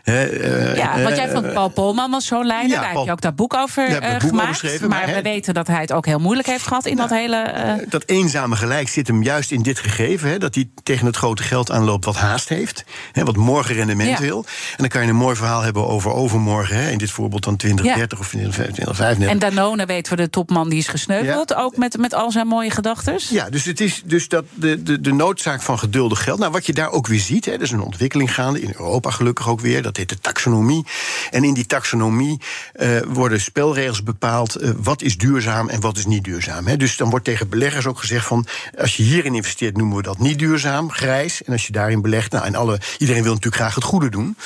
Hè, 0.02 0.24
eh, 0.24 0.76
Ja, 0.76 1.02
want 1.02 1.16
jij 1.16 1.26
eh, 1.26 1.32
vond 1.32 1.52
Paul 1.52 1.68
Polman 1.68 2.10
was 2.10 2.26
zo'n 2.26 2.46
leider. 2.46 2.68
ja, 2.70 2.74
Daar 2.74 2.84
heb 2.84 2.92
Paul- 2.92 3.04
je 3.04 3.10
ook 3.12 3.20
dat 3.20 3.36
boek 3.36 3.54
over 3.54 3.88
heb 3.88 4.02
een 4.02 4.18
boek 4.18 4.28
gemaakt. 4.28 4.48
geschreven, 4.48 4.88
maar 4.88 5.06
we 5.06 5.22
weten 5.22 5.54
dat 5.54 5.66
hij 5.66 5.80
het 5.80 5.92
ook 5.92 6.06
heel 6.06 6.18
moeilijk 6.18 6.48
heeft 6.48 6.66
gehad 6.66 6.86
in 6.86 6.96
dat 6.96 7.10
hele... 7.10 7.84
dat 7.88 8.02
eenzame 8.06 8.56
gelijk 8.56 8.88
zit 8.88 9.06
hem 9.06 9.22
juist 9.22 9.50
in 9.50 9.62
dit 9.62 9.78
gegeven. 9.78 10.28
Hè, 10.28 10.38
dat 10.38 10.54
hij 10.54 10.68
tegen 10.82 11.06
het 11.06 11.16
grote 11.16 11.42
geld 11.42 11.70
aanloopt 11.70 12.04
wat 12.04 12.16
haast 12.16 12.48
heeft. 12.48 12.84
Hè, 13.12 13.24
wat 13.24 13.36
morgen 13.36 13.74
rendement 13.74 14.10
Ja. 14.10 14.20
wil. 14.20 14.44
En 14.70 14.76
dan 14.76 14.88
kan 14.88 15.02
je 15.02 15.08
een 15.08 15.16
mooi 15.16 15.36
verhaal 15.36 15.62
hebben 15.62 15.86
over 15.88 16.12
overmorgen. 16.12 16.76
Hè, 16.76 16.90
in 16.90 16.98
dit 16.98 17.10
voorbeeld 17.10 17.44
dan 17.44 17.56
2030 17.56 18.18
of 18.18 18.28
2035. 18.28 19.28
en 19.28 19.38
Danone 19.38 19.86
weten 19.86 20.16
we 20.16 20.22
de 20.22 20.30
topman 20.30 20.68
die 20.68 20.78
is 20.78 20.88
gesneuveld. 20.88 21.54
Ook 21.54 21.76
met, 21.76 21.96
met 21.98 22.14
al 22.14 22.30
mooie 22.44 22.70
gedachtes. 22.70 23.28
Ja, 23.28 23.50
dus 23.50 23.64
het 23.64 23.80
is 23.80 24.02
dus 24.04 24.28
dat 24.28 24.44
de, 24.54 24.82
de, 24.82 25.00
de 25.00 25.12
noodzaak 25.12 25.62
van 25.62 25.78
geduldig 25.78 26.22
geld. 26.22 26.38
Nou, 26.38 26.52
wat 26.52 26.66
je 26.66 26.72
daar 26.72 26.90
ook 26.90 27.06
weer 27.06 27.20
ziet, 27.20 27.44
hè, 27.44 27.52
er 27.52 27.62
is 27.62 27.70
een 27.70 27.80
ontwikkeling 27.80 28.34
gaande 28.34 28.60
in 28.62 28.72
Europa 28.78 29.10
gelukkig 29.10 29.48
ook 29.48 29.60
weer. 29.60 29.82
Dat 29.82 29.96
heet 29.96 30.08
de 30.08 30.18
taxonomie. 30.18 30.86
En 31.30 31.44
in 31.44 31.54
die 31.54 31.66
taxonomie 31.66 32.40
eh, 32.72 32.88
worden 33.06 33.40
spelregels 33.40 34.02
bepaald. 34.02 34.54
eh, 34.54 34.70
wat 34.76 35.02
is 35.02 35.18
duurzaam 35.18 35.68
en 35.68 35.80
wat 35.80 35.96
is 35.96 36.06
niet 36.06 36.24
duurzaam. 36.24 36.66
Hè. 36.66 36.76
Dus 36.76 36.96
dan 36.96 37.10
wordt 37.10 37.24
tegen 37.24 37.48
beleggers 37.48 37.86
ook 37.86 37.98
gezegd 37.98 38.26
van 38.26 38.46
als 38.78 38.96
je 38.96 39.02
hierin 39.02 39.34
investeert, 39.34 39.76
noemen 39.76 39.96
we 39.96 40.02
dat 40.02 40.18
niet 40.18 40.38
duurzaam, 40.38 40.90
grijs. 40.90 41.42
En 41.42 41.52
als 41.52 41.66
je 41.66 41.72
daarin 41.72 42.02
belegt, 42.02 42.32
nou, 42.32 42.44
en 42.44 42.54
alle, 42.54 42.80
iedereen 42.98 43.22
wil 43.22 43.32
natuurlijk 43.32 43.62
graag 43.62 43.74
het 43.74 43.84
goede 43.84 44.08
doen. 44.10 44.36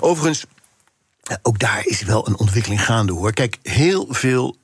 Overigens. 0.00 0.44
Ja, 1.22 1.38
Ook 1.42 1.58
daar 1.58 1.82
is 1.84 2.02
wel 2.02 2.28
een 2.28 2.36
ontwikkeling 2.38 2.84
gaande 2.84 3.12
hoor. 3.12 3.32
Kijk, 3.32 3.58
heel 3.62 4.06
veel 4.10 4.56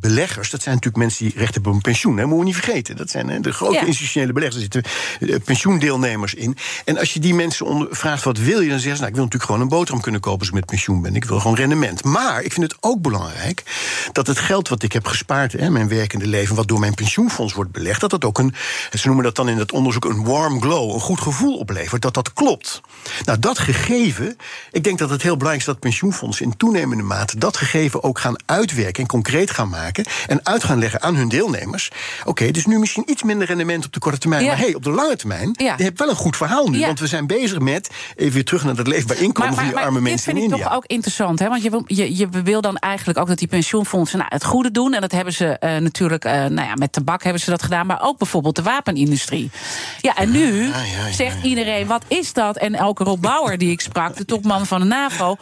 beleggers, 0.00 0.50
dat 0.50 0.62
zijn 0.62 0.74
natuurlijk 0.74 1.04
mensen 1.04 1.24
die 1.24 1.38
recht 1.38 1.54
hebben 1.54 1.70
op 1.70 1.76
een 1.76 1.82
pensioen. 1.82 2.16
Hè, 2.16 2.22
moeten 2.22 2.38
we 2.38 2.44
niet 2.44 2.54
vergeten. 2.64 2.96
Dat 2.96 3.10
zijn 3.10 3.28
hè, 3.28 3.40
de 3.40 3.52
grote 3.52 3.74
Ja. 3.74 3.84
institutionele 3.84 4.32
beleggers. 4.32 4.64
Er 4.64 4.68
zitten 4.72 4.92
eh, 5.20 5.36
pensioendeelnemers 5.44 6.34
in. 6.34 6.56
En 6.84 6.98
als 6.98 7.12
je 7.12 7.20
die 7.20 7.34
mensen 7.34 7.86
vraagt 7.90 8.24
wat 8.24 8.38
wil 8.38 8.60
je, 8.60 8.68
dan 8.68 8.78
zeggen 8.78 8.96
ze: 8.96 9.00
nou, 9.02 9.08
ik 9.08 9.14
wil 9.14 9.24
natuurlijk 9.24 9.44
gewoon 9.44 9.60
een 9.60 9.68
boterham 9.68 10.02
kunnen 10.02 10.20
kopen 10.20 10.38
als 10.38 10.48
ik 10.48 10.54
met 10.54 10.66
pensioen 10.66 11.02
ben. 11.02 11.14
Ik 11.14 11.24
wil 11.24 11.40
gewoon 11.40 11.56
rendement. 11.56 12.04
Maar 12.04 12.42
ik 12.42 12.52
vind 12.52 12.70
het 12.72 12.76
ook 12.80 13.00
belangrijk 13.02 13.62
dat 14.12 14.26
het 14.26 14.38
geld 14.38 14.68
wat 14.68 14.82
ik 14.82 14.92
heb 14.92 15.06
gespaard, 15.06 15.52
hè, 15.52 15.70
mijn 15.70 15.88
werkende 15.88 16.26
leven, 16.26 16.56
wat 16.56 16.68
door 16.68 16.80
mijn 16.80 16.94
pensioenfonds 16.94 17.52
wordt 17.54 17.70
belegd, 17.72 18.00
dat 18.00 18.10
dat 18.10 18.24
ook 18.24 18.38
een, 18.38 18.54
ze 18.92 19.06
noemen 19.06 19.24
dat 19.24 19.36
dan 19.36 19.48
in 19.48 19.56
dat 19.56 19.72
onderzoek 19.72 20.04
een 20.04 20.24
warm 20.24 20.60
glow, 20.60 20.94
een 20.94 21.00
goed 21.00 21.20
gevoel 21.20 21.56
oplevert. 21.58 22.02
Dat 22.02 22.14
dat 22.14 22.32
klopt. 22.32 22.80
Nou, 23.24 23.38
dat 23.38 23.58
gegeven, 23.58 24.36
ik 24.72 24.84
denk 24.84 24.98
dat 24.98 25.10
het 25.10 25.22
heel 25.22 25.36
belangrijk 25.36 25.60
is 25.66 25.72
dat 25.72 25.80
pensioenfondsen 25.80 26.44
in 26.46 26.56
toenemende 26.56 27.02
mate 27.02 27.38
dat 27.38 27.56
gegeven 27.56 28.02
ook 28.02 28.18
gaan 28.18 28.36
uitwerken 28.46 29.02
en 29.02 29.08
concreet 29.08 29.50
gaan 29.50 29.68
maken. 29.68 29.83
En 30.26 30.40
uit 30.46 30.64
gaan 30.64 30.78
leggen 30.78 31.02
aan 31.02 31.14
hun 31.14 31.28
deelnemers. 31.28 31.90
Oké, 32.24 32.50
dus 32.50 32.66
nu 32.66 32.78
misschien 32.78 33.10
iets 33.10 33.22
minder 33.22 33.46
rendement 33.46 33.84
op 33.86 33.92
de 33.92 33.98
korte 33.98 34.18
termijn. 34.18 34.42
Ja. 34.42 34.48
Maar 34.48 34.58
hey, 34.58 34.74
op 34.74 34.82
de 34.82 34.90
lange 34.90 35.16
termijn, 35.16 35.50
Ja. 35.52 35.74
je 35.76 35.82
hebt 35.84 35.98
wel 35.98 36.08
een 36.08 36.14
goed 36.16 36.36
verhaal 36.36 36.68
nu. 36.68 36.78
Ja. 36.78 36.86
Want 36.86 37.00
we 37.00 37.06
zijn 37.06 37.26
bezig 37.26 37.58
met, 37.58 37.90
even 38.16 38.32
weer 38.32 38.44
terug 38.44 38.64
naar 38.64 38.74
dat 38.74 38.86
leefbaar 38.86 39.16
inkomen 39.16 39.54
van 39.54 39.64
die 39.64 39.76
arme 39.76 39.92
dit 39.92 40.02
mensen 40.02 40.24
vind 40.24 40.36
in 40.36 40.44
ik 40.44 40.50
India. 40.50 40.64
toch 40.66 40.76
ook 40.76 40.84
interessant. 40.86 41.38
Hè? 41.38 41.48
Want 41.48 41.62
je, 41.62 41.70
wil- 41.70 41.84
je, 41.86 42.16
je 42.16 42.28
wil 42.44 42.60
dan 42.60 42.76
eigenlijk 42.76 43.18
ook 43.18 43.28
dat 43.28 43.38
die 43.38 43.48
pensioenfondsen 43.48 44.18
nou, 44.18 44.30
het 44.32 44.44
goede 44.44 44.70
doen. 44.70 44.94
En 44.94 45.00
dat 45.00 45.12
hebben 45.12 45.32
ze 45.34 45.46
eh, 45.58 45.76
natuurlijk, 45.76 46.24
eh, 46.24 46.32
nou 46.32 46.68
ja, 46.68 46.74
met 46.74 46.92
tabak 46.92 47.22
hebben 47.22 47.42
ze 47.42 47.50
dat 47.50 47.62
gedaan. 47.62 47.86
Maar 47.86 48.02
ook 48.02 48.18
bijvoorbeeld 48.18 48.56
de 48.56 48.62
wapenindustrie. 48.62 49.50
Ja, 50.00 50.16
en 50.16 50.30
nu 50.30 50.62
ja, 50.66 51.12
zegt 51.12 51.42
iedereen, 51.44 51.86
wat 51.86 52.02
is 52.08 52.32
dat? 52.32 52.56
En 52.56 52.74
elke 52.74 53.04
Rob 53.04 53.20
Bauer 53.22 53.58
die 53.58 53.70
ik 53.70 53.80
sprak, 53.80 54.16
de 54.16 54.24
topman 54.24 54.66
van 54.66 54.80
de 54.80 54.86
NAVO. 54.86 55.36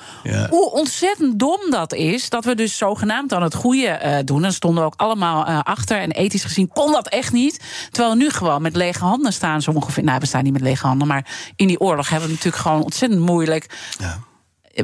Hoe 0.51 0.71
ontzettend 0.71 1.39
dom 1.39 1.61
dat 1.71 1.93
is. 1.95 2.29
Dat 2.29 2.45
we 2.45 2.55
dus 2.55 2.77
zogenaamd 2.77 3.29
dan 3.31 3.43
het 3.43 3.55
goede 3.55 3.87
eh, 3.87 4.22
doen. 4.25 4.45
En 4.45 4.53
stonden 4.53 4.85
ook 4.85 4.95
allemaal 4.97 5.47
eh, 5.47 5.61
achter. 5.63 6.01
En 6.01 6.11
ethisch 6.11 6.43
gezien 6.45 6.69
kon 6.69 6.93
dat 6.93 7.09
echt 7.09 7.33
niet. 7.33 7.61
Terwijl 7.91 8.13
we 8.17 8.23
nu 8.23 8.31
gewoon 8.31 8.63
met 8.63 8.77
lege 8.77 9.05
handen 9.05 9.33
staan. 9.33 9.63
Zo 9.63 9.71
ongeveer, 9.71 10.05
nou, 10.05 10.19
we 10.19 10.27
staan 10.27 10.43
niet 10.45 10.53
met 10.53 10.63
lege 10.63 10.87
handen. 10.87 11.09
Maar 11.09 11.53
in 11.57 11.67
die 11.67 11.81
oorlog 11.81 12.09
hebben 12.09 12.29
we 12.29 12.35
natuurlijk 12.35 12.63
gewoon 12.63 12.83
ontzettend 12.83 13.21
moeilijk. 13.21 13.67
Ja. 13.99 14.19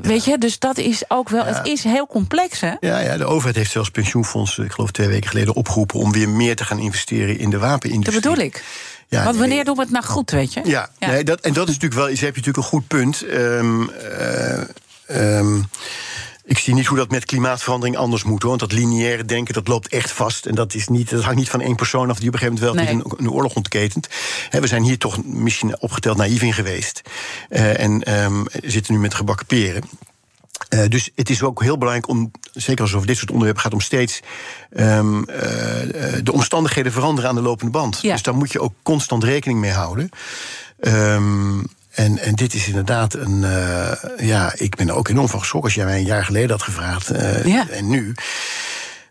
Weet 0.02 0.24
je, 0.24 0.38
dus 0.38 0.58
dat 0.58 0.78
is 0.78 1.02
ook 1.08 1.28
wel. 1.28 1.44
Het 1.44 1.66
is 1.66 1.84
heel 1.84 2.06
complex, 2.06 2.60
hè? 2.60 2.72
Ja, 2.80 2.98
ja, 2.98 3.16
de 3.16 3.24
overheid 3.24 3.56
heeft 3.56 3.70
zelfs 3.70 3.90
pensioenfondsen, 3.90 4.64
ik 4.64 4.72
geloof 4.72 4.90
twee 4.90 5.08
weken 5.08 5.28
geleden, 5.28 5.54
opgeroepen 5.54 5.98
om 5.98 6.12
weer 6.12 6.28
meer 6.28 6.56
te 6.56 6.64
gaan 6.64 6.78
investeren 6.78 7.38
in 7.38 7.50
de 7.50 7.58
Dat 7.58 7.68
wapenindustrie. 7.68 8.20
bedoel 8.20 8.44
ik. 8.44 8.64
Ja, 9.08 9.24
Want 9.24 9.36
wanneer 9.36 9.54
nee. 9.56 9.64
doen 9.64 9.74
we 9.76 9.82
het 9.82 9.90
nou 9.90 10.04
goed, 10.04 10.30
weet 10.30 10.52
je? 10.52 10.60
Ja, 10.64 10.88
Nee, 10.98 11.24
dat, 11.24 11.40
en 11.40 11.52
dat 11.52 11.68
is 11.68 11.74
natuurlijk 11.74 12.00
wel, 12.00 12.08
je 12.08 12.24
hebt 12.24 12.36
natuurlijk 12.36 12.56
een 12.56 12.62
goed 12.62 12.86
punt. 12.86 13.22
Eh, 13.22 13.58
ehm, 15.06 15.62
ik 16.48 16.58
zie 16.58 16.74
niet 16.74 16.86
hoe 16.86 16.98
dat 16.98 17.10
met 17.10 17.24
klimaatverandering 17.24 17.96
anders 17.96 18.22
moet. 18.22 18.42
Hoor, 18.42 18.58
want 18.58 18.70
dat 18.70 18.72
lineaire 18.72 19.24
denken, 19.24 19.54
dat 19.54 19.68
loopt 19.68 19.88
echt 19.88 20.10
vast. 20.10 20.46
En 20.46 20.54
dat, 20.54 20.74
is 20.74 20.88
niet, 20.88 21.10
dat 21.10 21.22
hangt 21.22 21.38
niet 21.38 21.50
van 21.50 21.60
één 21.60 21.76
persoon 21.76 22.10
af 22.10 22.18
die 22.18 22.28
op 22.28 22.34
een 22.34 22.40
gegeven 22.40 22.62
moment 22.62 22.86
wel 22.86 22.94
Nee. 22.94 23.04
een, 23.04 23.18
een 23.18 23.30
oorlog 23.30 23.54
ontketent. 23.54 24.08
We 24.50 24.66
zijn 24.66 24.82
hier 24.82 24.98
toch 24.98 25.24
misschien 25.24 25.80
opgeteld 25.80 26.16
naïef 26.16 26.42
in 26.42 26.52
geweest. 26.52 27.02
Eh, 27.48 27.80
en 27.80 28.02
ehm, 28.02 28.44
zitten 28.62 28.92
nu 28.94 28.98
met 29.00 29.14
gebakken 29.14 29.46
peren. 29.46 29.82
Eh, 30.68 30.88
dus 30.88 31.10
het 31.14 31.30
is 31.30 31.42
ook 31.42 31.62
heel 31.62 31.78
belangrijk 31.78 32.08
om, 32.08 32.30
zeker 32.52 32.80
als 32.80 32.88
het 32.88 32.96
over 32.96 33.06
dit 33.06 33.16
soort 33.16 33.30
onderwerpen 33.30 33.62
gaat, 33.62 33.72
om 33.72 33.80
steeds 33.80 34.20
ehm, 34.70 35.22
eh, 35.22 36.12
de 36.22 36.32
omstandigheden 36.32 36.92
veranderen 36.92 37.30
aan 37.30 37.36
de 37.36 37.42
lopende 37.42 37.72
band. 37.72 37.98
Ja. 38.02 38.12
Dus 38.12 38.22
daar 38.22 38.34
moet 38.34 38.52
je 38.52 38.60
ook 38.60 38.74
constant 38.82 39.24
rekening 39.24 39.60
mee 39.60 39.72
houden. 39.72 40.10
Ehm, 40.80 41.58
en, 41.98 42.18
en 42.18 42.34
dit 42.34 42.54
is 42.54 42.66
inderdaad 42.66 43.14
een. 43.14 43.44
eh, 43.44 43.92
ja, 44.28 44.52
ik 44.56 44.76
ben 44.76 44.88
er 44.88 44.94
ook 44.94 45.08
enorm 45.08 45.28
van 45.28 45.38
geschrokken 45.40 45.70
als 45.70 45.78
jij 45.80 45.88
mij 45.88 45.98
een 45.98 46.06
jaar 46.06 46.24
geleden 46.24 46.50
had 46.50 46.62
gevraagd. 46.62 47.10
eh, 47.10 47.44
Ja. 47.44 47.68
En 47.70 47.88
nu. 47.88 48.14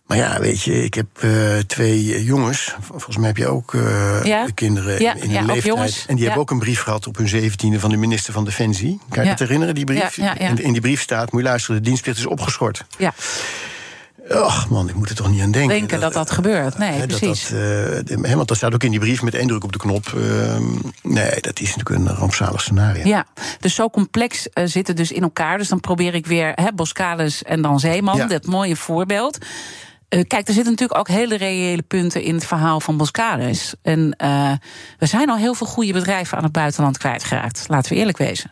Maar 0.05 0.17
ja, 0.17 0.39
weet 0.39 0.61
je, 0.61 0.83
ik 0.83 0.93
heb 0.93 1.05
eh, 1.19 1.57
twee 1.67 2.23
jongens. 2.23 2.75
Volgens 2.81 3.17
mij 3.17 3.27
heb 3.27 3.37
je 3.37 3.47
ook 3.47 3.71
Ja. 4.23 4.47
kinderen 4.53 5.01
Ja, 5.01 5.13
in 5.13 5.19
hun 5.21 5.29
ja, 5.31 5.41
leeftijd. 5.53 6.05
En 6.07 6.15
die 6.15 6.23
hebben 6.23 6.41
ook 6.41 6.51
een 6.51 6.59
brief 6.59 6.81
gehad 6.81 7.07
op 7.07 7.17
hun 7.17 7.27
zeventiende 7.27 7.79
van 7.79 7.89
de 7.89 7.97
minister 7.97 8.33
van 8.33 8.45
Defensie. 8.45 8.99
Kan 9.09 9.23
je 9.23 9.29
het 9.29 9.39
herinneren, 9.39 9.75
die 9.75 9.83
brief? 9.85 10.15
Ja, 10.15 10.23
ja, 10.25 10.35
ja. 10.39 10.47
En 10.49 10.57
in 10.57 10.71
die 10.71 10.81
brief 10.81 11.01
staat, 11.01 11.31
moet 11.31 11.41
je 11.41 11.47
luisteren, 11.47 11.75
de 11.77 11.87
dienstplicht 11.87 12.17
is 12.17 12.25
opgeschort. 12.25 12.85
Ja, 12.97 13.13
Och 14.29 14.69
man, 14.69 14.89
ik 14.89 14.95
moet 14.95 15.09
er 15.09 15.15
toch 15.15 15.29
niet 15.29 15.41
aan 15.41 15.51
denken. 15.51 15.77
denken 15.77 15.99
dat 15.99 16.13
dat 16.13 16.31
gebeurt. 16.31 16.77
Nee, 16.77 16.91
hè, 16.91 17.07
dat 17.07 17.19
precies. 17.19 17.49
dat, 17.49 18.23
eh, 18.23 18.33
want 18.33 18.47
dat 18.47 18.57
staat 18.57 18.73
ook 18.73 18.83
in 18.83 18.91
die 18.91 18.99
brief 18.99 19.21
met 19.21 19.33
één 19.35 19.47
druk 19.47 19.63
op 19.63 19.71
de 19.71 19.77
knop. 19.77 20.05
ehm, 20.07 20.63
nee, 21.03 21.41
dat 21.41 21.59
is 21.59 21.75
natuurlijk 21.75 22.09
een 22.09 22.15
rampzalig 22.15 22.61
scenario. 22.61 23.07
Ja, 23.07 23.25
dus 23.59 23.75
zo 23.75 23.89
complex 23.89 24.49
eh, 24.49 24.65
zitten 24.65 24.95
dus 24.95 25.11
in 25.11 25.21
elkaar. 25.21 25.57
Dus 25.57 25.67
dan 25.67 25.79
probeer 25.79 26.15
ik 26.15 26.25
weer 26.25 26.51
hè, 26.55 26.67
Boscalis 26.75 27.43
en 27.43 27.61
dan 27.61 27.79
Zeeman, 27.79 28.17
Ja. 28.17 28.25
dat 28.25 28.45
mooie 28.45 28.75
voorbeeld. 28.75 29.37
Eh, 30.09 30.23
kijk, 30.27 30.47
er 30.47 30.53
zitten 30.53 30.71
natuurlijk 30.71 30.99
ook 30.99 31.07
hele 31.07 31.37
reële 31.37 31.81
punten 31.81 32.21
in 32.21 32.35
het 32.35 32.45
verhaal 32.45 32.79
van 32.79 32.97
Boscalis. 32.97 33.73
En 33.81 34.15
we 34.97 35.05
zijn 35.05 35.29
al 35.29 35.37
heel 35.37 35.53
veel 35.53 35.67
goede 35.67 35.93
bedrijven 35.93 36.37
aan 36.37 36.43
het 36.43 36.51
buitenland 36.51 36.97
kwijtgeraakt. 36.97 37.65
Laten 37.67 37.91
we 37.93 37.97
eerlijk 37.97 38.17
wezen. 38.17 38.51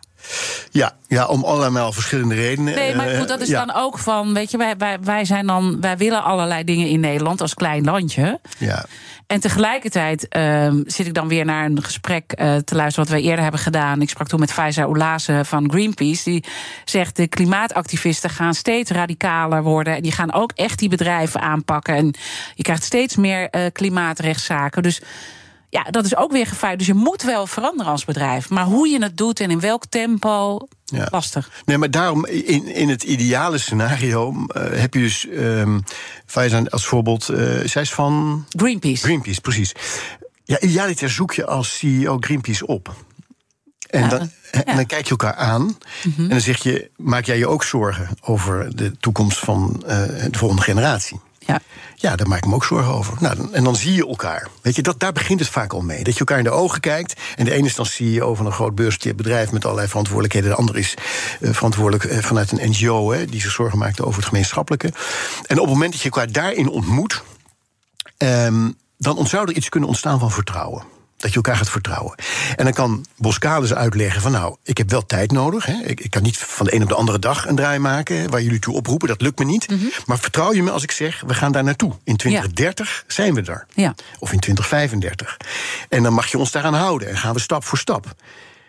Ja, 0.71 0.95
ja, 1.07 1.25
om 1.25 1.43
allemaal 1.43 1.91
verschillende 1.91 2.35
redenen. 2.35 2.75
Nee, 2.75 2.95
maar 2.95 3.07
eh, 3.07 3.17
goed, 3.19 3.27
dat 3.27 3.41
is 3.41 3.47
ja, 3.47 3.65
dan 3.65 3.75
ook 3.75 3.97
van, 3.97 4.33
weet 4.33 4.51
je, 4.51 4.57
wij, 4.57 4.77
wij, 4.77 4.97
wij 5.01 5.25
zijn 5.25 5.47
dan, 5.47 5.81
wij 5.81 5.97
willen 5.97 6.23
allerlei 6.23 6.63
dingen 6.63 6.87
in 6.87 6.99
Nederland 6.99 7.41
als 7.41 7.53
klein 7.53 7.83
landje. 7.83 8.39
Ja, 8.57 8.85
En 9.27 9.39
tegelijkertijd 9.39 10.27
ehm, 10.27 10.81
zit 10.85 11.05
ik 11.05 11.13
dan 11.13 11.27
weer 11.27 11.45
naar 11.45 11.65
een 11.65 11.83
gesprek 11.83 12.31
eh, 12.31 12.55
te 12.55 12.75
luisteren 12.75 13.09
wat 13.09 13.19
we 13.19 13.23
eerder 13.23 13.43
hebben 13.43 13.61
gedaan. 13.61 14.01
Ik 14.01 14.09
sprak 14.09 14.27
toen 14.27 14.39
met 14.39 14.51
Faiza 14.51 14.83
Oulase 14.83 15.41
van 15.45 15.71
Greenpeace. 15.71 16.23
Die 16.23 16.43
zegt 16.85 17.15
de 17.15 17.27
klimaatactivisten 17.27 18.29
gaan 18.29 18.53
steeds 18.53 18.91
radicaler 18.91 19.63
worden. 19.63 19.95
En 19.95 20.01
die 20.01 20.11
gaan 20.11 20.33
ook 20.33 20.51
echt 20.55 20.79
die 20.79 20.89
bedrijven 20.89 21.41
aanpakken. 21.41 21.95
En 21.95 22.13
je 22.55 22.63
krijgt 22.63 22.83
steeds 22.83 23.15
meer 23.15 23.49
eh, 23.49 23.61
klimaatrechtszaken. 23.71 24.83
Dus 24.83 25.01
ja, 25.75 25.83
dat 25.91 26.05
is 26.05 26.15
ook 26.15 26.31
weer 26.31 26.47
gevaar. 26.47 26.77
Dus 26.77 26.87
je 26.87 26.93
moet 26.93 27.21
wel 27.21 27.47
veranderen 27.47 27.91
als 27.91 28.05
bedrijf. 28.05 28.49
Maar 28.49 28.65
hoe 28.65 28.87
je 28.87 29.03
het 29.03 29.17
doet 29.17 29.39
en 29.39 29.51
in 29.51 29.59
welk 29.59 29.85
tempo, 29.89 30.67
Ja. 30.85 31.07
lastig. 31.11 31.49
Nee, 31.65 31.77
maar 31.77 31.91
daarom, 31.91 32.25
in, 32.25 32.67
in 32.67 32.89
het 32.89 33.03
ideale 33.03 33.57
scenario 33.57 34.45
eh, 34.47 34.79
heb 34.79 34.93
je 34.93 34.99
dus. 34.99 35.27
ehm 35.27 35.79
als 36.69 36.85
voorbeeld, 36.85 37.29
eh, 37.29 37.37
zij 37.65 37.81
is 37.81 37.93
van 37.93 38.45
Greenpeace. 38.49 39.03
Greenpeace, 39.03 39.41
precies. 39.41 39.71
Ja, 40.43 40.59
idealiter 40.59 41.09
zoek 41.09 41.33
je 41.33 41.45
als 41.45 41.77
CEO 41.77 42.17
Greenpeace 42.19 42.65
op. 42.67 42.95
En, 43.89 44.09
dan, 44.09 44.29
en 44.51 44.75
dan 44.75 44.85
kijk 44.85 45.03
je 45.03 45.09
elkaar 45.09 45.35
aan 45.35 45.77
en 46.17 46.29
dan 46.29 46.41
zeg 46.41 46.63
je: 46.63 46.89
maak 46.97 47.25
jij 47.25 47.37
je 47.37 47.47
ook 47.47 47.63
zorgen 47.63 48.09
over 48.21 48.75
de 48.75 48.97
toekomst 48.99 49.39
van 49.39 49.83
eh, 49.87 49.97
de 50.31 50.37
volgende 50.37 50.63
generatie? 50.63 51.19
Ja. 51.45 51.59
Ja, 51.95 52.15
daar 52.15 52.27
maak 52.27 52.37
ik 52.37 52.45
me 52.45 52.55
ook 52.55 52.65
zorgen 52.65 52.93
over. 52.93 53.17
Nou, 53.19 53.47
en 53.51 53.63
dan 53.63 53.75
zie 53.75 53.93
je 53.93 54.07
elkaar. 54.07 54.47
Weet 54.61 54.75
je, 54.75 54.81
dat, 54.81 54.99
daar 54.99 55.11
begint 55.11 55.39
het 55.39 55.49
vaak 55.49 55.73
al 55.73 55.81
mee. 55.81 56.03
Dat 56.03 56.13
je 56.13 56.19
elkaar 56.19 56.37
in 56.37 56.43
de 56.43 56.49
ogen 56.49 56.79
kijkt. 56.79 57.21
En 57.35 57.45
de 57.45 57.51
ene 57.51 57.65
is 57.65 57.75
dan 57.75 57.85
CEO 57.85 58.35
van 58.35 58.45
een 58.45 58.51
groot 58.51 58.75
beursgenoteerd 58.75 59.15
bedrijf 59.15 59.51
met 59.51 59.63
allerlei 59.63 59.87
verantwoordelijkheden. 59.87 60.49
De 60.49 60.55
ander 60.55 60.77
is 60.77 60.93
eh, 61.41 61.53
verantwoordelijk 61.53 62.03
eh, 62.03 62.17
vanuit 62.17 62.51
een 62.51 62.69
NGO 62.69 63.11
hè, 63.11 63.25
die 63.25 63.41
zich 63.41 63.51
zorgen 63.51 63.77
maakt 63.77 64.01
over 64.01 64.19
het 64.19 64.27
gemeenschappelijke. 64.27 64.93
En 65.45 65.59
op 65.59 65.65
het 65.65 65.73
moment 65.73 65.91
dat 65.91 66.01
je 66.01 66.09
elkaar 66.09 66.31
daarin 66.31 66.69
ontmoet, 66.69 67.23
ehm, 68.17 68.69
dan 68.97 69.27
zou 69.27 69.47
er 69.47 69.55
iets 69.55 69.69
kunnen 69.69 69.89
ontstaan 69.89 70.19
van 70.19 70.31
vertrouwen. 70.31 70.94
Dat 71.17 71.29
je 71.29 71.35
elkaar 71.35 71.57
gaat 71.57 71.69
vertrouwen. 71.69 72.15
En 72.55 72.63
dan 72.63 72.73
kan 72.73 73.05
Boskalis 73.17 73.73
uitleggen 73.73 74.21
van 74.21 74.31
nou, 74.31 74.55
ik 74.63 74.77
heb 74.77 74.89
wel 74.89 75.05
tijd 75.05 75.31
nodig. 75.31 75.65
Hè. 75.65 75.73
Ik, 75.83 75.99
ik 75.99 76.11
kan 76.11 76.23
niet 76.23 76.37
van 76.37 76.65
de 76.65 76.75
een 76.75 76.81
op 76.83 76.89
de 76.89 76.95
andere 76.95 77.19
dag 77.19 77.47
een 77.47 77.55
draai 77.55 77.79
maken 77.79 78.29
waar 78.29 78.41
jullie 78.41 78.59
toe 78.59 78.75
oproepen. 78.75 79.07
Dat 79.07 79.21
lukt 79.21 79.39
me 79.39 79.45
niet. 79.45 79.69
Mhm. 79.69 79.85
Maar 80.05 80.19
vertrouw 80.19 80.53
je 80.53 80.63
me 80.63 80.71
als 80.71 80.83
ik 80.83 80.91
zeg, 80.91 81.23
we 81.27 81.33
gaan 81.33 81.51
daar 81.51 81.63
naartoe. 81.63 81.91
In 82.03 82.15
2030 82.15 83.03
zijn 83.07 83.33
we 83.33 83.41
er. 83.41 83.65
Ja. 83.73 83.95
Of 84.19 84.31
in 84.31 84.39
2035. 84.39 85.37
En 85.89 86.03
dan 86.03 86.13
mag 86.13 86.27
je 86.27 86.37
ons 86.37 86.51
daaraan 86.51 86.73
houden. 86.73 87.09
En 87.09 87.17
gaan 87.17 87.33
we 87.33 87.39
stap 87.39 87.63
voor 87.63 87.77
stap. 87.77 88.15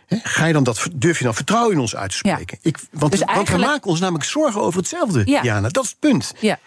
Ga 0.08 0.46
je 0.46 0.52
dan 0.52 0.64
dat, 0.64 0.88
durf 0.92 1.18
je 1.18 1.24
dan 1.24 1.34
vertrouwen 1.34 1.72
in 1.72 1.80
ons 1.80 1.96
uit 1.96 2.10
te 2.10 2.16
spreken? 2.16 2.58
Ik, 2.62 2.78
want, 2.90 3.12
Dus 3.12 3.22
want 3.34 3.48
we 3.48 3.56
maken 3.56 3.90
ons 3.90 4.00
namelijk 4.00 4.24
zorgen 4.24 4.60
over 4.60 4.78
hetzelfde, 4.78 5.22
Ja. 5.24 5.42
Jana. 5.42 5.68
Dat 5.68 5.84
is 5.84 5.90
het 5.90 5.98
punt. 5.98 6.32
Ja. 6.40 6.58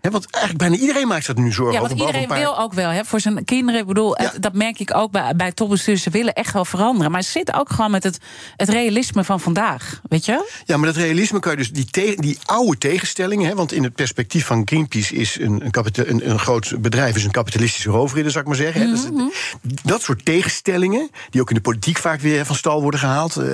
Hè, 0.00 0.10
want 0.10 0.26
eigenlijk 0.30 0.64
bijna 0.68 0.76
iedereen 0.86 1.08
maakt 1.08 1.26
er 1.26 1.38
nu 1.40 1.52
zorgen 1.52 1.74
Ja, 1.74 1.80
want 1.88 2.00
iedereen 2.00 2.26
paar- 2.26 2.38
wil 2.38 2.58
ook 2.58 2.72
wel 2.72 2.90
hè, 2.90 3.04
voor 3.04 3.20
zijn 3.20 3.44
kinderen. 3.44 3.80
Ik 3.80 3.86
bedoel, 3.86 4.20
Ja. 4.22 4.30
het- 4.32 4.42
dat 4.42 4.52
merk 4.52 4.78
ik 4.80 4.94
ook 4.96 5.10
bij, 5.10 5.36
bij 5.36 5.52
topbestuurders. 5.52 6.04
Ze 6.04 6.10
willen 6.10 6.34
echt 6.34 6.52
wel 6.52 6.64
veranderen. 6.64 7.10
Maar 7.12 7.22
ze 7.22 7.30
zitten 7.30 7.54
ook 7.54 7.70
gewoon 7.70 7.90
met 7.90 8.02
het, 8.02 8.18
het 8.56 8.68
realisme 8.68 9.24
van 9.24 9.40
vandaag. 9.40 10.00
Weet 10.08 10.24
je? 10.24 10.50
Ja, 10.64 10.76
maar 10.76 10.86
dat 10.86 10.96
realisme 10.96 11.38
kan 11.40 11.50
je 11.52 11.56
dus 11.58 11.72
die, 11.72 11.84
te- 11.84 12.14
die 12.18 12.38
oude 12.44 12.78
tegenstellingen. 12.78 13.48
Hè, 13.48 13.54
want 13.54 13.72
in 13.72 13.82
het 13.82 13.94
perspectief 13.94 14.46
van 14.46 14.62
Greenpeace 14.64 15.14
is 15.14 15.38
een, 15.40 15.62
een, 15.64 16.10
een, 16.10 16.30
een 16.30 16.38
groot 16.38 16.74
bedrijf 16.80 17.16
is 17.16 17.24
een 17.24 17.30
kapitalistische 17.30 17.90
roofridder, 17.90 18.32
zou 18.32 18.44
ik 18.44 18.50
maar 18.50 18.60
zeggen. 18.60 18.80
hè. 18.80 18.90
Dat, 18.90 19.10
Mhm. 19.12 19.28
dat 19.84 20.02
soort 20.02 20.24
tegenstellingen, 20.24 21.10
die 21.30 21.40
ook 21.40 21.48
in 21.48 21.54
de 21.54 21.60
politiek 21.60 21.98
vaak 21.98 22.20
weer 22.20 22.46
van 22.46 22.56
stal 22.56 22.82
worden 22.82 23.00
gehaald. 23.00 23.36
eh, 23.36 23.46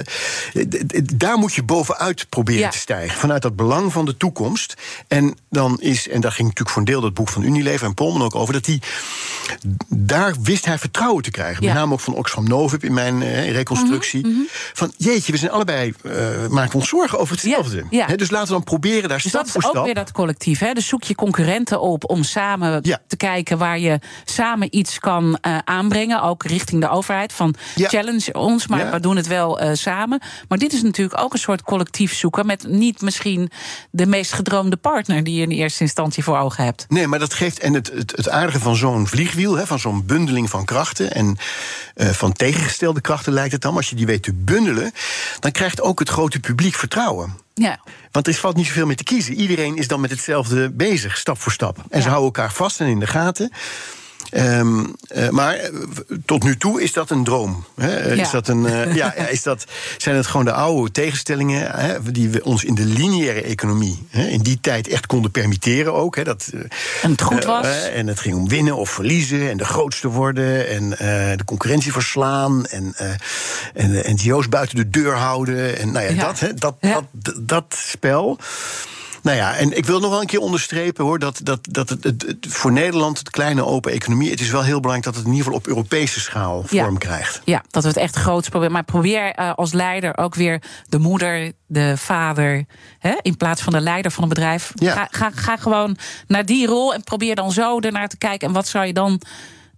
daar 1.15 1.39
moet 1.39 1.55
je 1.55 1.63
bovenuit 1.63 2.27
proberen 2.29 2.61
Ja. 2.61 2.69
te 2.69 2.79
stijgen. 2.79 3.19
Vanuit 3.19 3.43
dat 3.43 3.57
belang 3.57 3.93
van 3.93 4.05
de 4.05 4.17
toekomst. 4.17 4.75
En 5.09 5.35
dan 5.51 5.81
is, 5.81 6.09
en 6.09 6.21
daar 6.21 6.33
ging 6.35 6.49
natuurlijk 6.49 6.77
voor 6.77 6.83
een 6.83 6.93
deel 6.93 7.01
dat 7.01 7.15
boek 7.15 7.29
van 7.29 7.43
Unilever 7.43 7.87
en 7.87 7.95
Polman 7.95 8.23
ook 8.23 8.35
over, 8.35 8.53
dat 8.53 8.65
die 8.65 8.81
daar 9.89 10.35
wist 10.43 10.65
hij 10.65 10.79
vertrouwen 10.79 11.23
te 11.23 11.31
krijgen. 11.31 11.63
Ja. 11.63 11.69
Met 11.69 11.79
name 11.79 11.93
ook 11.93 12.01
van 12.01 12.15
Oxfam 12.15 12.49
Novib 12.49 12.85
in 12.85 12.95
mijn 12.95 13.23
eh, 13.23 13.53
reconstructie. 13.53 14.27
Mhm, 14.27 14.41
Van 14.73 14.93
jeetje, 14.97 15.33
we 15.33 15.39
zijn 15.39 15.51
allebei, 15.51 15.95
eh, 16.03 16.47
maken 16.49 16.75
ons 16.75 16.89
zorgen 16.89 17.19
over 17.19 17.35
hetzelfde. 17.35 17.85
Ja, 17.91 18.07
dus 18.07 18.31
laten 18.31 18.47
we 18.47 18.53
dan 18.53 18.65
proberen 18.65 19.09
daar 19.09 19.19
Dus 19.19 19.29
stap 19.29 19.43
dat 19.43 19.51
voor 19.51 19.61
is 19.61 19.67
ook 19.67 19.73
stap... 19.73 19.85
weer 19.85 19.95
dat 19.95 20.13
collectief. 20.13 20.59
Hè? 20.59 20.73
Dus 20.73 20.87
zoek 20.87 21.03
je 21.03 21.15
concurrenten 21.15 21.81
op 21.81 22.11
om 22.11 22.23
samen 22.23 22.83
te 22.83 23.17
kijken 23.17 23.59
waar 23.59 23.79
je 23.79 23.99
samen 24.25 24.77
iets 24.77 24.99
kan 24.99 25.39
eh, 25.41 25.59
aanbrengen. 25.65 26.23
Ook 26.23 26.45
richting 26.45 26.81
de 26.81 26.89
overheid. 26.89 27.33
Van 27.33 27.55
challenge 27.75 28.33
ons, 28.33 28.67
maar 28.67 28.91
we 28.91 29.01
doen 29.01 29.17
het 29.17 29.27
wel 29.27 29.61
samen. 29.73 30.21
Maar 30.49 30.59
dit 30.59 30.73
is 30.73 30.83
natuurlijk 30.83 31.21
ook 31.21 31.33
een 31.33 31.39
soort 31.39 31.63
collectief 31.63 32.15
zoeken. 32.15 32.47
Met 32.47 32.69
niet 32.69 33.01
misschien 33.01 33.51
de 33.91 34.07
meest 34.07 34.33
gedroomde 34.33 34.77
partner 34.77 35.25
die 35.25 35.35
je 35.35 35.43
in 35.43 35.51
eerste 35.51 35.83
instantie 35.83 36.24
voor 36.25 36.39
ogen 36.39 36.65
hebt. 36.65 36.87
Nee, 36.89 37.07
maar 37.07 37.19
dat 37.19 37.35
geeft. 37.35 37.59
En 37.59 37.73
het, 37.73 37.91
het, 37.95 38.13
het 38.17 38.29
aardige 38.29 38.61
van 38.61 38.77
zo'n 38.77 39.07
vliegwiel, 39.07 39.57
hè, 39.57 39.67
van 39.67 39.79
zo'n 39.79 40.07
bundeling 40.07 40.51
van 40.51 40.65
krachten. 40.65 41.13
en 41.15 41.37
eh, 41.95 42.09
van 42.09 42.33
tegengestelde 42.33 43.01
krachten 43.01 43.33
lijkt 43.33 43.53
het 43.53 43.63
dan. 43.63 43.77
Als 43.77 43.91
je 43.91 43.97
die 43.97 44.07
weet 44.07 44.23
te 44.23 44.33
bundelen. 44.33 44.93
dan 45.41 45.51
krijgt 45.51 45.81
ook 45.81 45.99
het 45.99 46.09
grote 46.09 46.41
publiek 46.41 46.75
vertrouwen. 46.75 47.39
Ja. 47.55 47.81
Want 48.11 48.27
er 48.27 48.35
valt 48.35 48.57
niet 48.57 48.67
zoveel 48.67 48.87
meer 48.87 48.97
te 48.97 49.05
kiezen. 49.05 49.35
Iedereen 49.35 49.77
is 49.77 49.89
dan 49.89 50.01
met 50.01 50.11
hetzelfde 50.11 50.71
bezig, 50.71 51.17
stap 51.17 51.41
voor 51.41 51.53
stap. 51.53 51.79
En 51.91 52.03
ze 52.03 52.09
houden 52.09 52.35
elkaar 52.35 52.53
vast 52.53 52.81
en 52.81 52.87
in 52.87 53.01
de 53.01 53.07
gaten. 53.07 53.53
Ehm, 54.31 54.85
eh, 55.09 55.29
maar 55.29 55.55
eh, 55.55 55.71
tot 56.25 56.43
nu 56.43 56.57
toe 56.57 56.83
is 56.83 56.93
dat 56.93 57.11
een 57.11 57.25
droom. 57.25 57.65
Hè? 57.77 57.97
Eh, 57.97 58.17
Ja. 58.17 58.23
Is 58.23 58.31
dat 58.31 58.49
een, 58.49 58.63
ja, 58.95 59.15
is 59.15 59.43
dat, 59.43 59.65
zijn 59.99 60.17
het 60.17 60.27
gewoon 60.27 60.45
de 60.45 60.53
oude 60.53 60.91
tegenstellingen 60.91 61.71
hè, 61.71 62.03
die 62.13 62.29
we 62.29 62.45
ons 62.45 62.65
in 62.65 62.75
de 62.75 62.85
lineaire 62.85 63.43
economie 63.43 64.07
hè, 64.11 64.27
in 64.27 64.41
die 64.41 64.59
tijd 64.61 64.89
echt 64.89 65.07
konden 65.07 65.31
permitteren 65.31 65.95
ook. 65.95 66.17
Hè, 66.17 66.25
dat, 66.25 66.51
En 67.03 67.11
het 67.11 67.23
goed 67.23 67.45
was. 67.45 67.89
en 67.89 68.07
het 68.07 68.21
ging 68.21 68.35
om 68.37 68.49
winnen 68.49 68.77
of 68.77 68.91
verliezen 68.91 69.51
en 69.51 69.57
de 69.57 69.65
grootste 69.65 70.09
worden 70.09 70.69
en 70.69 70.91
de 71.37 71.45
concurrentie 71.45 71.93
verslaan 71.93 72.67
en, 72.67 72.95
en 73.75 73.91
de 73.93 74.13
NGO's 74.15 74.49
buiten 74.49 74.77
de 74.77 74.91
deur 74.91 75.15
houden. 75.17 75.79
En 75.79 75.93
nou 75.93 76.05
ja, 76.05 76.11
Ja. 76.11 76.27
dat, 76.27 76.41
hè, 76.41 76.55
dat, 76.55 76.77
Ja. 76.81 76.93
dat, 76.95 77.05
dat, 77.13 77.35
dat 77.49 77.65
spel. 77.87 78.39
Nou 79.25 79.37
ja, 79.37 79.55
en 79.55 79.77
ik 79.77 79.87
wil 79.87 80.01
nog 80.01 80.11
wel 80.11 80.21
een 80.21 80.27
keer 80.27 80.41
onderstrepen 80.41 81.05
hoor, 81.05 81.19
dat, 81.19 81.41
dat, 81.43 81.59
dat 81.71 81.89
het, 81.89 82.05
het, 82.05 82.23
het- 82.27 82.47
voor 82.49 82.73
Nederland, 82.73 83.19
het 83.19 83.31
kleine 83.31 83.65
open 83.65 83.93
economie, 83.93 84.31
het 84.31 84.41
is 84.41 84.51
wel 84.51 84.63
heel 84.63 84.81
belangrijk 84.81 85.05
dat 85.05 85.15
het 85.15 85.25
in 85.25 85.31
ieder 85.31 85.45
geval 85.45 85.59
op 85.61 85.67
Europese 85.67 86.21
schaal 86.21 86.65
Ja. 86.71 86.83
vorm 86.85 86.99
krijgt. 86.99 87.41
Ja, 87.45 87.63
dat 87.71 87.83
we 87.83 87.89
het 87.89 87.99
echt 87.99 88.17
groots 88.17 88.49
proberen. 88.49 88.73
Maar 88.73 88.85
probeer 88.85 89.33
eh, 89.33 89.53
als 89.55 89.73
leider 89.73 90.17
ook 90.19 90.35
weer 90.35 90.63
de 90.89 90.99
moeder, 90.99 91.53
de 91.67 91.95
vader, 91.97 92.65
hè, 92.99 93.15
in 93.23 93.37
plaats 93.37 93.63
van 93.63 93.73
de 93.73 93.81
leider 93.81 94.11
van 94.11 94.23
een 94.23 94.29
bedrijf. 94.29 94.73
Ja. 94.75 94.93
Ga, 94.93 95.09
ga, 95.11 95.31
ga 95.35 95.57
gewoon 95.57 95.97
naar 96.27 96.45
die 96.47 96.67
rol 96.67 96.95
en 96.95 97.03
probeer 97.05 97.35
dan 97.35 97.53
zo 97.53 97.79
ernaar 97.81 98.09
te 98.09 98.19
kijken. 98.19 98.49
En 98.49 98.55
wat 98.55 98.69
zou 98.69 98.87
je 98.87 98.93
dan 98.93 99.21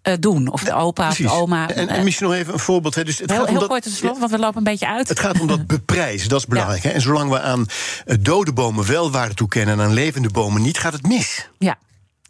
eh, 0.07 0.15
doen? 0.21 0.53
Of 0.53 0.65
de 0.65 0.75
opa 0.75 1.09
of 1.09 1.17
de 1.17 1.31
oma. 1.31 1.69
En, 1.69 1.89
en 1.89 1.97
Eh, 1.97 2.03
misschien 2.03 2.27
nog 2.27 2.37
even 2.37 2.53
een 2.53 2.59
voorbeeld. 2.59 2.95
Hè. 2.95 3.05
Dus 3.05 3.19
het 3.19 3.31
heel 3.31 3.39
gaat 3.39 3.49
om 3.49 3.53
heel 3.59 3.69
dat, 3.69 4.01
kort 4.01 4.19
want 4.19 4.31
we 4.31 4.39
lopen 4.39 4.57
een 4.57 4.65
beetje 4.65 4.89
uit. 4.89 5.09
Het 5.09 5.21
gaat 5.21 5.41
om 5.41 5.47
dat 5.47 5.67
beprijzen, 5.77 6.29
dat 6.29 6.39
is 6.39 6.47
belangrijk. 6.47 6.83
Hè? 6.83 6.91
En 6.91 7.01
zolang 7.01 7.31
we 7.31 7.41
aan 7.41 7.67
eh, 8.05 8.17
dode 8.21 8.53
bomen 8.53 8.87
wel 8.87 9.11
waarde 9.11 9.35
toekennen 9.35 9.79
en 9.79 9.85
aan 9.85 9.93
levende 9.93 10.29
bomen 10.29 10.63
niet, 10.63 10.79
gaat 10.79 10.93
het 10.93 11.07
mis. 11.07 11.49
Ja, 11.59 11.79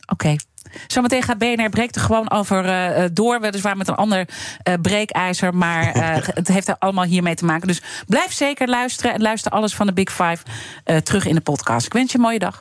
oké. 0.06 0.36
Zometeen 0.86 1.22
gaat 1.22 1.38
BNR 1.38 1.68
breekt 1.68 1.96
er 1.96 2.00
gewoon 2.00 2.30
over 2.30 2.64
eh, 2.64 3.04
door. 3.12 3.40
Weliswaar 3.40 3.76
met 3.76 3.88
een 3.88 3.94
ander 3.94 4.28
eh, 4.62 4.74
breekijzer. 4.82 5.54
Maar 5.54 5.92
het 6.34 6.48
heeft 6.48 6.68
er 6.68 6.76
allemaal 6.78 7.04
hiermee 7.04 7.34
te 7.34 7.44
maken. 7.44 7.66
Dus 7.66 7.82
blijf 8.06 8.32
zeker 8.32 8.68
luisteren. 8.68 9.14
En 9.14 9.22
luister 9.22 9.52
alles 9.52 9.74
van 9.74 9.86
de 9.86 9.92
Big 9.92 10.12
Five 10.12 10.38
terug 11.02 11.26
in 11.26 11.34
de 11.34 11.40
podcast. 11.40 11.86
Ik 11.86 11.92
wens 11.92 12.12
je 12.12 12.18
een 12.18 12.24
mooie 12.24 12.38
dag. 12.38 12.60